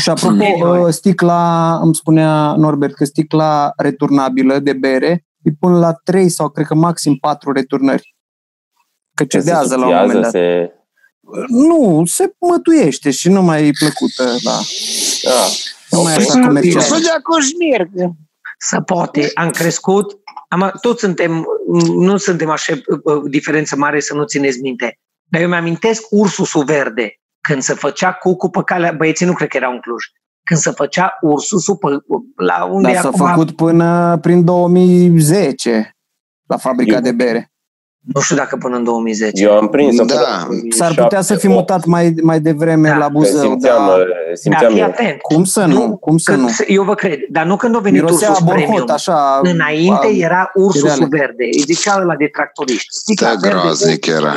Și 0.00 0.10
apropo, 0.10 0.44
Anyway. 0.44 0.82
uh, 0.82 0.88
sticla, 0.92 1.78
îmi 1.82 1.94
spunea 1.94 2.54
Norbert 2.54 2.94
că 2.94 3.04
sticla 3.04 3.72
returnabilă 3.76 4.58
de 4.58 4.72
bere 4.72 5.26
îi 5.44 5.52
pun 5.60 5.72
la 5.78 5.92
3 5.92 6.28
sau 6.28 6.48
cred 6.48 6.66
că 6.66 6.74
maxim 6.74 7.14
4 7.16 7.52
returnări. 7.52 8.16
Că 9.14 9.24
cedează 9.24 9.76
la 9.76 9.86
un 9.86 9.94
moment 9.94 10.20
dat. 10.22 10.30
Se... 10.30 10.72
Nu, 11.48 12.02
se 12.06 12.34
mătuiește 12.38 13.10
și 13.10 13.28
nu 13.28 13.42
mai 13.42 13.66
e 13.66 13.70
plăcută 13.78 14.22
la... 14.42 14.52
Ah, 15.30 15.52
Nu 15.90 16.02
mai 16.02 16.12
e 16.12 16.16
ok. 16.16 16.20
așa 16.30 16.46
comercial. 16.46 16.82
Să 16.82 17.20
cu 17.22 17.40
șmirg. 17.40 17.90
Să 18.58 18.80
poate. 18.80 19.30
Am 19.34 19.50
crescut, 19.50 20.18
am, 20.52 20.72
toți 20.80 21.00
suntem, 21.00 21.46
nu 21.94 22.16
suntem 22.16 22.50
așa 22.50 22.72
uh, 22.72 23.22
diferență 23.30 23.76
mare 23.76 24.00
să 24.00 24.14
nu 24.14 24.24
țineți 24.24 24.60
minte. 24.60 24.98
Dar 25.30 25.40
eu 25.40 25.48
mi-amintesc 25.48 26.02
ursusul 26.10 26.64
verde, 26.64 27.14
când 27.40 27.62
se 27.62 27.74
făcea 27.74 28.12
cucu 28.12 28.50
pe 28.50 28.62
calea, 28.64 28.92
băieții 28.92 29.26
nu 29.26 29.32
cred 29.32 29.48
că 29.48 29.56
erau 29.56 29.72
în 29.72 29.80
Cluj, 29.80 30.04
când 30.44 30.60
se 30.60 30.70
făcea 30.70 31.18
ursusul 31.20 31.76
pe, 31.76 31.86
la 32.36 32.64
unde 32.64 32.88
Dar 32.88 32.96
e 32.96 33.00
s-a 33.00 33.08
acum, 33.08 33.26
făcut 33.26 33.56
până 33.56 34.18
prin 34.20 34.44
2010 34.44 35.96
la 36.46 36.56
fabrica 36.56 36.94
Eu- 36.94 37.00
de 37.00 37.12
bere. 37.12 37.51
Nu 38.14 38.20
știu 38.20 38.36
dacă 38.36 38.56
până 38.56 38.76
în 38.76 38.84
2010. 38.84 39.42
Eu 39.44 39.56
am 39.56 39.68
prins 39.68 39.96
Da. 40.06 40.48
S-ar 40.70 40.94
putea 40.94 41.20
să 41.20 41.34
fi 41.34 41.48
mutat 41.48 41.84
mai, 41.84 42.14
mai 42.22 42.40
devreme 42.40 42.88
Da. 42.88 42.96
la 42.96 43.08
Buzău, 43.08 43.40
Simțeam, 43.40 43.86
dar 43.86 43.98
uh, 43.98 44.04
Dar 44.26 44.34
simțeam 44.36 44.72
fii 44.72 44.80
eu. 44.80 44.86
atent. 44.86 45.20
cum 45.20 45.44
să 45.44 45.64
nu? 45.64 45.96
Cum 45.96 46.16
să 46.18 46.30
când, 46.30 46.42
nu? 46.42 46.48
Eu 46.66 46.82
vă 46.82 46.94
cred, 46.94 47.18
dar 47.30 47.44
nu 47.46 47.56
când 47.56 47.76
a 47.76 47.78
venit 47.78 48.02
Mirosea 48.02 48.28
ursus 48.30 48.44
premium. 48.44 48.70
borhot, 48.70 48.90
așa. 48.90 49.40
Înainte 49.42 50.06
a- 50.06 50.16
era 50.16 50.50
ursusul 50.54 50.88
cereale. 50.88 51.16
verde, 51.18 51.44
îi 51.44 51.62
zicea 51.74 51.98
ăla 52.00 52.14
de 52.16 52.26
tractoriști. 52.32 52.86
Sticla 52.90 53.26
Da, 53.28 53.34
verde, 53.40 53.58
groaznic 53.58 54.06
era. 54.06 54.34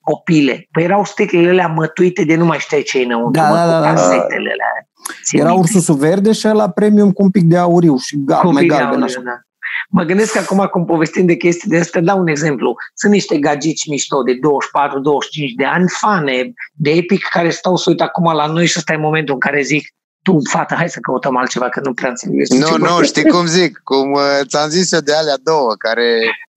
copile. 0.00 0.68
Păi 0.72 0.82
erau 0.84 1.04
sticlele 1.04 1.48
alea 1.50 1.66
mătuite 1.66 2.24
de 2.24 2.34
nu 2.36 2.44
mai 2.44 2.58
știai 2.58 2.82
ce 2.82 2.98
e 3.00 3.04
înăuntru, 3.04 3.42
Da, 3.42 3.48
mă, 3.48 3.54
da, 3.54 3.62
cu 3.64 3.68
da, 3.70 3.80
da. 3.80 3.86
casetele 3.92 4.50
alea. 4.50 4.88
Țin 5.24 5.38
Era 5.40 5.48
minte. 5.48 5.62
ursusul 5.62 5.94
verde 5.94 6.32
și 6.32 6.46
la 6.46 6.68
premium 6.68 7.10
cu 7.12 7.22
un 7.22 7.30
pic 7.30 7.42
de 7.44 7.56
auriu 7.56 7.96
și 7.96 8.16
gal, 8.24 8.40
Cu 8.40 8.52
mai 8.52 8.62
pic 8.62 8.70
de 8.70 8.76
galben 8.76 9.00
auriu, 9.00 9.04
așa. 9.04 9.20
da. 9.24 9.30
Mă 9.88 10.02
gândesc 10.02 10.32
că 10.32 10.38
acum, 10.38 10.66
cum 10.66 10.84
povestim 10.84 11.26
de 11.26 11.34
chestii 11.34 11.70
de 11.70 11.78
astea, 11.78 12.00
dau 12.00 12.18
un 12.18 12.26
exemplu. 12.26 12.74
Sunt 12.94 13.12
niște 13.12 13.38
gagici 13.38 13.88
mișto 13.88 14.22
de 14.22 14.32
24-25 14.32 14.38
de 15.56 15.64
ani, 15.64 15.88
fane 15.88 16.52
de 16.72 16.90
epic, 16.90 17.24
care 17.24 17.50
stau 17.50 17.76
să 17.76 17.90
uită 17.90 18.02
acum 18.02 18.32
la 18.32 18.46
noi 18.46 18.66
și 18.66 18.74
ăsta 18.78 18.92
e 18.92 18.96
momentul 18.96 19.34
în 19.34 19.40
care 19.40 19.62
zic 19.62 19.94
tu, 20.22 20.38
fată, 20.50 20.74
hai 20.74 20.88
să 20.88 20.98
căutăm 21.00 21.36
altceva, 21.36 21.68
că 21.68 21.80
nu 21.80 21.94
prea 21.94 22.08
înțeleg. 22.08 22.48
Nu, 22.48 22.66
ce 22.66 22.76
nu, 22.76 22.86
vorbesc." 22.86 23.10
știi 23.12 23.30
cum 23.30 23.46
zic? 23.46 23.80
Cum 23.84 24.12
uh, 24.12 24.40
ți-am 24.46 24.68
zis 24.68 24.92
eu 24.92 25.00
de 25.00 25.14
alea 25.14 25.38
două, 25.42 25.74
care 25.78 26.08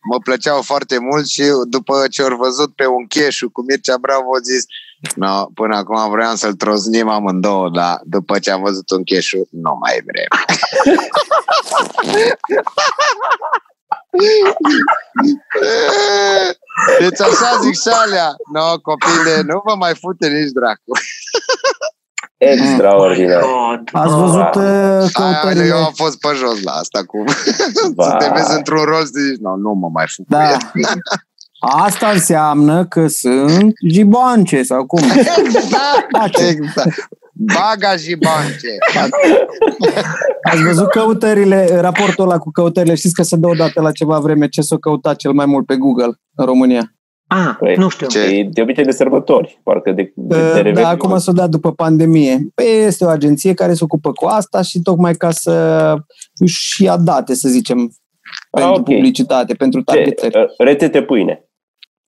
mă 0.10 0.18
plăceau 0.20 0.62
foarte 0.62 0.98
mult 1.00 1.28
și 1.28 1.44
după 1.70 1.94
ce 2.10 2.22
au 2.22 2.36
văzut 2.36 2.76
pe 2.76 2.86
un 2.86 3.06
cheșu 3.08 3.50
cu 3.50 3.62
Mircea 3.68 3.98
Bravo, 3.98 4.30
au 4.36 4.42
zis 4.52 4.64
no, 5.16 5.46
până 5.54 5.76
acum 5.76 6.10
vreau 6.10 6.36
să-l 6.36 6.54
troznim 6.54 7.10
amândouă, 7.10 7.70
dar 7.70 8.00
după 8.04 8.40
ce 8.40 8.52
am 8.52 8.62
văzut 8.62 8.90
un 8.90 9.04
cheșu, 9.04 9.48
nu 9.52 9.78
mai 9.82 10.02
vrem. 10.06 10.28
Deci 17.00 17.22
așa 17.22 17.60
zic 17.62 17.74
și 17.74 17.90
alea. 18.04 18.36
No, 18.54 18.80
copile, 18.80 19.42
nu 19.42 19.62
vă 19.66 19.76
mai 19.76 19.96
fute 19.96 20.28
nici 20.28 20.52
dracu. 20.52 20.92
Extraordinar. 22.38 23.42
God, 23.42 23.90
Ați 23.92 24.14
bă. 24.14 24.20
văzut 24.20 24.56
uh, 24.56 24.64
Aia, 24.64 25.10
căutările? 25.14 25.66
eu 25.66 25.78
am 25.78 25.92
fost 25.96 26.20
pe 26.20 26.28
jos 26.36 26.62
la 26.64 26.72
asta 26.72 27.04
cu... 27.06 27.24
Ba. 27.96 28.04
Să 28.10 28.16
te 28.20 28.30
vezi 28.34 28.56
într-un 28.56 28.84
rol 28.84 29.04
să 29.04 29.12
zici, 29.28 29.40
no, 29.40 29.56
nu 29.56 29.72
mă 29.74 29.90
mai 29.94 30.06
fut 30.08 30.26
cu 30.26 30.32
Da. 30.34 30.58
el. 31.62 31.82
Asta 31.84 32.08
înseamnă 32.10 32.86
că 32.86 33.08
sunt 33.08 33.74
jiboance 33.90 34.64
sau 34.64 34.86
cum? 34.86 35.00
Exact, 35.04 36.40
exact. 36.50 37.08
Baga 37.32 37.96
și 37.98 38.16
bance. 38.16 38.78
Ați 40.42 40.64
văzut 40.64 40.88
căutările, 40.90 41.80
raportul 41.80 42.24
ăla 42.24 42.38
cu 42.38 42.52
căutările, 42.52 42.96
știți 42.96 43.14
că 43.14 43.24
se 43.24 43.36
dă 43.36 43.48
odată 43.48 43.82
la 43.82 43.92
ceva 43.92 44.20
vreme 44.20 44.48
ce 44.48 44.62
s-a 44.62 44.78
căutat 44.80 45.16
cel 45.16 45.32
mai 45.32 45.46
mult 45.46 45.66
pe 45.66 45.76
Google 45.76 46.12
în 46.36 46.46
România? 46.46 46.94
Ah, 47.28 47.56
Păi, 47.60 47.76
nu 47.76 47.90
știu. 47.90 48.08
Ce? 48.08 48.20
E 48.20 48.50
de 48.52 48.62
obicei 48.62 48.84
de 48.84 48.92
sărbători, 48.92 49.60
parcă 49.64 49.92
de, 49.92 50.12
de, 50.16 50.36
de 50.36 50.42
Da, 50.42 50.56
Revelion. 50.56 50.84
acum 50.90 51.18
s-a 51.18 51.32
dat 51.32 51.50
după 51.50 51.72
pandemie. 51.72 52.48
Păi 52.56 52.66
este 52.86 53.06
o 53.06 53.10
agenție 53.10 53.54
care 53.54 53.74
se 53.74 53.84
ocupă 53.84 54.12
cu 54.12 54.26
asta 54.26 54.62
și 54.62 54.80
tocmai 54.82 55.14
ca 55.14 55.32
să 55.32 55.96
își 56.36 56.84
ia 56.84 56.98
date, 56.98 57.34
să 57.36 57.50
zicem, 57.50 57.78
pentru 58.52 58.72
ok. 58.72 58.84
publicitate, 58.84 59.54
pentru 59.54 59.80
Ce? 59.80 59.86
targetări. 59.96 60.38
Uh, 60.38 60.46
Rețete 60.58 61.02
pâine. 61.02 61.49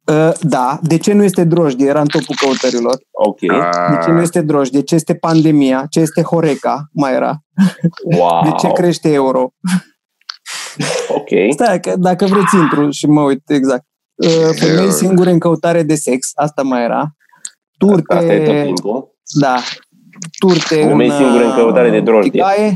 Uh, 0.06 0.32
Da, 0.41 0.80
de 0.82 0.97
ce 0.97 1.14
nu 1.14 1.24
este 1.24 1.43
drojdie? 1.43 1.88
Era 1.88 1.99
în 1.99 2.08
topul 2.08 2.36
căutărilor. 2.39 2.95
Ok. 3.12 3.39
De 3.39 3.97
ce 4.04 4.12
nu 4.12 4.22
este 4.22 4.41
drojdie? 4.41 4.80
De 4.80 4.86
ce 4.86 4.95
este 4.95 5.16
pandemia? 5.16 5.86
Ce 5.89 5.99
este 5.99 6.22
Horeca? 6.22 6.89
Mai 6.93 7.14
era. 7.14 7.39
Wow. 8.18 8.43
De 8.43 8.52
ce 8.52 8.68
crește 8.68 9.12
euro? 9.14 9.54
Ok. 11.08 11.28
Stai, 11.52 11.80
că 11.80 11.93
dacă 11.97 12.26
vreți 12.26 12.56
intru 12.56 12.89
și 12.89 13.06
mă 13.08 13.22
uit 13.22 13.49
exact. 13.49 13.86
Uh, 14.16 14.49
Femei 14.60 14.84
Eu- 14.84 14.89
singure 14.91 15.32
în 15.32 15.39
căutare 15.39 15.84
de 15.84 15.95
sex, 15.95 16.32
asta 16.36 16.62
mai 16.62 16.84
era. 16.84 16.99
Asta 16.99 17.14
e 18.24 18.38
tot 18.38 18.45
Turte, 18.45 18.62
timpul. 18.66 19.16
da, 19.39 19.56
turte 20.39 20.76
Femei 20.76 21.10
în, 21.10 21.16
singure 21.16 21.45
în 21.45 21.54
căutare 21.54 21.89
de 21.89 21.99
drojdie. 21.99 22.32
tigaie. 22.32 22.76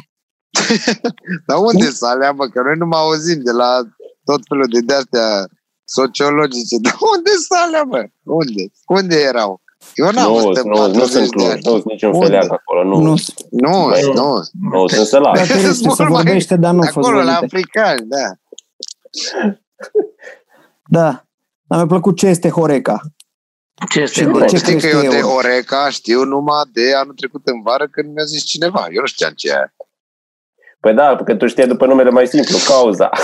Dar 1.48 1.58
unde 1.58 1.86
să 1.90 2.06
alea, 2.08 2.32
bă? 2.32 2.46
Că 2.48 2.62
noi 2.62 2.76
nu 2.78 2.86
mai 2.86 3.00
auzim 3.00 3.42
de 3.44 3.52
la 3.52 3.82
tot 4.24 4.42
felul 4.48 4.68
de 4.72 4.80
de-astea 4.80 5.48
sociologice. 5.86 6.78
Dar 6.86 6.96
unde 7.16 7.30
să 7.48 7.56
alea, 7.66 7.84
bă? 7.84 8.06
Unde? 8.24 8.64
Unde 8.88 9.16
erau? 9.22 9.62
Eu 9.94 10.10
n-am 10.12 10.28
Nu, 10.32 10.34
văzut 10.34 10.56
în 10.58 10.70
nu, 10.70 10.76
nu 10.76 10.80
40 10.82 11.10
sunt 11.10 11.24
de 11.24 11.30
cluj, 11.30 11.48
ani. 11.50 11.60
nu 11.64 11.72
sunt 11.72 11.84
niciun 11.86 12.14
Unde? 12.14 12.26
feleac 12.26 12.52
acolo, 12.52 12.84
nu. 12.84 13.00
Nu. 13.02 13.16
Nu, 13.50 13.88
Băi, 13.88 14.12
nu. 14.14 14.44
Nu, 14.72 14.88
sunt 14.88 15.08
sălaci. 15.08 15.36
Dacă 15.48 15.54
este, 15.54 15.62
Sunt 15.74 15.76
se 15.76 15.84
mult 15.88 16.00
mai- 16.00 16.08
vorbește, 16.24 16.56
dar 16.56 16.74
nu 16.74 16.80
a 16.80 16.86
fost 16.86 17.08
Acolo, 17.08 17.24
la 17.24 17.34
vorbite. 17.40 17.56
africani, 17.56 18.08
da. 18.08 18.26
Da. 20.90 21.26
Dar 21.68 21.78
mi-a 21.78 21.86
plăcut 21.88 22.18
ce 22.18 22.28
este 22.28 22.50
Horeca. 22.50 23.02
Ce 23.90 24.00
este? 24.02 24.14
Și 24.20 24.24
de 24.26 24.32
Horeca? 24.32 24.48
ce 24.48 24.58
Știi 24.58 24.74
că 24.74 24.80
crește 24.80 24.96
eu 25.06 25.12
de 25.12 25.18
euro? 25.18 25.34
Horeca 25.34 25.90
știu 25.90 26.24
numai 26.24 26.64
de 26.74 26.94
anul 26.96 27.14
trecut 27.14 27.42
în 27.48 27.62
vară 27.62 27.88
când 27.88 28.14
mi-a 28.14 28.24
zis 28.24 28.44
cineva. 28.44 28.86
Eu 28.92 29.00
nu 29.02 29.06
știam 29.08 29.32
ce 29.36 29.48
e 29.48 29.52
aia. 29.54 29.74
Păi 30.86 30.94
da, 30.94 31.16
că 31.26 31.36
tu 31.36 31.48
știi 31.48 31.68
după 31.68 31.86
numele 31.86 32.10
mai 32.10 32.28
simplu, 32.28 32.58
cauza. 32.68 33.10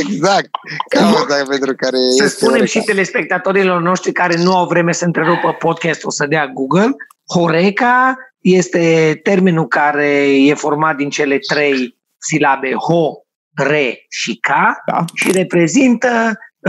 Exact. 0.00 0.48
Cauza 0.88 1.44
pentru 1.48 1.74
care 1.76 1.96
Să 1.96 2.24
este 2.24 2.36
spunem 2.36 2.54
Horeca. 2.54 2.78
și 2.78 2.84
telespectatorilor 2.84 3.80
noștri 3.80 4.12
care 4.12 4.42
nu 4.42 4.56
au 4.56 4.66
vreme 4.66 4.92
să 4.92 5.04
întrerupă 5.04 5.52
podcastul 5.58 6.10
să 6.10 6.26
dea 6.26 6.46
Google, 6.46 6.90
Horeca 7.34 8.16
este 8.40 9.20
termenul 9.22 9.66
care 9.66 10.06
e 10.46 10.54
format 10.54 10.96
din 10.96 11.10
cele 11.10 11.38
trei 11.38 11.98
silabe 12.18 12.72
ho, 12.72 13.10
re 13.54 14.04
și 14.08 14.36
ca 14.40 14.82
Da. 14.86 15.04
și 15.14 15.32
reprezintă 15.32 16.08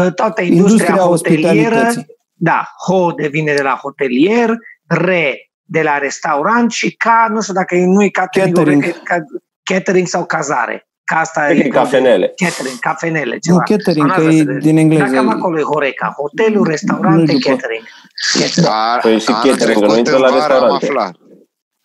uh, 0.02 0.14
toată 0.14 0.42
industria, 0.42 0.86
Industria 0.88 0.96
hotelieră. 0.96 1.76
ospitalității. 1.76 2.06
Da, 2.34 2.68
ho 2.88 3.12
devine 3.12 3.54
de 3.54 3.62
la 3.62 3.80
hotelier, 3.82 4.50
re 4.88 5.38
de 5.64 5.82
la 5.82 5.98
restaurant 5.98 6.72
și 6.72 6.96
ca, 6.96 7.28
nu 7.30 7.42
știu 7.42 7.54
dacă 7.54 7.76
nu 7.76 8.04
e 8.04 8.10
catering, 8.10 8.56
Catering. 8.56 8.82
cred 8.82 9.02
că- 9.04 9.24
catering 9.64 10.08
sau 10.08 10.26
cazare. 10.26 10.88
Ca 11.04 11.16
asta 11.20 11.42
Cred 11.46 11.58
că 11.62 11.66
e 11.66 11.70
cafenele. 11.70 12.34
Catering, 12.36 12.80
cafenele, 12.80 13.34
Nu, 13.34 13.40
ceva. 13.40 13.60
catering, 13.64 14.06
Am 14.10 14.16
că 14.16 14.20
asta 14.22 14.30
e 14.32 14.38
să 14.38 14.44
vedem. 14.44 14.60
din 14.60 14.78
engleză. 14.78 15.04
Dar 15.04 15.14
cam 15.14 15.30
acolo 15.30 15.60
e 15.60 15.62
Horeca. 15.62 16.14
Hotelul, 16.18 16.68
restaurante, 16.68 17.32
Nu 17.32 17.38
după. 17.38 17.50
catering. 17.50 17.84
catering. 18.32 18.56
Dar 18.66 19.00
Păi 19.02 19.20
și 19.20 19.30
anul 19.30 19.50
catering-ul 19.50 19.82
nu 19.88 19.88
trecut 19.94 19.98
intră 19.98 20.16
în 20.16 20.22
la 20.22 20.30
vară 20.30 20.42
am 20.42 20.50
restaurante. 20.50 20.86
aflat. 20.86 21.16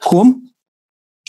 Cum? 0.05 0.43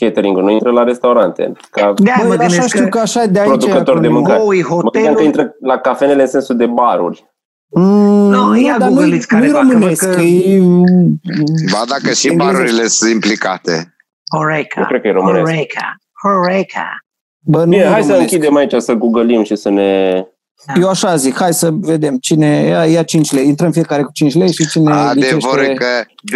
Catering-ul 0.01 0.43
nu 0.43 0.49
intră 0.49 0.71
la 0.71 0.83
restaurante. 0.83 1.51
Ca 1.71 1.93
De 1.95 2.11
aia 2.11 2.27
mă 2.27 2.35
Băi, 2.35 2.37
așa 2.37 2.47
gândesc 2.47 2.67
știu 2.67 2.83
că, 2.83 2.89
că 2.89 2.99
așa 2.99 3.23
e 3.23 3.27
de 3.27 3.39
aici. 3.39 3.47
producător 3.49 3.99
de 3.99 4.05
acum. 4.07 4.17
mâncare. 4.17 4.39
Houi, 4.39 4.61
mă 4.61 4.67
gândeam 4.67 4.81
că 4.91 4.99
hotelul, 4.99 5.23
intră 5.25 5.55
la 5.61 5.77
cafenele 5.77 6.21
în 6.21 6.27
sensul 6.27 6.55
de 6.57 6.65
baruri. 6.65 7.28
Mm, 7.72 8.30
Nu, 8.30 8.59
ia 8.59 8.78
dar 8.78 8.89
Google-iți 8.89 9.28
nu, 9.30 9.38
careva, 9.39 9.61
nu 9.61 9.67
că 9.67 9.74
românesc, 9.74 10.01
văd 10.05 10.13
că- 10.13 10.20
că 10.20 10.26
e... 10.26 10.59
Ba 11.72 11.84
dacă 11.88 12.13
și 12.13 12.28
Engleză. 12.28 12.51
barurile 12.51 12.88
sunt 12.88 13.11
implicate. 13.11 13.95
Horeca. 14.36 14.80
Nu 14.82 14.88
cred 14.88 15.01
că 15.01 15.07
e 15.07 15.11
românesc. 15.11 15.45
Horeca. 15.45 15.95
Horeca. 16.24 16.88
Bă, 17.39 17.57
nu 17.63 17.70
Bine, 17.70 17.82
e 17.84 17.88
hai 17.88 18.01
să 18.03 18.07
românesc. 18.11 18.32
închidem 18.34 18.55
aici, 18.55 18.74
să 18.78 18.93
googlim 18.93 19.43
și 19.43 19.55
să 19.55 19.70
ne... 19.70 20.24
Eu 20.82 20.89
așa 20.89 21.15
zic, 21.15 21.36
hai 21.38 21.53
să 21.53 21.70
vedem 21.72 22.17
cine 22.17 22.47
ia, 22.47 22.86
ia 22.86 23.03
5 23.03 23.32
lei. 23.32 23.47
Intrăm 23.47 23.72
fiecare 23.72 24.01
cu 24.01 24.09
5 24.13 24.34
lei 24.36 24.51
și 24.53 24.67
cine 24.67 24.91
Adevărul 24.93 25.39
ghicește... 25.65 25.74
că 25.74 25.86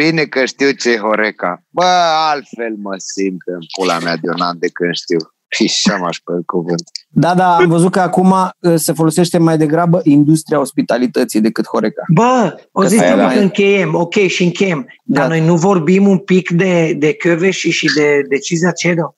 bine 0.01 0.23
că 0.23 0.45
știu 0.45 0.71
ce 0.71 0.89
e 0.91 0.97
Horeca. 0.97 1.63
Bă, 1.69 1.83
altfel 2.31 2.73
mă 2.81 2.95
simt 2.97 3.41
în 3.45 3.59
pula 3.77 3.99
mea 3.99 4.15
de 4.15 4.29
un 4.35 4.41
an 4.41 4.57
de 4.59 4.67
când 4.73 4.93
știu. 4.93 5.17
Și 5.53 5.63
așa 5.63 5.97
m-aș 5.97 6.17
pe 6.17 6.31
cuvânt. 6.45 6.81
Da, 7.09 7.33
da, 7.35 7.55
am 7.55 7.67
văzut 7.69 7.91
că 7.91 7.99
acum 7.99 8.31
uh, 8.59 8.73
se 8.75 8.93
folosește 8.93 9.37
mai 9.37 9.57
degrabă 9.57 10.01
industria 10.03 10.59
ospitalității 10.59 11.41
decât 11.41 11.65
Horeca. 11.67 12.03
Bă, 12.13 12.55
o 12.71 12.81
Că 12.81 12.87
zic 12.87 12.99
aia 13.01 13.09
eu 13.09 13.15
mai 13.17 13.33
că 13.33 13.39
e. 13.39 13.43
încheiem. 13.43 13.95
Ok, 13.95 14.13
și 14.13 14.43
încheiem. 14.43 14.85
Dar 15.03 15.21
Da. 15.21 15.27
noi 15.27 15.45
nu 15.45 15.55
vorbim 15.55 16.07
un 16.07 16.17
pic 16.17 16.49
de, 16.49 16.93
de 16.97 17.13
Căveși 17.13 17.69
și 17.69 17.89
de 17.95 18.21
decizia 18.29 18.71
CEDO? 18.71 19.15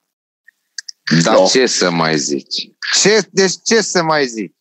Dar 1.24 1.34
No. 1.34 1.44
ce 1.46 1.66
să 1.66 1.90
mai 1.90 2.18
zici? 2.18 2.70
Ce, 3.00 3.20
deci 3.30 3.52
ce 3.64 3.80
să 3.82 4.02
mai 4.02 4.26
zici? 4.26 4.54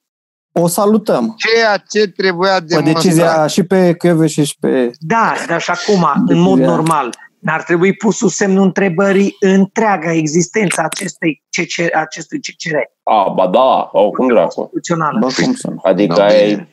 O 0.51 0.67
salutăm. 0.67 1.35
Ceea 1.37 1.77
ce 1.77 2.07
trebuia 2.07 2.53
Pe 2.59 2.65
demonstrat. 2.65 3.03
decizia 3.03 3.47
și 3.47 3.63
pe 3.63 3.93
Căve 3.93 4.27
și 4.27 4.43
și 4.43 4.55
pe... 4.59 4.91
Da, 4.99 5.33
dar 5.47 5.61
și 5.61 5.69
acum, 5.71 6.07
în 6.27 6.39
mod 6.39 6.55
Decizia. 6.55 6.75
normal, 6.75 7.15
n-ar 7.45 7.63
trebui 7.63 7.93
pus 7.93 8.17
sub 8.17 8.29
semnul 8.29 8.63
întrebării 8.63 9.35
întreaga 9.39 10.11
existența 10.11 10.83
acestei 10.83 11.43
CCR, 11.49 11.95
acestui 11.97 12.39
CCR 12.39 12.75
A, 13.03 13.29
ba 13.35 13.47
da, 13.47 13.89
au, 13.93 14.11
cum 14.11 14.27
dracu. 14.27 14.53
constituțională. 14.55 15.19
Bă, 15.19 15.27
cum 15.43 15.53
să 15.53 15.69
nu? 15.69 15.79
Adică 15.83 16.15
No, 16.17 16.23
ai... 16.23 16.47
bine. 16.49 16.69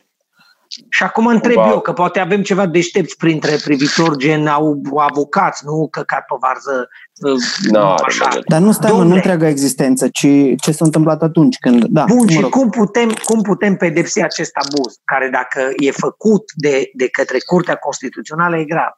Și 0.89 1.03
acum 1.03 1.25
întreb 1.25 1.55
Cumva- 1.55 1.69
eu, 1.71 1.79
că 1.79 1.93
poate 1.93 2.19
avem 2.19 2.41
ceva 2.41 2.65
deștepți 2.65 3.17
printre 3.17 3.55
privitori, 3.63 4.17
gen 4.17 4.47
au 4.47 4.81
avocați, 4.95 5.65
nu 5.65 5.87
căcat 5.91 6.23
o 6.27 6.37
varză 6.39 6.87
uh, 7.31 7.71
Na, 7.71 7.93
așa. 7.93 8.27
nu, 8.33 8.41
Dar 8.47 8.59
nu 8.61 8.71
stai, 8.71 8.89
mă, 8.89 8.95
nu 8.95 8.99
Domnule. 8.99 9.15
întreaga 9.19 9.47
existență, 9.47 10.07
ci 10.07 10.27
ce 10.61 10.71
s-a 10.71 10.85
întâmplat 10.85 11.21
atunci 11.21 11.57
când... 11.59 11.85
Da, 11.85 12.03
Bun, 12.03 12.17
mă 12.25 12.31
și 12.31 12.39
rog. 12.41 12.49
cum 12.49 12.69
putem, 12.69 13.09
cum 13.23 13.41
putem 13.41 13.75
pedepsi 13.75 14.21
acest 14.21 14.51
abuz, 14.53 14.99
care 15.03 15.29
dacă 15.29 15.69
e 15.75 15.91
făcut 15.91 16.43
de, 16.55 16.89
de 16.93 17.07
către 17.09 17.37
Curtea 17.45 17.75
Constituțională 17.75 18.57
e 18.57 18.63
grav? 18.63 18.91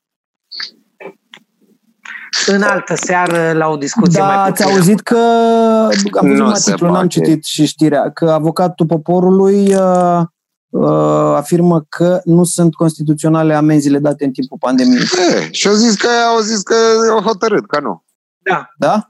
În 2.46 2.62
altă 2.62 2.96
seară, 2.96 3.52
la 3.54 3.68
o 3.68 3.76
discuție 3.76 4.22
mai 4.22 4.30
Da, 4.36 4.42
ați 4.44 4.64
puțin. 4.64 4.76
auzit 4.76 5.00
că 5.02 5.18
am 6.20 6.28
văzut 6.28 6.38
Nu 6.38 6.46
un 6.46 6.56
se 6.56 6.70
articol, 6.70 6.92
n-am 6.92 7.08
poate. 7.08 7.08
citit 7.08 7.44
și 7.44 7.66
știrea, 7.66 8.12
că 8.12 8.32
avocatul 8.32 8.86
poporului 8.86 9.76
uh, 9.76 10.22
uh, 10.70 11.34
afirmă 11.36 11.86
că 11.90 12.20
nu 12.24 12.44
sunt 12.44 12.74
constituționale 12.76 13.54
amenziile 13.54 14.00
date 14.00 14.26
în 14.26 14.32
timpul 14.32 14.58
pandemiei. 14.60 15.02
E, 15.02 15.52
și 15.52 15.68
au 15.68 15.74
zis 15.74 15.96
că 15.96 16.08
au 16.36 16.40
zis 16.40 16.62
că 16.62 16.76
au 17.12 17.20
hotărât, 17.22 17.68
că 17.68 17.80
nu. 17.80 18.04
Da, 18.38 18.70
Da? 18.78 19.10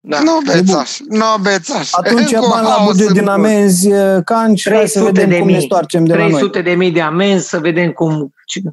da. 0.00 0.20
Nu 0.20 0.32
bețaș, 0.46 0.98
nu 1.08 1.24
bețaș. 1.42 1.88
Atunci 1.92 2.34
Cu 2.34 2.46
bani 2.50 2.66
la 2.66 2.70
haos 2.70 2.84
buget 2.92 3.06
în 3.06 3.12
din 3.12 3.22
gură. 3.22 3.34
amenzi, 3.34 3.92
uh, 3.92 4.18
canci, 4.24 4.68
hai 4.70 4.88
să 4.88 4.98
300 5.00 5.10
vedem 5.10 5.28
de 5.28 5.38
cum 5.38 5.46
ne 5.46 5.52
mii. 5.56 5.62
stoarcem 5.64 6.04
de 6.04 6.12
la 6.14 6.18
noi. 6.20 6.28
300 6.30 6.62
de 6.62 6.70
mii 6.74 6.92
de 6.92 7.00
amenzi, 7.00 7.48
să 7.48 7.58
vedem 7.58 7.90
cum... 7.90 8.30
cine- 8.46 8.70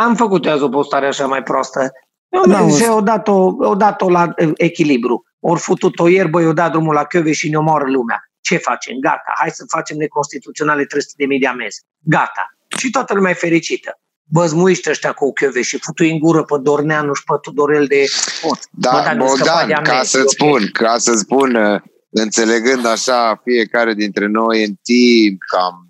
Am 0.00 0.14
făcut 0.14 0.46
azi 0.46 0.62
o 0.62 0.68
postare 0.68 1.06
așa 1.06 1.26
mai 1.26 1.42
proastă. 1.42 1.90
Eu 2.30 2.42
N-am 2.44 2.64
mi 2.64 2.70
văzut. 2.70 2.88
o 2.88 3.00
dat-o, 3.00 3.54
o 3.58 3.74
dat-o 3.74 4.10
la 4.10 4.32
eh, 4.36 4.50
echilibru. 4.56 5.24
Ori 5.40 5.60
futut-o 5.60 6.08
ierbă, 6.08 6.40
i-o 6.40 6.52
dat 6.52 6.70
drumul 6.70 6.94
la 6.94 7.04
Chiove 7.04 7.32
și 7.32 7.48
ne 7.48 7.56
omoară 7.56 7.84
lumea. 7.84 8.24
Ce 8.40 8.56
facem? 8.56 8.96
Gata, 9.00 9.32
hai 9.38 9.50
să 9.50 9.64
facem 9.68 9.96
neconstituționale 9.96 10.84
300 10.84 11.14
de 11.16 11.24
mii 11.24 11.38
de 11.38 11.46
amenzi. 11.46 11.80
Gata. 11.98 12.56
Și 12.78 12.90
toată 12.90 13.14
lumea 13.14 13.30
e 13.30 13.34
fericită. 13.34 14.00
Băzmuiște 14.24 14.90
ăștia 14.90 15.12
cu 15.12 15.32
Chiove 15.32 15.62
și 15.62 15.78
futui 15.78 16.10
în 16.10 16.18
gură 16.18 16.42
pe 16.42 16.54
Dorneanu 16.62 17.14
și 17.14 17.24
pe 17.24 17.34
Tudorel 17.42 17.86
de 17.86 18.04
pot. 18.42 18.58
Bă, 18.70 18.88
Da, 18.90 19.02
dar 19.04 19.14
nu 19.14 19.26
scăpa 19.26 19.50
Bogdan, 19.58 19.66
de 19.66 19.72
ca 19.72 19.90
amenzi, 19.92 20.10
să-ți 20.10 20.22
e 20.40 20.44
ok. 20.44 20.50
spun, 20.50 20.70
ca 20.72 20.98
să-ți 20.98 21.20
spun, 21.20 21.54
uh, 21.54 21.80
înțelegând 22.10 22.86
așa 22.86 23.40
fiecare 23.44 23.94
dintre 23.94 24.26
noi 24.26 24.64
în 24.64 24.74
timp, 24.82 25.38
cam 25.52 25.88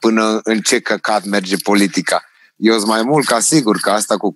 până 0.00 0.40
în 0.42 0.60
ce 0.60 0.80
căcat 0.80 1.24
merge 1.24 1.56
politica. 1.62 2.22
Eu 2.62 2.76
sunt 2.76 2.88
mai 2.88 3.02
mult 3.02 3.26
ca 3.26 3.40
sigur 3.40 3.76
că 3.80 3.90
asta 3.90 4.16
cu 4.16 4.32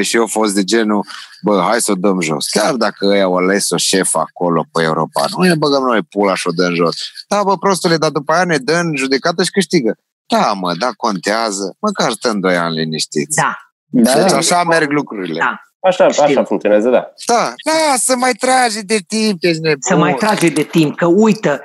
și 0.00 0.16
a 0.16 0.26
fost 0.26 0.54
de 0.54 0.64
genul, 0.64 1.06
bă, 1.42 1.64
hai 1.68 1.80
să 1.80 1.90
o 1.90 1.94
dăm 1.94 2.20
jos. 2.20 2.48
Chiar 2.48 2.74
dacă 2.74 3.06
ăia 3.06 3.24
au 3.24 3.36
ales 3.36 3.70
o 3.70 3.76
șef 3.76 4.14
acolo 4.14 4.66
pe 4.72 4.82
Europa, 4.82 5.24
nu 5.36 5.42
ne 5.42 5.54
băgăm 5.54 5.82
noi 5.82 6.02
pula 6.02 6.34
și 6.34 6.46
o 6.46 6.50
dăm 6.50 6.74
jos. 6.74 6.96
Da, 7.28 7.42
bă, 7.42 7.56
prostule, 7.56 7.96
dar 7.96 8.10
după 8.10 8.32
aia 8.32 8.44
ne 8.44 8.56
dă 8.56 8.76
în 8.76 8.96
judecată 8.96 9.42
și 9.42 9.50
câștigă. 9.50 9.94
Da, 10.26 10.52
mă, 10.52 10.74
da, 10.74 10.90
contează. 10.96 11.76
Măcar 11.80 12.10
stăm 12.10 12.40
doi 12.40 12.56
ani 12.56 12.74
liniștiți. 12.74 13.36
Da. 13.36 13.56
da. 13.86 14.22
Deci 14.22 14.32
așa 14.32 14.64
merg 14.64 14.90
lucrurile. 14.90 15.38
Da. 15.38 15.60
Așa, 15.80 16.04
așa 16.04 16.44
funcționează, 16.44 16.88
da. 16.88 17.12
Da, 17.26 17.54
da, 17.64 17.94
să 17.96 18.16
mai 18.16 18.32
trage 18.32 18.80
de 18.80 18.98
timp, 19.06 19.36
ești 19.40 19.60
nebun. 19.60 19.80
Să 19.80 19.96
mai 19.96 20.14
trage 20.14 20.48
de 20.48 20.62
timp, 20.62 20.96
că 20.96 21.06
uită, 21.06 21.62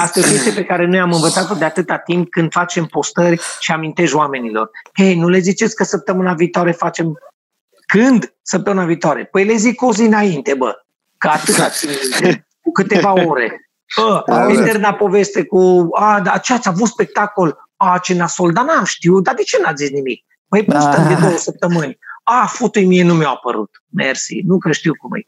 asta 0.00 0.18
e 0.18 0.22
o 0.22 0.28
chestie 0.28 0.52
pe 0.52 0.64
care 0.64 0.86
noi 0.86 1.00
am 1.00 1.12
învățat-o 1.12 1.54
de 1.54 1.64
atâta 1.64 1.98
timp 1.98 2.30
când 2.30 2.52
facem 2.52 2.86
postări 2.86 3.40
și 3.60 3.72
amintești 3.72 4.16
oamenilor. 4.16 4.70
Hei, 4.96 5.14
nu 5.14 5.28
le 5.28 5.38
ziceți 5.38 5.74
că 5.74 5.84
săptămâna 5.84 6.34
viitoare 6.34 6.72
facem... 6.72 7.18
Când? 7.86 8.34
Săptămâna 8.42 8.84
viitoare. 8.84 9.24
Păi 9.24 9.44
le 9.44 9.54
zic 9.54 9.82
o 9.82 9.92
zi 9.92 10.02
înainte, 10.02 10.54
bă, 10.54 10.82
că 11.18 11.28
atâta 11.28 11.68
țin 11.76 11.90
cu 12.60 12.72
câteva 12.72 13.12
ore. 13.12 13.70
Bă, 13.96 14.24
eterna 14.48 14.94
poveste 14.94 15.44
cu, 15.44 15.88
a, 15.92 16.20
dar 16.20 16.40
ce 16.40 16.52
ați 16.52 16.68
avut 16.68 16.88
spectacol? 16.88 17.58
A, 17.76 17.98
ce 18.02 18.14
nasol, 18.14 18.52
dar 18.52 18.64
n-am 18.64 18.84
știut, 18.84 19.24
dar 19.24 19.34
de 19.34 19.42
ce 19.42 19.60
n-ați 19.60 19.84
zis 19.84 19.90
nimic? 19.90 20.24
Păi 20.48 20.64
postăm 20.64 21.06
de 21.08 21.14
două 21.14 21.36
săptămâni. 21.36 21.98
A, 22.22 22.46
fută 22.46 22.80
mie 22.80 23.04
nu 23.04 23.14
mi-a 23.14 23.28
apărut. 23.28 23.70
Mersi. 23.88 24.40
Nu 24.44 24.58
că 24.58 24.72
știu 24.72 24.92
cum 24.94 25.10
e. 25.14 25.24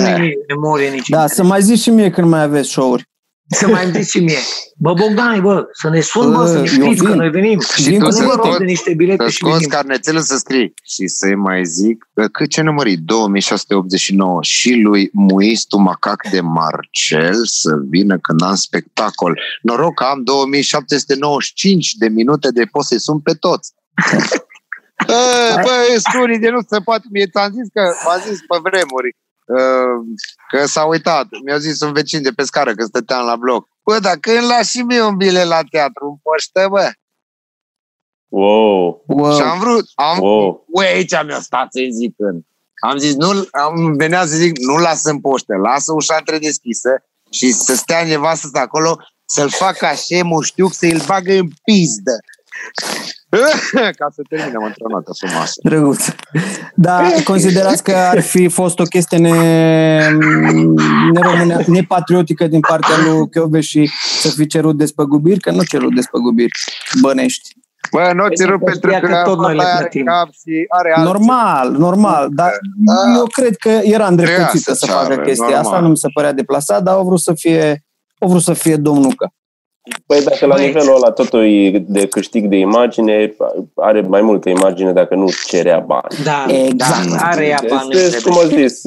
Nu 0.00 0.24
e 0.24 0.34
memorie 0.48 0.90
nici 0.90 1.08
Da, 1.08 1.16
interes. 1.20 1.36
să 1.36 1.42
mai 1.42 1.62
zici 1.62 1.80
și 1.80 1.90
mie 1.90 2.10
când 2.10 2.28
mai 2.28 2.42
aveți 2.42 2.68
show-uri. 2.68 3.08
Să 3.50 3.68
mai 3.68 3.90
zici 3.90 4.06
și 4.06 4.18
mie. 4.18 4.38
Bă, 4.76 4.92
Bogdan, 4.92 5.40
bă, 5.40 5.68
să 5.72 5.88
ne 5.88 6.00
sun, 6.00 6.32
bă, 6.32 6.46
să 6.46 6.58
ne 6.58 6.66
știți 6.66 7.04
că 7.04 7.14
noi 7.14 7.30
venim. 7.30 7.60
Și 7.60 7.96
tu 7.96 8.10
să 8.10 8.28
scoți, 8.32 8.58
de 8.58 8.64
niște 8.64 8.94
bilete 8.94 9.24
să 9.24 9.30
și 9.30 9.36
scoți 9.36 9.68
carnețelul 9.68 10.20
să 10.20 10.36
scrii. 10.36 10.74
Și 10.84 11.06
să 11.06 11.26
mai 11.36 11.64
zic, 11.64 12.08
că 12.32 12.46
ce 12.46 12.62
numări? 12.62 12.96
2689 12.96 14.42
și 14.42 14.74
lui 14.74 15.10
Muistu 15.12 15.78
Macac 15.78 16.30
de 16.30 16.40
Marcel 16.40 17.44
să 17.44 17.78
vină 17.90 18.18
când 18.18 18.42
am 18.42 18.54
spectacol. 18.54 19.40
Noroc 19.62 19.94
că 19.94 20.04
am 20.04 20.22
2795 20.22 21.92
de 21.92 22.08
minute 22.08 22.50
de 22.50 22.64
pot 22.64 22.84
să-i 22.84 23.00
sun 23.00 23.20
pe 23.20 23.32
toți. 23.32 23.72
Bă, 25.06 25.98
scurii 25.98 26.38
de 26.38 26.48
nu 26.48 26.60
se 26.68 26.80
poate. 26.80 27.06
Mie 27.10 27.26
ți-am 27.26 27.52
zis 27.52 27.68
că, 27.72 27.82
m-a 28.04 28.16
zis 28.16 28.38
pe 28.38 28.58
vremuri, 28.62 29.16
că 30.50 30.66
s-a 30.66 30.84
uitat. 30.84 31.26
Mi-a 31.44 31.58
zis 31.58 31.80
un 31.80 31.92
vecin 31.92 32.22
de 32.22 32.30
pe 32.30 32.42
scară 32.42 32.74
că 32.74 32.84
stăteam 32.84 33.24
la 33.24 33.36
bloc. 33.36 33.68
Bă, 33.84 33.98
dar 33.98 34.16
când 34.16 34.46
lași 34.46 34.70
și 34.70 34.82
mie 34.82 35.02
un 35.02 35.16
bilet 35.16 35.46
la 35.46 35.60
teatru, 35.70 36.06
în 36.06 36.16
poștă, 36.22 36.66
bă? 36.70 36.90
Wow. 38.28 39.04
wow. 39.06 39.34
Și 39.34 39.42
am 39.42 39.58
vrut, 39.58 39.84
am, 39.94 40.18
wow. 40.18 40.64
Ui, 40.68 40.86
aici 40.86 41.24
mi-a 41.24 41.40
stat 41.40 41.66
să-i 41.70 41.92
zic 41.92 42.14
când. 42.16 42.42
Am 42.80 42.96
zis, 42.96 43.14
nu, 43.14 43.48
am 43.50 43.96
venea 43.96 44.26
să 44.26 44.36
zic, 44.36 44.58
nu 44.58 44.76
lasă 44.76 45.10
în 45.10 45.20
poștă, 45.20 45.56
lasă 45.56 45.92
ușa 45.92 46.16
întredeschisă 46.18 46.90
și 47.30 47.52
să 47.52 47.74
stea 47.74 48.04
nevastă 48.04 48.58
acolo, 48.58 48.98
să-l 49.24 49.50
facă 49.50 49.86
așa, 49.86 50.24
mă 50.24 50.42
știu, 50.42 50.68
să-l 50.68 51.02
bagă 51.06 51.32
în 51.32 51.48
pizdă. 51.64 52.18
Ca 53.98 54.08
să 54.12 54.22
terminăm 54.28 54.62
într-o 54.62 54.88
notă 54.88 55.12
frumoasă. 55.18 55.60
Drăguț. 55.62 56.04
Da, 56.74 57.02
considerați 57.24 57.82
că 57.82 57.92
ar 57.92 58.20
fi 58.20 58.48
fost 58.48 58.78
o 58.78 58.82
chestie 58.82 59.18
ne, 59.18 59.30
neromâne, 61.12 61.64
nepatriotică 61.66 62.46
din 62.46 62.60
partea 62.60 62.94
lui 63.04 63.30
Chiove 63.30 63.60
și 63.60 63.90
să 64.20 64.28
fi 64.28 64.46
cerut 64.46 64.76
despăgubiri? 64.76 65.40
Că 65.40 65.50
nu 65.50 65.62
cerut 65.62 65.94
despăgubiri 65.94 66.52
bănești. 67.00 67.56
Bă, 67.90 68.10
nu 68.14 68.28
cerut 68.28 68.64
pentru 68.64 68.90
că, 68.90 69.06
că 69.06 69.22
tot 69.24 69.38
noi 69.38 69.54
le 69.54 69.64
plătim. 69.78 70.04
Cap 70.04 70.28
și 70.32 70.64
are 70.68 70.94
normal, 71.02 71.70
normal, 71.70 72.28
dar 72.30 72.50
da. 72.76 72.94
eu 73.16 73.24
cred 73.24 73.56
că 73.56 73.68
era 73.68 74.06
îndreptățită 74.06 74.72
să, 74.72 74.86
să 74.86 74.92
facă 74.92 75.16
chestia 75.16 75.44
normal. 75.44 75.64
asta, 75.64 75.80
nu 75.80 75.88
mi 75.88 75.96
se 75.96 76.08
părea 76.14 76.32
deplasat, 76.32 76.82
dar 76.82 76.94
au 76.94 77.04
vrut 77.04 77.20
să 77.20 77.32
fie, 77.34 77.84
au 78.18 78.28
vrut 78.28 78.42
să 78.42 78.52
fie 78.52 78.76
domnucă. 78.76 79.32
Păi 80.06 80.22
dacă 80.24 80.46
la 80.46 80.58
nivelul 80.58 80.94
ăla 80.94 81.10
totul 81.10 81.44
e 81.44 81.84
de 81.86 82.06
câștig 82.06 82.46
de 82.46 82.56
imagine, 82.56 83.36
are 83.74 84.00
mai 84.00 84.20
multă 84.20 84.48
imagine 84.48 84.92
dacă 84.92 85.14
nu 85.14 85.28
cerea 85.46 85.78
bani. 85.78 86.24
Da, 86.24 86.46
exact. 86.48 87.10
Da, 87.10 87.16
are 87.20 87.46
ea 87.46 87.60
bani. 87.68 87.88
Deci, 87.90 88.20
cum 88.20 88.38
am 88.38 88.48
zis, 88.48 88.80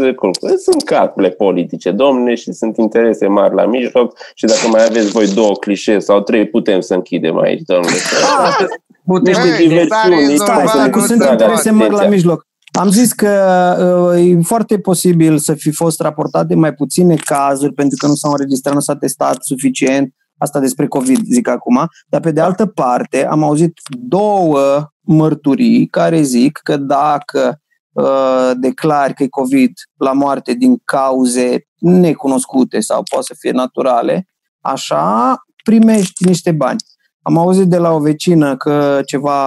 sunt 0.63 0.83
calcule 0.85 1.29
politice, 1.29 1.91
domne, 1.91 2.35
și 2.35 2.51
sunt 2.51 2.77
interese 2.77 3.27
mari 3.27 3.55
la 3.55 3.65
mijloc 3.65 4.17
și 4.35 4.45
dacă 4.45 4.67
mai 4.71 4.85
aveți 4.85 5.11
voi 5.11 5.33
două 5.33 5.51
clișee 5.51 5.99
sau 5.99 6.21
trei, 6.21 6.47
putem 6.47 6.79
să 6.79 6.93
închidem 6.93 7.39
aici, 7.39 7.61
domnule. 7.65 7.95
Ah, 8.39 8.65
putem 9.05 9.33
de 9.33 9.63
diversiuni. 9.63 10.35
Stai, 10.35 10.67
stai, 10.67 10.89
cu 10.89 10.99
sunt 10.99 11.23
interese 11.29 11.71
mari 11.71 11.93
la 11.93 12.07
mijloc. 12.07 12.49
Am 12.79 12.89
zis 12.89 13.13
că 13.13 13.29
uh, 14.13 14.29
e 14.29 14.41
foarte 14.41 14.79
posibil 14.79 15.37
să 15.37 15.53
fi 15.53 15.71
fost 15.71 16.01
raportate 16.01 16.55
mai 16.55 16.73
puține 16.73 17.15
cazuri 17.15 17.73
pentru 17.73 17.97
că 17.97 18.07
nu 18.07 18.13
s-au 18.13 18.31
înregistrat, 18.31 18.73
nu 18.73 18.79
s-a 18.79 18.95
testat 18.95 19.37
suficient 19.39 20.13
Asta 20.41 20.59
despre 20.59 20.87
COVID 20.87 21.25
zic 21.25 21.47
acum. 21.47 21.87
Dar 22.07 22.21
pe 22.21 22.31
de 22.31 22.41
altă 22.41 22.65
parte 22.65 23.27
am 23.27 23.43
auzit 23.43 23.79
două 23.89 24.91
mărturii 25.01 25.87
care 25.87 26.21
zic 26.21 26.59
că 26.63 26.77
dacă 26.77 27.61
uh, 27.91 28.51
declari 28.55 29.13
că 29.13 29.23
e 29.23 29.27
COVID 29.27 29.71
la 29.97 30.11
moarte 30.11 30.53
din 30.53 30.77
cauze 30.83 31.67
necunoscute 31.79 32.79
sau 32.79 33.03
poate 33.09 33.25
să 33.25 33.35
fie 33.37 33.51
naturale, 33.51 34.27
așa 34.59 35.35
primești 35.63 36.25
niște 36.25 36.51
bani. 36.51 36.79
Am 37.23 37.37
auzit 37.37 37.67
de 37.67 37.77
la 37.77 37.91
o 37.91 37.99
vecină 37.99 38.57
că 38.57 39.01
ceva... 39.05 39.37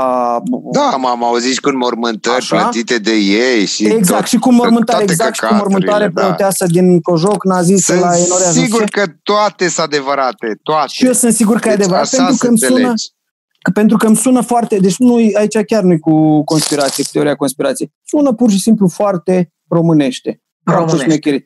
Da, 0.73 0.97
m-am 0.97 1.25
auzit 1.25 1.53
și 1.53 1.61
cu 1.61 1.71
mormântări 1.71 2.37
Așa? 2.37 2.57
plătite 2.57 2.99
de 2.99 3.13
ei. 3.13 3.65
Și 3.67 3.87
exact, 3.87 4.21
tot, 4.21 4.29
și 4.29 4.39
cu 4.39 4.53
mormântare, 4.53 5.03
exact, 5.03 5.35
și 5.35 5.41
cu 5.41 5.55
mormântare 5.55 6.09
da. 6.09 6.21
preoteasă 6.21 6.67
din 6.67 7.01
Cojoc, 7.01 7.45
n-a 7.45 7.63
zis 7.63 7.85
sunt 7.85 8.01
la 8.01 8.19
Enorea 8.19 8.51
sigur 8.51 8.85
că 8.85 9.05
toate 9.23 9.69
sunt 9.69 9.87
adevărate, 9.87 10.59
toate. 10.63 10.89
Și 10.89 11.07
eu 11.07 11.13
sunt 11.13 11.33
sigur 11.33 11.59
că 11.59 11.69
deci 11.69 11.79
e 11.79 11.83
adevărat, 11.83 12.09
pentru 12.09 12.37
că 12.39 12.47
îmi 12.47 12.59
sună... 12.59 12.93
Că, 13.63 13.71
pentru 13.71 13.97
că 13.97 14.07
îmi 14.07 14.17
sună 14.17 14.41
foarte... 14.41 14.77
Deci 14.79 14.97
nu 14.97 15.15
aici 15.15 15.59
chiar 15.67 15.83
nu 15.83 15.93
e 15.93 15.99
cu 15.99 16.45
conspirație, 16.45 17.05
cu 17.05 17.11
teoria 17.13 17.35
conspirației. 17.35 17.93
Sună 18.05 18.33
pur 18.33 18.51
și 18.51 18.61
simplu 18.61 18.89
foarte 18.89 19.53
românește. 19.69 20.43
Românești. 20.65 21.19
când 21.21 21.45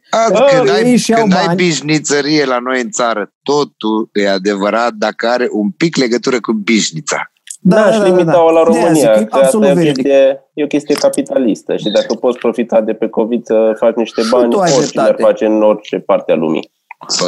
ai, 0.71 1.03
când 1.14 1.33
ai 1.33 1.55
bișnițărie 1.55 2.45
la 2.45 2.59
noi 2.59 2.81
în 2.81 2.91
țară, 2.91 3.33
totul 3.43 4.11
e 4.12 4.29
adevărat 4.29 4.93
dacă 4.93 5.27
are 5.27 5.49
un 5.51 5.71
pic 5.71 5.97
legătură 5.97 6.41
cu 6.41 6.53
bișnița. 6.53 7.33
Da, 7.61 7.77
da, 7.77 7.93
și 7.93 7.99
da, 7.99 8.05
limita 8.05 8.25
da, 8.25 8.39
la 8.39 8.62
România. 8.62 9.19
De 9.19 9.25
că 9.25 9.37
asta 9.37 9.66
e, 9.66 9.71
o 9.71 9.75
chestie, 9.75 10.41
e 10.55 10.64
o 10.64 10.66
chestie 10.66 10.95
capitalistă 10.95 11.77
și 11.77 11.91
dacă 11.91 12.14
poți 12.14 12.39
profita 12.39 12.81
de 12.81 12.93
pe 12.93 13.09
COVID 13.09 13.45
să 13.45 13.75
faci 13.77 13.95
niște 13.95 14.23
bani, 14.31 14.55
oricine 14.55 15.03
ar 15.03 15.16
face 15.19 15.45
în 15.45 15.62
orice 15.62 15.99
parte 15.99 16.33
a 16.33 16.35
lumii. 16.35 16.73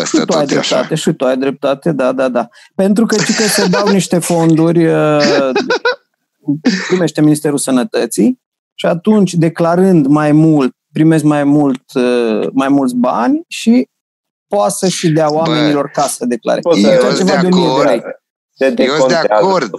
Și 0.05 0.25
tu 0.27 0.37
ai 0.37 0.47
dreptate, 0.47 0.95
așa. 0.95 0.95
și 0.95 1.13
tu 1.13 1.25
ai 1.25 1.37
dreptate, 1.37 1.93
da, 1.93 2.13
da, 2.13 2.29
da. 2.29 2.49
Pentru 2.75 3.07
că, 3.07 3.17
că 3.17 3.43
se 3.43 3.69
dau 3.69 3.89
niște 3.89 4.19
fonduri, 4.19 4.87
uh, 4.87 5.51
primește 6.89 7.21
Ministerul 7.21 7.59
Sănătății 7.59 8.41
și 8.75 8.87
atunci, 8.87 9.35
declarând 9.35 10.07
mai 10.07 10.33
mult 10.33 10.75
primesc 10.93 11.25
mai, 11.25 11.45
mult, 11.45 11.83
uh, 11.95 12.49
mai 12.53 12.69
mulți 12.69 12.95
bani 12.95 13.43
și 13.49 13.89
poate 14.49 14.75
să 14.77 14.89
și 14.89 15.09
dea 15.09 15.33
oamenilor 15.33 15.85
Bă, 15.85 15.91
ca 15.93 16.03
să 16.03 16.25
declare. 16.27 16.61
Eu 16.65 17.11
sunt 17.11 17.27
de 17.27 17.33
acord. 17.33 18.03
Eu 18.77 18.95
sunt 18.97 19.09
de 19.09 19.15
acord. 19.15 19.71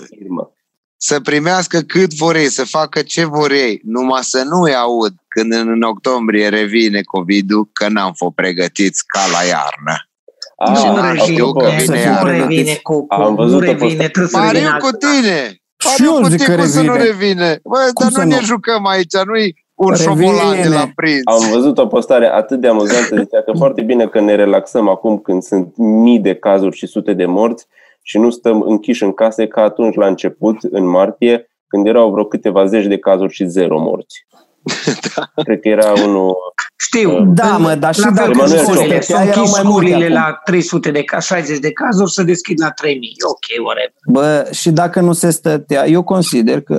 Să 0.97 1.19
primească 1.19 1.79
cât 1.79 2.13
vor 2.13 2.35
ei, 2.35 2.49
să 2.49 2.65
facă 2.65 3.01
ce 3.01 3.25
vor 3.25 3.51
ei, 3.51 3.81
numai 3.83 4.23
să 4.23 4.43
nu-i 4.43 4.75
aud 4.75 5.13
când 5.27 5.53
în 5.53 5.81
octombrie 5.81 6.49
revine 6.49 7.01
COVID-ul 7.01 7.69
că 7.73 7.89
n-am 7.89 8.13
fost 8.13 8.33
pregătiți 8.33 9.05
ca 9.05 9.19
la 9.31 9.47
iarnă. 9.47 9.95
A, 10.55 10.71
nu 10.71 11.01
revine, 11.01 11.41
că 11.41 11.69
vine 11.77 12.17
nu 12.19 12.25
revine 12.27 12.75
cu, 12.75 13.05
Am 13.09 13.35
văzut 13.35 13.59
nu 13.59 13.59
revine, 13.59 14.07
trebuie 14.07 14.27
să 14.27 14.37
Pariu 14.37 14.77
cu 14.79 14.89
tine! 14.91 15.61
Pariu 15.83 16.11
cu 16.11 16.27
tine 16.27 16.55
cum 16.55 16.67
să 16.67 16.81
nu 16.81 16.95
revine. 16.95 17.59
Bă, 17.63 17.91
dar 17.99 18.11
nu 18.11 18.23
ne 18.23 18.39
jucăm 18.43 18.85
aici, 18.85 19.13
nu-i 19.25 19.60
un 19.85 19.95
șobolan 19.95 20.61
de 20.61 20.67
la 20.67 20.91
prinț. 20.95 21.21
Am 21.23 21.51
văzut 21.51 21.77
o 21.77 21.87
postare 21.87 22.27
atât 22.27 22.59
de 22.59 22.67
amuzantă, 22.67 23.15
zicea 23.15 23.41
că 23.41 23.51
foarte 23.61 23.81
bine 23.81 24.07
că 24.07 24.19
ne 24.19 24.35
relaxăm 24.35 24.87
acum 24.87 25.17
când 25.17 25.43
sunt 25.43 25.77
mii 25.77 26.19
de 26.19 26.35
cazuri 26.35 26.75
și 26.75 26.87
sute 26.87 27.13
de 27.13 27.25
morți 27.25 27.67
și 28.01 28.17
nu 28.17 28.29
stăm 28.29 28.61
închiși 28.61 29.03
în 29.03 29.11
case 29.11 29.47
ca 29.47 29.61
atunci 29.61 29.95
la 29.95 30.07
început, 30.07 30.57
în 30.71 30.85
martie, 30.85 31.49
când 31.67 31.87
erau 31.87 32.11
vreo 32.11 32.25
câteva 32.25 32.65
zeci 32.65 32.85
de 32.85 32.97
cazuri 32.97 33.33
și 33.33 33.45
zero 33.45 33.79
morți. 33.79 34.25
da. 35.15 35.23
Cred 35.43 35.59
că 35.59 35.67
era 35.67 35.93
unul... 36.05 36.35
Știu, 36.83 37.11
uh, 37.11 37.27
da, 37.33 37.57
mă, 37.57 37.75
dar 37.75 37.93
și 37.95 38.01
dacă 38.01 38.31
nu 38.33 38.47
școlile, 38.47 39.01
să 39.01 39.15
închis 39.15 39.55
școlile 39.55 40.07
la 40.07 40.39
300 40.43 40.91
de 40.91 41.03
cazuri, 41.03 41.39
60 41.39 41.59
de 41.59 41.71
cazuri, 41.71 42.11
să 42.11 42.23
deschid 42.23 42.61
la 42.61 42.69
3000. 42.69 43.15
Ok, 43.27 43.65
whatever. 43.65 43.93
Bă, 44.07 44.49
și 44.51 44.69
dacă 44.71 44.99
nu 44.99 45.13
se 45.13 45.29
stătea, 45.29 45.87
eu 45.87 46.03
consider 46.03 46.61
că, 46.61 46.73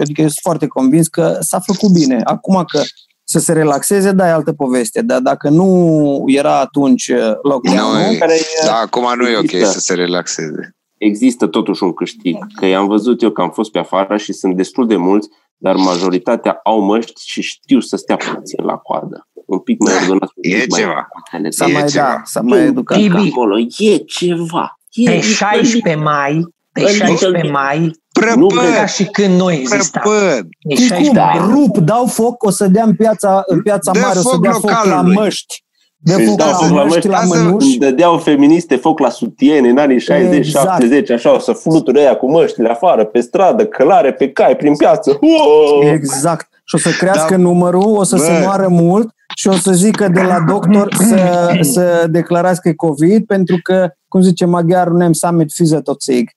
adică 0.00 0.20
eu 0.20 0.28
sunt 0.28 0.40
foarte 0.42 0.66
convins 0.66 1.08
că 1.08 1.36
s-a 1.40 1.60
făcut 1.60 1.90
bine. 1.92 2.20
Acum 2.24 2.64
că 2.66 2.82
să 3.24 3.38
se 3.38 3.52
relaxeze, 3.52 4.12
da, 4.12 4.26
e 4.26 4.30
altă 4.30 4.52
poveste. 4.52 5.02
Dar 5.02 5.20
dacă 5.20 5.48
nu 5.48 6.22
era 6.26 6.60
atunci 6.60 7.10
lockdown 7.42 8.10
no, 8.10 8.18
care 8.18 8.34
da, 8.64 8.74
acum 8.74 9.06
nu 9.16 9.28
e 9.28 9.36
ok 9.36 9.70
să 9.70 9.80
se 9.80 9.94
relaxeze. 9.94 10.76
există 10.98 11.46
totuși 11.46 11.82
un 11.82 11.92
câștig. 11.92 12.36
Că 12.54 12.66
i-am 12.66 12.86
văzut 12.86 13.22
eu 13.22 13.30
că 13.30 13.40
am 13.40 13.50
fost 13.50 13.70
pe 13.70 13.78
afară 13.78 14.16
și 14.16 14.32
sunt 14.32 14.56
destul 14.56 14.86
de 14.86 14.96
mulți, 14.96 15.28
dar 15.58 15.74
majoritatea 15.76 16.60
au 16.64 16.80
măști 16.80 17.20
și 17.24 17.42
știu 17.42 17.80
să 17.80 17.96
stea 17.96 18.16
puțin 18.16 18.64
la 18.64 18.76
coadă. 18.76 19.28
Un 19.46 19.58
pic 19.58 19.78
mai 19.82 19.94
ordonat. 20.00 20.30
un 20.34 20.50
E 20.52 20.56
pic 20.58 20.70
mai 20.70 20.80
ceva. 20.80 21.08
mai 21.32 21.52
S-a 21.52 21.66
E 21.68 21.72
mai, 21.72 21.84
ceva. 21.84 22.04
da, 22.04 22.20
s-a 22.24 22.40
mai 22.40 22.60
educat. 22.60 22.98
Tibi. 22.98 23.28
acolo. 23.30 23.58
E 23.78 23.96
ceva. 23.96 24.78
E, 24.90 25.10
Pe 25.10 25.20
16 25.20 25.94
mai, 26.02 26.44
pe 26.72 26.80
Adică- 26.82 27.04
16 27.04 27.50
mai, 27.50 27.78
Nu 27.80 28.46
Prăpăd, 28.46 28.74
ca 28.74 28.86
și 28.86 29.04
când 29.04 29.38
noi 29.40 29.56
existam. 29.60 30.02
prăpăd. 30.02 30.46
Pe 30.68 30.74
Știi 30.74 30.86
cum? 30.88 30.96
16 30.96 31.38
mai. 31.38 31.38
Rup, 31.52 31.76
dau 31.78 32.06
foc, 32.06 32.42
o 32.42 32.50
să 32.50 32.66
dea 32.66 32.84
în 32.84 32.94
piața, 32.96 33.42
în 33.46 33.62
piața 33.62 33.92
Dă 33.92 33.98
mare, 34.00 34.18
o 34.18 34.22
să 34.22 34.28
foc 34.28 34.42
dea 34.42 34.52
foc 34.52 34.70
la 34.70 34.82
localului. 34.84 35.14
măști. 35.14 35.64
De 36.00 36.14
Își 36.14 36.24
foc 36.26 36.36
dau 36.36 36.48
la 36.48 36.54
foc 36.56 36.68
la 36.76 36.82
măști, 36.82 36.92
măști. 36.94 37.08
la 37.08 37.18
Lasă- 37.18 37.42
mănuși. 37.42 37.66
Îmi 37.66 37.76
dădeau 37.78 38.18
feministe 38.18 38.76
foc 38.76 38.98
la 38.98 39.10
sutiene 39.10 39.68
în 39.68 39.78
anii 39.78 40.00
60, 40.00 40.36
Exact. 40.46 40.66
70, 40.68 41.10
așa, 41.10 41.34
o 41.34 41.38
să 41.38 41.52
fluture 41.52 42.00
aia 42.00 42.16
cu 42.16 42.30
măștile 42.30 42.68
afară, 42.68 43.04
pe 43.04 43.20
stradă, 43.20 43.66
călare, 43.66 44.12
pe 44.12 44.30
cai, 44.30 44.56
prin 44.56 44.76
piață. 44.76 45.18
Uou! 45.20 45.82
Exact. 45.92 46.48
Și 46.64 46.74
o 46.74 46.78
să 46.78 46.90
crească 46.98 47.34
Da. 47.34 47.42
numărul, 47.42 47.96
o 47.96 48.02
să 48.04 48.16
Bă. 48.16 48.22
se 48.22 48.40
moară 48.42 48.68
mult 48.68 49.08
și 49.36 49.48
o 49.48 49.52
să 49.52 49.72
zică 49.72 50.08
de 50.08 50.20
la 50.20 50.38
doctor 50.48 50.94
să, 50.94 51.50
să 51.60 52.06
declarați 52.10 52.60
că 52.60 52.68
e 52.68 52.72
COVID 52.72 53.26
pentru 53.26 53.58
că, 53.62 53.88
cum 54.08 54.20
zice 54.20 54.44
maghiarul, 54.44 54.96
nem 54.96 55.12
summit 55.12 55.52
fizetocig. 55.52 56.28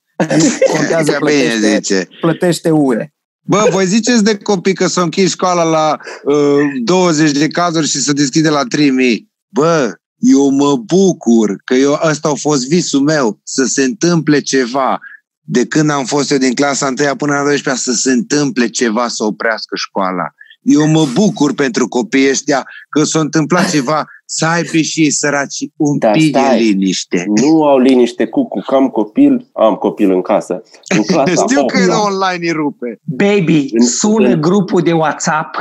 Contează, 0.76 1.12
Că 1.20 1.26
bine 1.26 1.40
plătește, 1.40 1.68
zice. 1.76 2.08
plătește 2.22 2.70
UE. 2.70 3.08
Bă, 3.46 3.68
voi 3.72 3.86
ziceți 3.86 4.24
de 4.24 4.38
copii 4.38 4.74
că 4.74 4.88
s-au 4.88 5.04
închis 5.04 5.30
școala 5.30 5.64
la 5.64 5.98
uh, 6.24 6.36
20 6.84 7.32
de 7.32 7.48
cazuri 7.48 7.88
și 7.88 7.98
se 7.98 8.12
deschide 8.12 8.50
la 8.50 8.62
3000. 8.70 9.31
Bă, 9.54 9.92
eu 10.18 10.50
mă 10.50 10.76
bucur 10.76 11.56
că 11.66 11.74
eu, 11.74 12.00
ăsta 12.10 12.30
a 12.30 12.34
fost 12.34 12.68
visul 12.68 13.02
meu, 13.02 13.40
să 13.44 13.64
se 13.66 13.84
întâmple 13.84 14.40
ceva. 14.40 15.00
De 15.44 15.66
când 15.66 15.90
am 15.90 16.06
fost 16.06 16.32
eu 16.32 16.38
din 16.38 16.54
clasa 16.54 16.86
1 16.88 17.16
până 17.16 17.34
la 17.34 17.44
12 17.44 17.84
să 17.84 17.92
se 17.94 18.12
întâmple 18.12 18.68
ceva 18.68 19.08
să 19.08 19.24
oprească 19.24 19.76
școala. 19.76 20.24
Eu 20.62 20.88
mă 20.88 21.06
bucur 21.14 21.54
pentru 21.54 21.88
copiii 21.88 22.30
ăștia 22.30 22.68
că 22.90 23.04
s-a 23.04 23.20
întâmplat 23.20 23.70
ceva 23.70 24.06
să 24.26 24.46
aibă 24.46 24.78
și 24.78 25.02
ei 25.02 25.12
săraci 25.12 25.58
un 25.78 25.98
Dar 25.98 26.12
pic 26.12 26.32
de 26.34 26.40
stai. 26.40 26.64
liniște. 26.64 27.26
Nu 27.42 27.64
au 27.66 27.80
liniște 27.80 28.26
cu 28.28 28.48
cu 28.48 28.64
am 28.74 28.88
copil, 28.90 29.50
am 29.54 29.76
copil 29.76 30.12
în 30.12 30.22
casă. 30.22 30.62
În 30.96 31.04
clasa 31.14 31.32
Știu 31.48 31.62
opt, 31.62 31.72
că 31.74 31.86
da. 31.86 32.00
online 32.00 32.46
îi 32.46 32.52
rupe. 32.52 33.00
Baby, 33.04 33.68
În- 33.74 33.86
sună 33.86 34.28
în- 34.30 34.42
grupul 34.42 34.82
de 34.82 34.92
WhatsApp. 34.94 35.56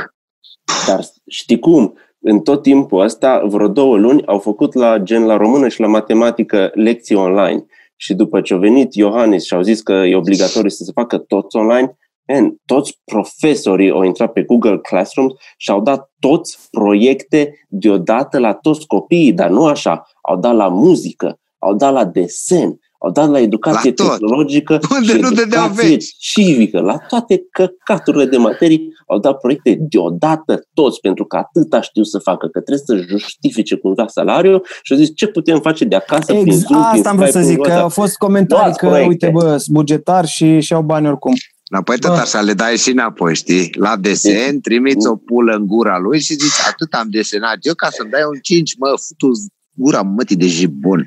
Dar 0.87 1.05
știi 1.27 1.59
cum? 1.59 1.93
În 2.23 2.39
tot 2.39 2.61
timpul 2.61 3.01
ăsta, 3.01 3.41
vreo 3.45 3.67
două 3.67 3.97
luni, 3.97 4.25
au 4.25 4.39
făcut 4.39 4.73
la 4.73 4.97
gen 4.97 5.25
la 5.25 5.37
română 5.37 5.67
și 5.67 5.79
la 5.79 5.87
matematică 5.87 6.71
lecții 6.73 7.15
online. 7.15 7.65
Și 7.95 8.13
după 8.13 8.41
ce 8.41 8.53
a 8.53 8.57
venit 8.57 8.93
Iohannis 8.93 9.45
și 9.45 9.53
au 9.53 9.61
zis 9.61 9.81
că 9.81 9.93
e 9.93 10.15
obligatoriu 10.15 10.69
să 10.69 10.83
se 10.83 10.91
facă 10.91 11.17
toți 11.17 11.55
online, 11.55 11.97
man, 12.27 12.55
toți 12.65 12.99
profesorii 13.05 13.91
au 13.91 14.03
intrat 14.03 14.31
pe 14.31 14.43
Google 14.43 14.77
Classroom 14.77 15.27
și 15.57 15.71
au 15.71 15.81
dat 15.81 16.11
toți 16.19 16.67
proiecte 16.71 17.65
deodată 17.69 18.39
la 18.39 18.53
toți 18.53 18.87
copiii, 18.87 19.33
dar 19.33 19.49
nu 19.49 19.65
așa. 19.65 20.03
Au 20.21 20.37
dat 20.37 20.55
la 20.55 20.67
muzică, 20.67 21.39
au 21.57 21.73
dat 21.73 21.93
la 21.93 22.05
desen, 22.05 22.79
au 23.03 23.11
dat 23.11 23.29
la 23.29 23.39
educație 23.39 23.93
La 23.95 24.03
tot. 24.05 24.11
tehnologică 24.11 24.79
Unde 24.97 25.11
și 25.13 25.19
nu 25.19 25.31
dădeau 25.31 25.65
educație 25.65 25.89
veci. 25.89 26.05
civică. 26.19 26.79
La 26.79 26.97
toate 26.97 27.41
căcaturile 27.51 28.25
de 28.25 28.37
materii 28.37 28.93
au 29.07 29.19
dat 29.19 29.37
proiecte 29.37 29.77
deodată 29.79 30.67
toți, 30.73 30.99
pentru 30.99 31.25
că 31.25 31.37
atâta 31.37 31.81
știu 31.81 32.03
să 32.03 32.19
facă, 32.19 32.47
că 32.47 32.59
trebuie 32.61 32.85
să 33.05 33.05
justifice 33.17 33.75
cumva 33.75 34.07
salariul 34.07 34.65
și 34.83 34.93
au 34.93 34.99
zis 34.99 35.09
ce 35.15 35.27
putem 35.27 35.59
face 35.59 35.85
de 35.85 35.95
acasă 35.95 36.25
prin 36.33 36.37
Exact, 36.47 36.67
Zoom, 36.67 36.81
prin 36.89 36.97
asta 36.97 37.09
am 37.09 37.15
vrut 37.15 37.27
să 37.29 37.39
Skype, 37.39 37.51
zic, 37.51 37.61
prin 37.61 37.73
că 37.73 37.79
au 37.79 37.79
WhatsApp. 37.79 38.01
fost 38.05 38.17
comentarii 38.17 38.63
Luați 38.63 38.79
că, 38.79 38.87
proiecte. 38.87 39.09
uite, 39.27 39.29
bă, 39.33 39.57
sunt 39.57 39.75
bugetar 39.75 40.25
și 40.25 40.59
și-au 40.59 40.81
bani 40.81 41.07
oricum. 41.07 41.33
Apoi 41.77 41.97
tot 41.99 42.09
Bă. 42.11 42.17
așa 42.17 42.41
le 42.41 42.53
dai 42.53 42.77
și 42.77 42.91
înapoi, 42.91 43.35
știi? 43.35 43.69
La 43.77 43.95
desen, 43.97 44.59
trimiți 44.61 45.07
o 45.07 45.15
pulă 45.15 45.55
în 45.55 45.67
gura 45.67 45.97
lui 45.99 46.19
și 46.21 46.33
zici, 46.33 46.67
atât 46.69 46.93
am 46.93 47.07
desenat 47.09 47.57
eu 47.61 47.73
ca 47.73 47.87
să-mi 47.91 48.09
dai 48.09 48.21
un 48.33 48.39
5, 48.41 48.75
mă, 48.77 48.87
futu 48.87 49.31
gura 49.73 50.01
mătii 50.01 50.35
de 50.35 50.47
jibun. 50.47 51.03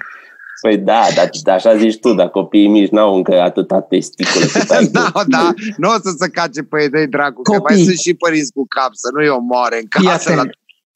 Păi 0.64 0.76
da, 0.78 1.02
dar 1.14 1.30
dar 1.42 1.54
așa 1.54 1.76
zici 1.76 1.98
tu, 2.00 2.14
dar 2.14 2.28
copiii 2.28 2.68
mici 2.68 2.90
n-au 2.90 3.14
încă 3.16 3.40
atâta 3.40 3.80
testicule 3.80 4.44
cât 4.46 4.70
ai 4.70 4.84
tu. 4.86 4.90
da, 4.90 5.10
da, 5.26 5.52
nu 5.76 5.88
o 5.88 5.92
să 6.02 6.14
se 6.18 6.28
cace 6.28 6.62
pe 6.62 6.82
ei, 6.82 6.88
dă 6.88 7.06
dracu, 7.06 7.42
că 7.42 7.50
Copii. 7.50 7.74
mai 7.76 7.84
sunt 7.84 7.96
și 7.98 8.14
părinți 8.14 8.52
cu 8.52 8.66
cap, 8.68 8.90
să 8.92 9.08
nu-i 9.14 9.28
omoare 9.28 9.76
în 9.80 9.86
Fii 9.98 10.06
casă 10.08 10.28
la 10.34 10.40
atent. 10.40 10.54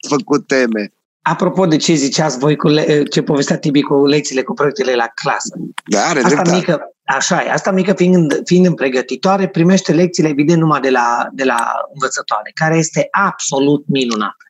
făcut 0.09 0.47
teme. 0.47 0.93
Apropo 1.23 1.67
de 1.67 1.77
ce 1.77 1.95
ziceați 1.95 2.39
voi, 2.39 2.57
cu 2.57 2.69
le- 2.69 3.03
ce 3.03 3.23
povestea 3.23 3.59
Tibi 3.59 3.83
cu 3.83 4.07
lecțiile, 4.07 4.43
cu 4.43 4.55
proiectele 4.55 4.95
la 4.95 5.07
clasă. 5.15 5.55
Da, 5.87 6.01
are 6.01 6.19
Asta 6.19 6.29
dreptate. 6.29 6.57
mică, 6.57 6.81
așa 7.05 7.43
e, 7.45 7.51
asta 7.51 7.71
mică 7.71 7.93
fiind, 7.93 8.41
fiind 8.45 8.67
în 8.67 8.75
pregătitoare, 8.75 9.49
primește 9.49 9.93
lecțiile 9.93 10.29
evident 10.29 10.61
numai 10.61 10.81
de 10.81 10.91
la, 10.91 11.27
de 11.33 11.45
la 11.45 11.57
învățătoare, 11.93 12.51
care 12.55 12.77
este 12.77 13.09
absolut 13.11 13.85
minunată. 13.87 14.45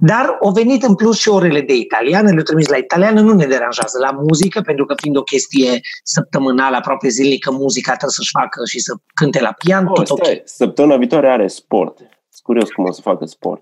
Dar 0.00 0.36
au 0.42 0.50
venit 0.50 0.82
în 0.82 0.94
plus 0.94 1.18
și 1.18 1.28
orele 1.28 1.60
de 1.60 1.74
italiană, 1.74 2.28
le-au 2.28 2.42
trimis 2.42 2.68
la 2.68 2.76
italiană, 2.76 3.20
nu 3.20 3.32
ne 3.34 3.46
deranjează 3.46 3.98
la 3.98 4.10
muzică, 4.10 4.60
pentru 4.60 4.84
că 4.84 4.94
fiind 4.96 5.16
o 5.16 5.22
chestie 5.22 5.80
săptămânală, 6.02 6.76
aproape 6.76 7.08
zilnică, 7.08 7.50
muzica 7.50 7.90
trebuie 7.90 8.10
să-și 8.10 8.30
facă 8.40 8.64
și 8.66 8.78
să 8.78 8.94
cânte 9.14 9.40
la 9.40 9.52
pian, 9.64 9.86
Oh, 9.86 9.92
tot 9.94 10.10
ok. 10.10 10.18
stai, 10.24 10.42
săptămâna 10.44 10.96
viitoare 10.96 11.28
are 11.30 11.46
sport. 11.46 11.96
Sunt 11.96 12.42
curios 12.42 12.70
cum 12.70 12.84
o 12.84 12.92
să 12.92 13.00
facă 13.00 13.24
sport. 13.24 13.60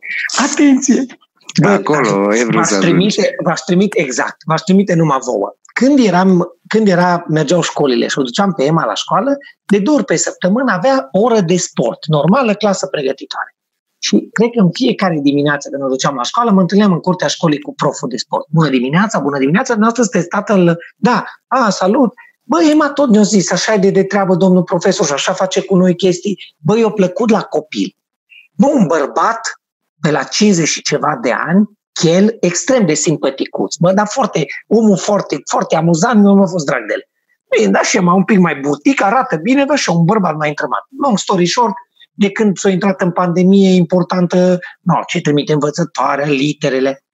Atenție! 0.53 1.07
Bă, 1.63 1.69
Acolo 1.69 2.35
e 2.35 2.43
vrut 2.45 2.55
v-aș 2.55 2.67
să 2.67 2.75
ajungi. 2.77 2.87
trimite, 3.17 3.35
v-aș 3.45 3.61
trimite, 3.61 4.01
exact, 4.01 4.37
v-aș 4.47 4.61
trimite 4.61 4.95
numai 4.95 5.19
vouă. 5.25 5.57
Când, 5.75 5.99
eram, 5.99 6.47
când 6.69 6.89
era, 6.89 7.25
mergeau 7.29 7.61
școlile 7.63 8.07
și 8.07 8.19
o 8.19 8.23
duceam 8.23 8.53
pe 8.53 8.65
Emma 8.65 8.85
la 8.85 8.95
școală, 8.95 9.37
de 9.67 9.79
două 9.79 9.97
ori 9.97 10.07
pe 10.07 10.17
săptămână 10.17 10.73
avea 10.73 11.09
o 11.13 11.21
oră 11.21 11.41
de 11.41 11.57
sport, 11.57 12.07
normală, 12.07 12.55
clasă 12.55 12.87
pregătitoare. 12.87 13.56
Și 14.07 14.29
cred 14.33 14.51
că 14.57 14.61
în 14.61 14.71
fiecare 14.73 15.19
dimineață 15.23 15.69
când 15.69 15.83
o 15.83 15.89
duceam 15.89 16.15
la 16.15 16.23
școală, 16.23 16.51
mă 16.51 16.61
întâlneam 16.61 16.93
în 16.93 17.01
curtea 17.01 17.27
școlii 17.27 17.61
cu 17.61 17.75
proful 17.75 18.09
de 18.09 18.17
sport. 18.17 18.47
Bună 18.51 18.69
dimineața, 18.69 19.19
bună 19.19 19.39
dimineața, 19.39 19.75
noastră 19.75 20.03
sunteți 20.03 20.29
tatăl, 20.29 20.79
da, 20.97 21.25
a, 21.47 21.71
salut. 21.71 22.13
Bă, 22.43 22.59
Emma 22.71 22.91
tot 22.91 23.09
ne-a 23.09 23.23
zis, 23.23 23.53
așa 23.53 23.75
e 23.75 23.79
de, 23.79 23.91
de 23.91 24.05
treabă 24.05 24.35
domnul 24.35 24.63
profesor 24.63 25.07
și 25.07 25.13
așa 25.13 25.33
face 25.33 25.61
cu 25.61 25.77
noi 25.77 25.97
chestii. 25.97 26.39
Bă, 26.57 26.79
i-a 26.79 26.91
plăcut 26.91 27.31
la 27.31 27.43
copil. 27.43 27.97
Bă, 28.53 28.67
un 28.67 28.87
bărbat 28.87 29.41
pe 30.01 30.11
la 30.11 30.23
50 30.23 30.69
și 30.69 30.83
ceva 30.83 31.19
de 31.23 31.33
ani, 31.33 31.71
chel, 31.93 32.37
extrem 32.41 32.87
de 32.87 32.95
simpaticuț, 32.95 33.77
bă, 33.77 33.93
dar 33.93 34.07
foarte, 34.07 34.47
omul 34.67 34.97
foarte, 34.97 35.41
foarte 35.51 35.77
amuzant, 35.77 36.23
nu 36.23 36.35
m-a 36.35 36.47
fost 36.47 36.67
drag 36.67 36.87
de 36.87 36.93
el. 36.93 37.03
Bine, 37.57 37.71
da 37.71 37.83
și 37.83 37.99
mai 37.99 38.15
un 38.17 38.25
pic 38.25 38.39
mai 38.39 38.55
butic, 38.55 39.03
arată 39.03 39.37
bine, 39.37 39.65
da 39.65 39.75
și 39.75 39.91
un 39.91 40.05
bărbat 40.05 40.37
mai 40.37 40.49
întrebat. 40.49 40.85
Long 41.03 41.19
story 41.19 41.47
short, 41.47 41.75
de 42.17 42.31
când 42.31 42.57
s-a 42.57 42.71
intrat 42.71 43.01
în 43.01 43.13
pandemie 43.13 43.71
importantă, 43.71 44.59
no, 44.81 44.95
ce 45.07 45.21
trimite 45.21 45.53
învățătoarea, 45.53 46.27
literele. 46.27 47.05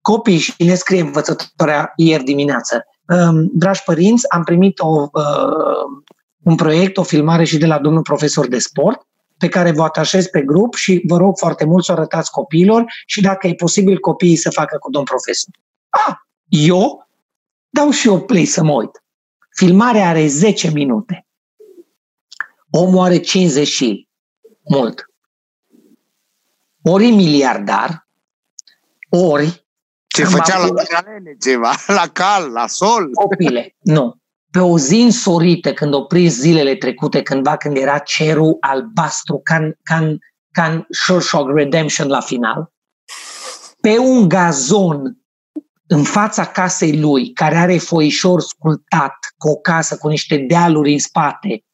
Copii 0.00 0.38
și 0.38 0.54
ne 0.58 0.74
scrie 0.74 1.00
învățătoarea 1.00 1.92
ieri 1.96 2.24
dimineață. 2.24 2.84
Um, 3.08 3.50
dragi 3.52 3.82
părinți, 3.84 4.30
am 4.30 4.44
primit 4.44 4.78
o, 4.78 5.08
uh, 5.12 6.04
un 6.42 6.54
proiect, 6.54 6.96
o 6.96 7.02
filmare 7.02 7.44
și 7.44 7.58
de 7.58 7.66
la 7.66 7.78
domnul 7.78 8.02
profesor 8.02 8.48
de 8.48 8.58
sport, 8.58 9.06
pe 9.38 9.48
care 9.48 9.72
vă 9.72 9.82
atașez 9.82 10.26
pe 10.26 10.40
grup 10.42 10.74
și 10.74 11.02
vă 11.06 11.16
rog 11.16 11.38
foarte 11.38 11.64
mult 11.64 11.84
să 11.84 11.92
o 11.92 11.94
arătați 11.94 12.30
copiilor 12.30 12.84
și 13.06 13.20
dacă 13.20 13.46
e 13.46 13.54
posibil 13.54 13.98
copiii 13.98 14.36
să 14.36 14.50
facă 14.50 14.76
cu 14.78 14.90
domn 14.90 15.04
profesor. 15.04 15.54
Ah, 15.88 16.14
eu 16.48 17.08
dau 17.68 17.90
și 17.90 18.06
eu 18.08 18.20
play 18.20 18.44
să 18.44 18.62
mă 18.62 18.72
uit. 18.72 18.90
Filmarea 19.56 20.08
are 20.08 20.26
10 20.26 20.70
minute. 20.70 21.26
Omul 22.70 23.04
are 23.04 23.18
50 23.18 23.66
și 23.66 24.08
mult. 24.70 25.04
Ori 26.82 27.06
e 27.06 27.10
miliardar, 27.10 28.08
ori 29.08 29.64
Ce 30.06 30.24
Am 30.24 30.30
făcea 30.30 30.58
la 30.58 30.64
avut- 30.64 30.76
paralele 30.88 31.36
ceva, 31.40 31.72
la 32.00 32.06
cal, 32.12 32.50
la 32.50 32.66
sol. 32.66 33.10
copile. 33.12 33.76
Nu. 33.80 34.14
Pe 34.50 34.58
o 34.58 34.78
zi 34.78 34.96
însorită, 34.96 35.72
când 35.72 35.94
o 35.94 36.04
prins 36.04 36.34
zilele 36.34 36.74
trecute, 36.76 37.22
cândva 37.22 37.56
când 37.56 37.76
era 37.76 37.98
cerul 37.98 38.56
albastru, 38.60 39.40
ca 39.44 39.56
în, 39.56 39.74
ca 39.82 39.96
în, 39.96 40.18
ca 40.50 40.64
în 40.64 40.84
Shawshank 40.90 41.56
Redemption 41.56 42.08
la 42.08 42.20
final, 42.20 42.72
pe 43.80 43.98
un 43.98 44.28
gazon 44.28 45.18
în 45.86 46.02
fața 46.02 46.46
casei 46.46 47.00
lui, 47.00 47.32
care 47.32 47.56
are 47.56 47.76
foișor 47.78 48.40
sculptat, 48.40 49.16
cu 49.36 49.48
o 49.48 49.56
casă 49.56 49.96
cu 49.96 50.08
niște 50.08 50.36
dealuri 50.36 50.92
în 50.92 50.98
spate, 50.98 51.64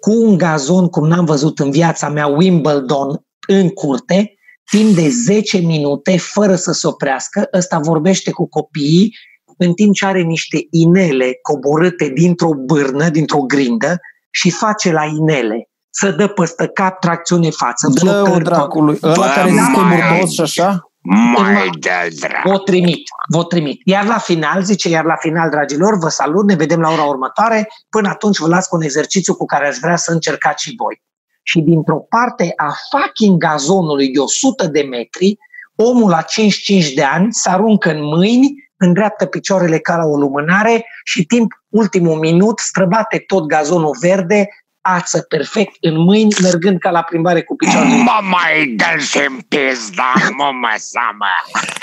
cu 0.00 0.10
un 0.10 0.36
gazon 0.36 0.86
cum 0.88 1.06
n-am 1.08 1.24
văzut 1.24 1.58
în 1.58 1.70
viața 1.70 2.08
mea, 2.08 2.26
Wimbledon, 2.26 3.26
în 3.48 3.68
curte, 3.68 4.32
timp 4.70 4.94
de 4.94 5.08
10 5.08 5.58
minute, 5.58 6.18
fără 6.18 6.54
să 6.54 6.72
se 6.72 6.86
oprească, 6.86 7.48
ăsta 7.54 7.78
vorbește 7.78 8.30
cu 8.30 8.48
copiii, 8.48 9.16
în 9.56 9.72
timp 9.72 9.94
ce 9.94 10.06
are 10.06 10.20
niște 10.22 10.58
inele 10.70 11.32
coborâte 11.42 12.08
dintr-o 12.14 12.50
bârnă, 12.66 13.08
dintr-o 13.08 13.40
grindă, 13.40 13.96
și 14.30 14.50
face 14.50 14.92
la 14.92 15.04
inele. 15.04 15.68
Să 15.90 16.10
dă 16.10 16.26
păstă 16.26 16.66
cap, 16.66 17.00
tracțiune 17.00 17.50
față, 17.50 17.88
Dă-o 17.94 18.10
flotări, 18.10 18.32
tot. 18.34 18.42
dracului. 18.42 18.98
Ăla 19.02 19.14
Bă, 19.14 19.20
care 19.34 19.50
zice 19.50 19.62
că 19.74 19.78
e 19.78 19.82
mai- 19.82 20.02
burtos 20.10 20.30
și 20.32 20.40
așa? 20.40 20.87
Mai 21.10 21.70
de 21.78 22.16
dracu. 22.20 22.48
Vă 22.48 22.58
trimit, 22.58 23.08
vă 23.28 23.44
trimit. 23.44 23.80
Iar 23.84 24.04
la 24.04 24.18
final, 24.18 24.62
zice, 24.62 24.88
iar 24.88 25.04
la 25.04 25.16
final, 25.16 25.50
dragilor, 25.50 25.98
vă 25.98 26.08
salut, 26.08 26.46
ne 26.46 26.54
vedem 26.54 26.80
la 26.80 26.90
ora 26.90 27.02
următoare. 27.02 27.68
Până 27.88 28.08
atunci 28.08 28.38
vă 28.38 28.48
las 28.48 28.66
cu 28.66 28.76
un 28.76 28.82
exercițiu 28.82 29.34
cu 29.34 29.44
care 29.44 29.66
aș 29.66 29.76
vrea 29.76 29.96
să 29.96 30.12
încercați 30.12 30.62
și 30.62 30.74
voi. 30.76 31.02
Și 31.42 31.60
dintr-o 31.60 31.96
parte 31.96 32.52
a 32.56 32.72
fucking 32.90 33.38
gazonului 33.38 34.08
de 34.08 34.18
100 34.18 34.66
de 34.66 34.82
metri, 34.82 35.38
omul 35.74 36.10
la 36.10 36.20
55 36.20 36.94
de 36.94 37.02
ani 37.02 37.32
se 37.32 37.50
aruncă 37.50 37.90
în 37.90 38.04
mâini, 38.04 38.70
îndreaptă 38.76 39.26
picioarele 39.26 39.78
ca 39.78 39.96
la 39.96 40.04
o 40.04 40.16
lumânare 40.16 40.86
și 41.04 41.24
timp 41.24 41.52
ultimul 41.68 42.18
minut 42.18 42.58
străbate 42.58 43.18
tot 43.26 43.46
gazonul 43.46 43.96
verde, 44.00 44.48
ață 44.80 45.20
perfect 45.20 45.76
în 45.80 45.98
mâini, 45.98 46.34
mergând 46.42 46.78
ca 46.78 46.90
la 46.90 47.02
plimbare 47.02 47.42
cu 47.42 47.56
picioarele. 47.56 47.94
Mă 47.96 48.18
mai 48.22 48.74
dă 48.76 49.00
și 49.02 49.16
în 49.28 49.38
pizda, 49.48 50.12
mă 50.36 50.50
mă 50.60 50.74
seamă. 50.76 51.26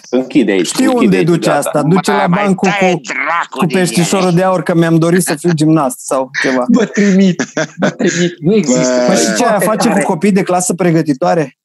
Închide 0.09 0.51
aici. 0.51 0.65
Știu 0.67 0.83
închide 0.91 1.05
unde 1.05 1.17
aici 1.17 1.25
duce 1.25 1.47
data. 1.49 1.57
asta. 1.57 1.81
Duce 1.81 2.11
la 2.11 2.27
Mai 2.27 2.43
bancul 2.43 2.69
taie 2.79 2.91
cu, 2.93 3.01
dracu 3.03 3.57
cu 3.57 3.65
din 3.65 3.77
peștișorul 3.77 4.27
ele. 4.27 4.35
de 4.35 4.43
aur, 4.43 4.63
că 4.63 4.75
mi-am 4.75 4.97
dorit 4.97 5.23
să 5.23 5.35
fiu 5.35 5.51
gimnast 5.53 5.99
sau 5.99 6.29
ceva. 6.41 6.63
Vă 6.67 6.85
trimit, 6.85 7.43
vă 7.79 7.89
trimit. 7.89 8.33
Nu 8.39 8.53
există. 8.53 8.81
Bă, 8.97 9.05
Păi 9.05 9.15
E 9.15 9.17
și 9.17 9.35
ce 9.35 9.45
aia 9.45 9.59
foarte 9.59 9.65
face 9.65 9.87
tare. 9.87 10.01
cu 10.01 10.11
copii 10.11 10.31
de 10.31 10.43
clasă 10.43 10.73
pregătitoare? 10.73 11.57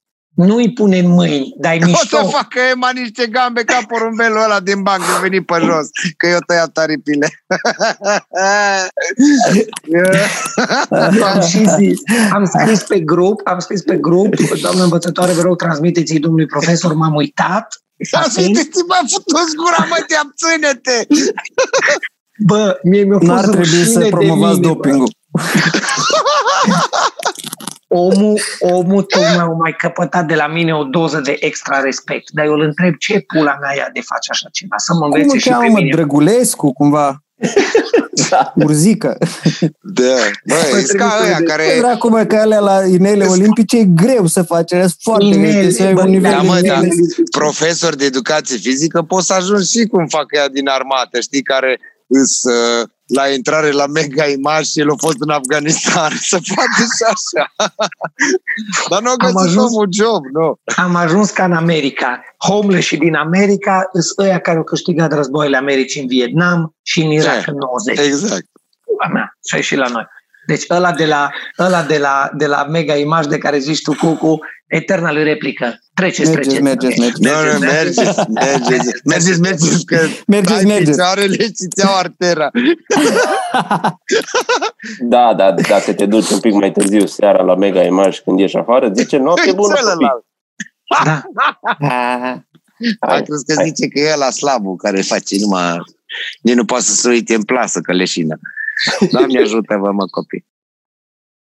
Nu 0.46 0.56
îi 0.56 0.72
pune 0.72 0.98
în 0.98 1.08
mâini, 1.08 1.54
dar 1.56 1.72
e 1.72 1.78
O 1.82 1.86
mișto. 1.86 2.16
să 2.16 2.22
facă 2.30 2.58
Ema 2.72 2.90
niște 2.94 3.26
gambe 3.26 3.64
ca 3.64 3.78
porumbelul 3.88 4.42
ăla 4.42 4.60
din 4.60 4.82
banc 4.82 4.98
de 4.98 5.04
venit 5.20 5.46
pe 5.46 5.54
jos, 5.60 5.86
că 6.16 6.26
eu 6.26 6.38
tăiat 6.46 6.76
aripile. 6.76 7.28
am 11.34 11.40
și 11.40 11.68
zis, 11.78 11.98
am 12.32 12.44
scris 12.44 12.82
pe 12.82 13.00
grup, 13.00 13.40
am 13.44 13.58
scris 13.58 13.82
pe 13.82 13.96
grup, 13.96 14.34
doamnă 14.60 14.82
învățătoare, 14.82 15.32
vă 15.32 15.42
rog, 15.42 15.56
transmiteți-i 15.56 16.18
domnului 16.18 16.46
profesor, 16.46 16.92
m-am 16.92 17.14
uitat. 17.14 17.66
Am 18.10 18.24
zis, 18.28 18.68
te 18.68 18.80
mai 18.88 18.98
făcut 19.10 19.54
gura, 19.56 19.86
mă, 19.88 20.04
te 20.06 20.14
ține-te! 20.36 21.06
Bă, 22.46 22.78
mie 22.82 23.02
mi-a 23.02 23.18
fost 23.18 23.30
N-ar 23.30 23.44
trebui 23.44 23.60
rușine 23.64 23.84
să 23.84 23.98
de 23.98 24.08
promovați 24.08 24.58
mine, 24.58 24.72
bă. 24.72 24.74
dopingul. 24.74 25.08
Omul, 27.92 28.40
omul 28.60 29.02
tocmai 29.02 29.36
a 29.36 29.44
mai 29.44 29.74
căpătat 29.78 30.26
de 30.26 30.34
la 30.34 30.46
mine 30.46 30.74
o 30.74 30.84
doză 30.84 31.20
de 31.20 31.36
extra 31.40 31.80
respect, 31.80 32.30
dar 32.30 32.44
eu 32.44 32.52
îl 32.52 32.60
întreb 32.60 32.94
ce 32.94 33.20
pula 33.20 33.56
mea 33.60 33.76
ea 33.76 33.90
de 33.92 34.00
face 34.00 34.30
așa 34.30 34.48
ceva, 34.52 34.76
să 34.76 34.92
mă 34.92 34.98
Cum 34.98 35.12
învețe 35.12 35.32
îl 35.32 35.38
și 35.38 35.48
pe 35.48 35.54
cheamă, 35.54 35.68
mă, 35.68 35.78
mine. 35.78 35.90
Drăgulescu, 35.94 36.72
cumva? 36.72 37.22
Da. 38.30 38.52
Urzică. 38.54 39.18
Da, 39.80 40.14
băi, 40.46 40.84
e 40.88 40.94
ca 40.96 41.20
ăia 41.24 41.36
care... 41.36 41.64
Care... 41.64 41.78
Dracu, 41.78 42.08
mă, 42.08 42.24
că 42.24 42.36
alea 42.36 42.58
la 42.58 42.84
inele 42.84 43.24
olimpice 43.24 43.78
e 43.78 43.84
greu 43.84 44.26
să 44.26 44.42
faci, 44.42 44.70
e 44.70 44.86
foarte 45.00 45.24
Inele, 45.24 45.58
greu, 45.58 45.70
să 45.70 45.82
ai 45.82 45.92
bă, 45.92 46.02
un 46.02 46.10
nivel 46.10 46.30
da, 46.30 46.40
de 46.40 46.46
mă, 46.46 46.58
inele. 46.58 46.88
da. 46.88 47.38
profesor 47.38 47.94
de 47.94 48.04
educație 48.04 48.56
fizică, 48.56 49.02
poți 49.02 49.26
să 49.26 49.32
ajungi 49.32 49.78
și 49.78 49.86
cum 49.86 50.06
fac 50.06 50.26
ea 50.36 50.48
din 50.48 50.68
armată, 50.68 51.20
știi, 51.20 51.42
care 51.42 51.80
îs 52.06 52.42
uh, 52.42 52.88
la 53.14 53.28
intrare 53.28 53.70
la 53.70 53.86
mega 53.86 54.26
imaj 54.26 54.66
și 54.66 54.80
el 54.80 54.90
a 54.90 54.94
fost 54.98 55.16
în 55.18 55.30
Afganistan, 55.30 56.10
să 56.30 56.38
poate 56.54 56.82
și 56.96 57.04
așa. 57.14 57.52
Dar 58.90 59.02
nu 59.02 59.10
a 59.10 59.14
găsit 59.16 59.36
ajuns- 59.36 59.72
omul 59.72 59.88
job, 59.92 60.24
nu. 60.32 60.60
Am 60.76 60.94
ajuns 60.94 61.30
ca 61.30 61.44
în 61.44 61.52
America. 61.52 62.20
Homeless 62.38 62.86
și 62.86 62.96
din 62.96 63.14
America 63.14 63.88
sunt 63.92 64.26
ăia 64.26 64.38
care 64.40 64.56
au 64.56 64.64
câștigat 64.64 65.12
războiile 65.12 65.56
Americii 65.56 66.00
în 66.00 66.06
Vietnam 66.06 66.76
și 66.82 67.00
în 67.00 67.10
Irak 67.10 67.44
Da. 67.44 67.52
în 67.52 67.56
90. 67.58 67.98
Exact. 67.98 68.46
Pula 68.84 69.06
mea, 69.12 69.38
și 69.48 69.54
a 69.54 69.56
ieșit 69.56 69.78
la 69.78 69.88
noi. 69.88 70.06
Deci 70.50 70.64
ăla 70.70 70.92
de 70.92 71.06
la, 71.06 71.30
ăla 71.58 71.82
de 71.82 71.98
la, 71.98 72.30
de 72.36 72.46
la 72.46 72.64
mega 72.64 72.94
imaj 72.96 73.26
de 73.26 73.38
care 73.38 73.58
zici 73.58 73.82
tu, 73.82 73.94
Cucu, 73.94 74.38
eterna 74.66 75.12
lui 75.12 75.22
replică. 75.22 75.78
Treceți, 75.94 76.30
Mergeți, 76.30 76.56
treceți. 76.56 76.62
mergeți, 76.62 77.00
mergeți. 77.00 77.22
Nu, 77.22 77.52
nu, 77.52 77.58
mergeți, 77.58 78.30
mergeți, 78.30 79.00
mergeți, 79.04 79.40
mergeți, 79.40 79.84
că 79.84 79.98
Mergeți, 80.26 80.58
ai 80.58 80.64
mergeți. 80.64 80.90
picioarele 80.90 81.44
și 81.44 81.66
ți-au 81.76 81.96
artera. 81.96 82.50
Da, 85.00 85.34
da, 85.34 85.52
dacă 85.52 85.92
te 85.92 86.06
duci 86.06 86.28
un 86.30 86.40
pic 86.40 86.52
mai 86.52 86.72
târziu 86.72 87.06
seara 87.06 87.42
la 87.42 87.54
Mega 87.54 87.82
Image 87.82 88.20
când 88.24 88.38
ieși 88.38 88.56
afară, 88.56 88.90
zice 88.94 89.16
noapte 89.16 89.52
bună 89.52 89.74
copii. 89.74 89.86
Celălalt. 89.88 90.24
Da. 91.04 91.22
A 93.00 93.08
Hai, 93.10 93.22
crezut 93.22 93.46
că 93.46 93.54
hai. 93.56 93.66
zice 93.66 93.88
că 93.88 93.98
e 94.00 94.16
la 94.16 94.30
slabul 94.30 94.76
care 94.76 95.00
face 95.00 95.36
numai... 95.40 95.76
Nici 96.42 96.54
nu 96.54 96.64
poate 96.64 96.84
să 96.84 96.92
se 96.94 97.08
uite 97.08 97.34
în 97.34 97.42
plasă, 97.42 97.80
că 97.80 97.92
leșină. 97.92 98.38
Doamne 99.12 99.40
ajută-vă, 99.40 99.92
mă, 99.92 100.06
copii. 100.06 100.49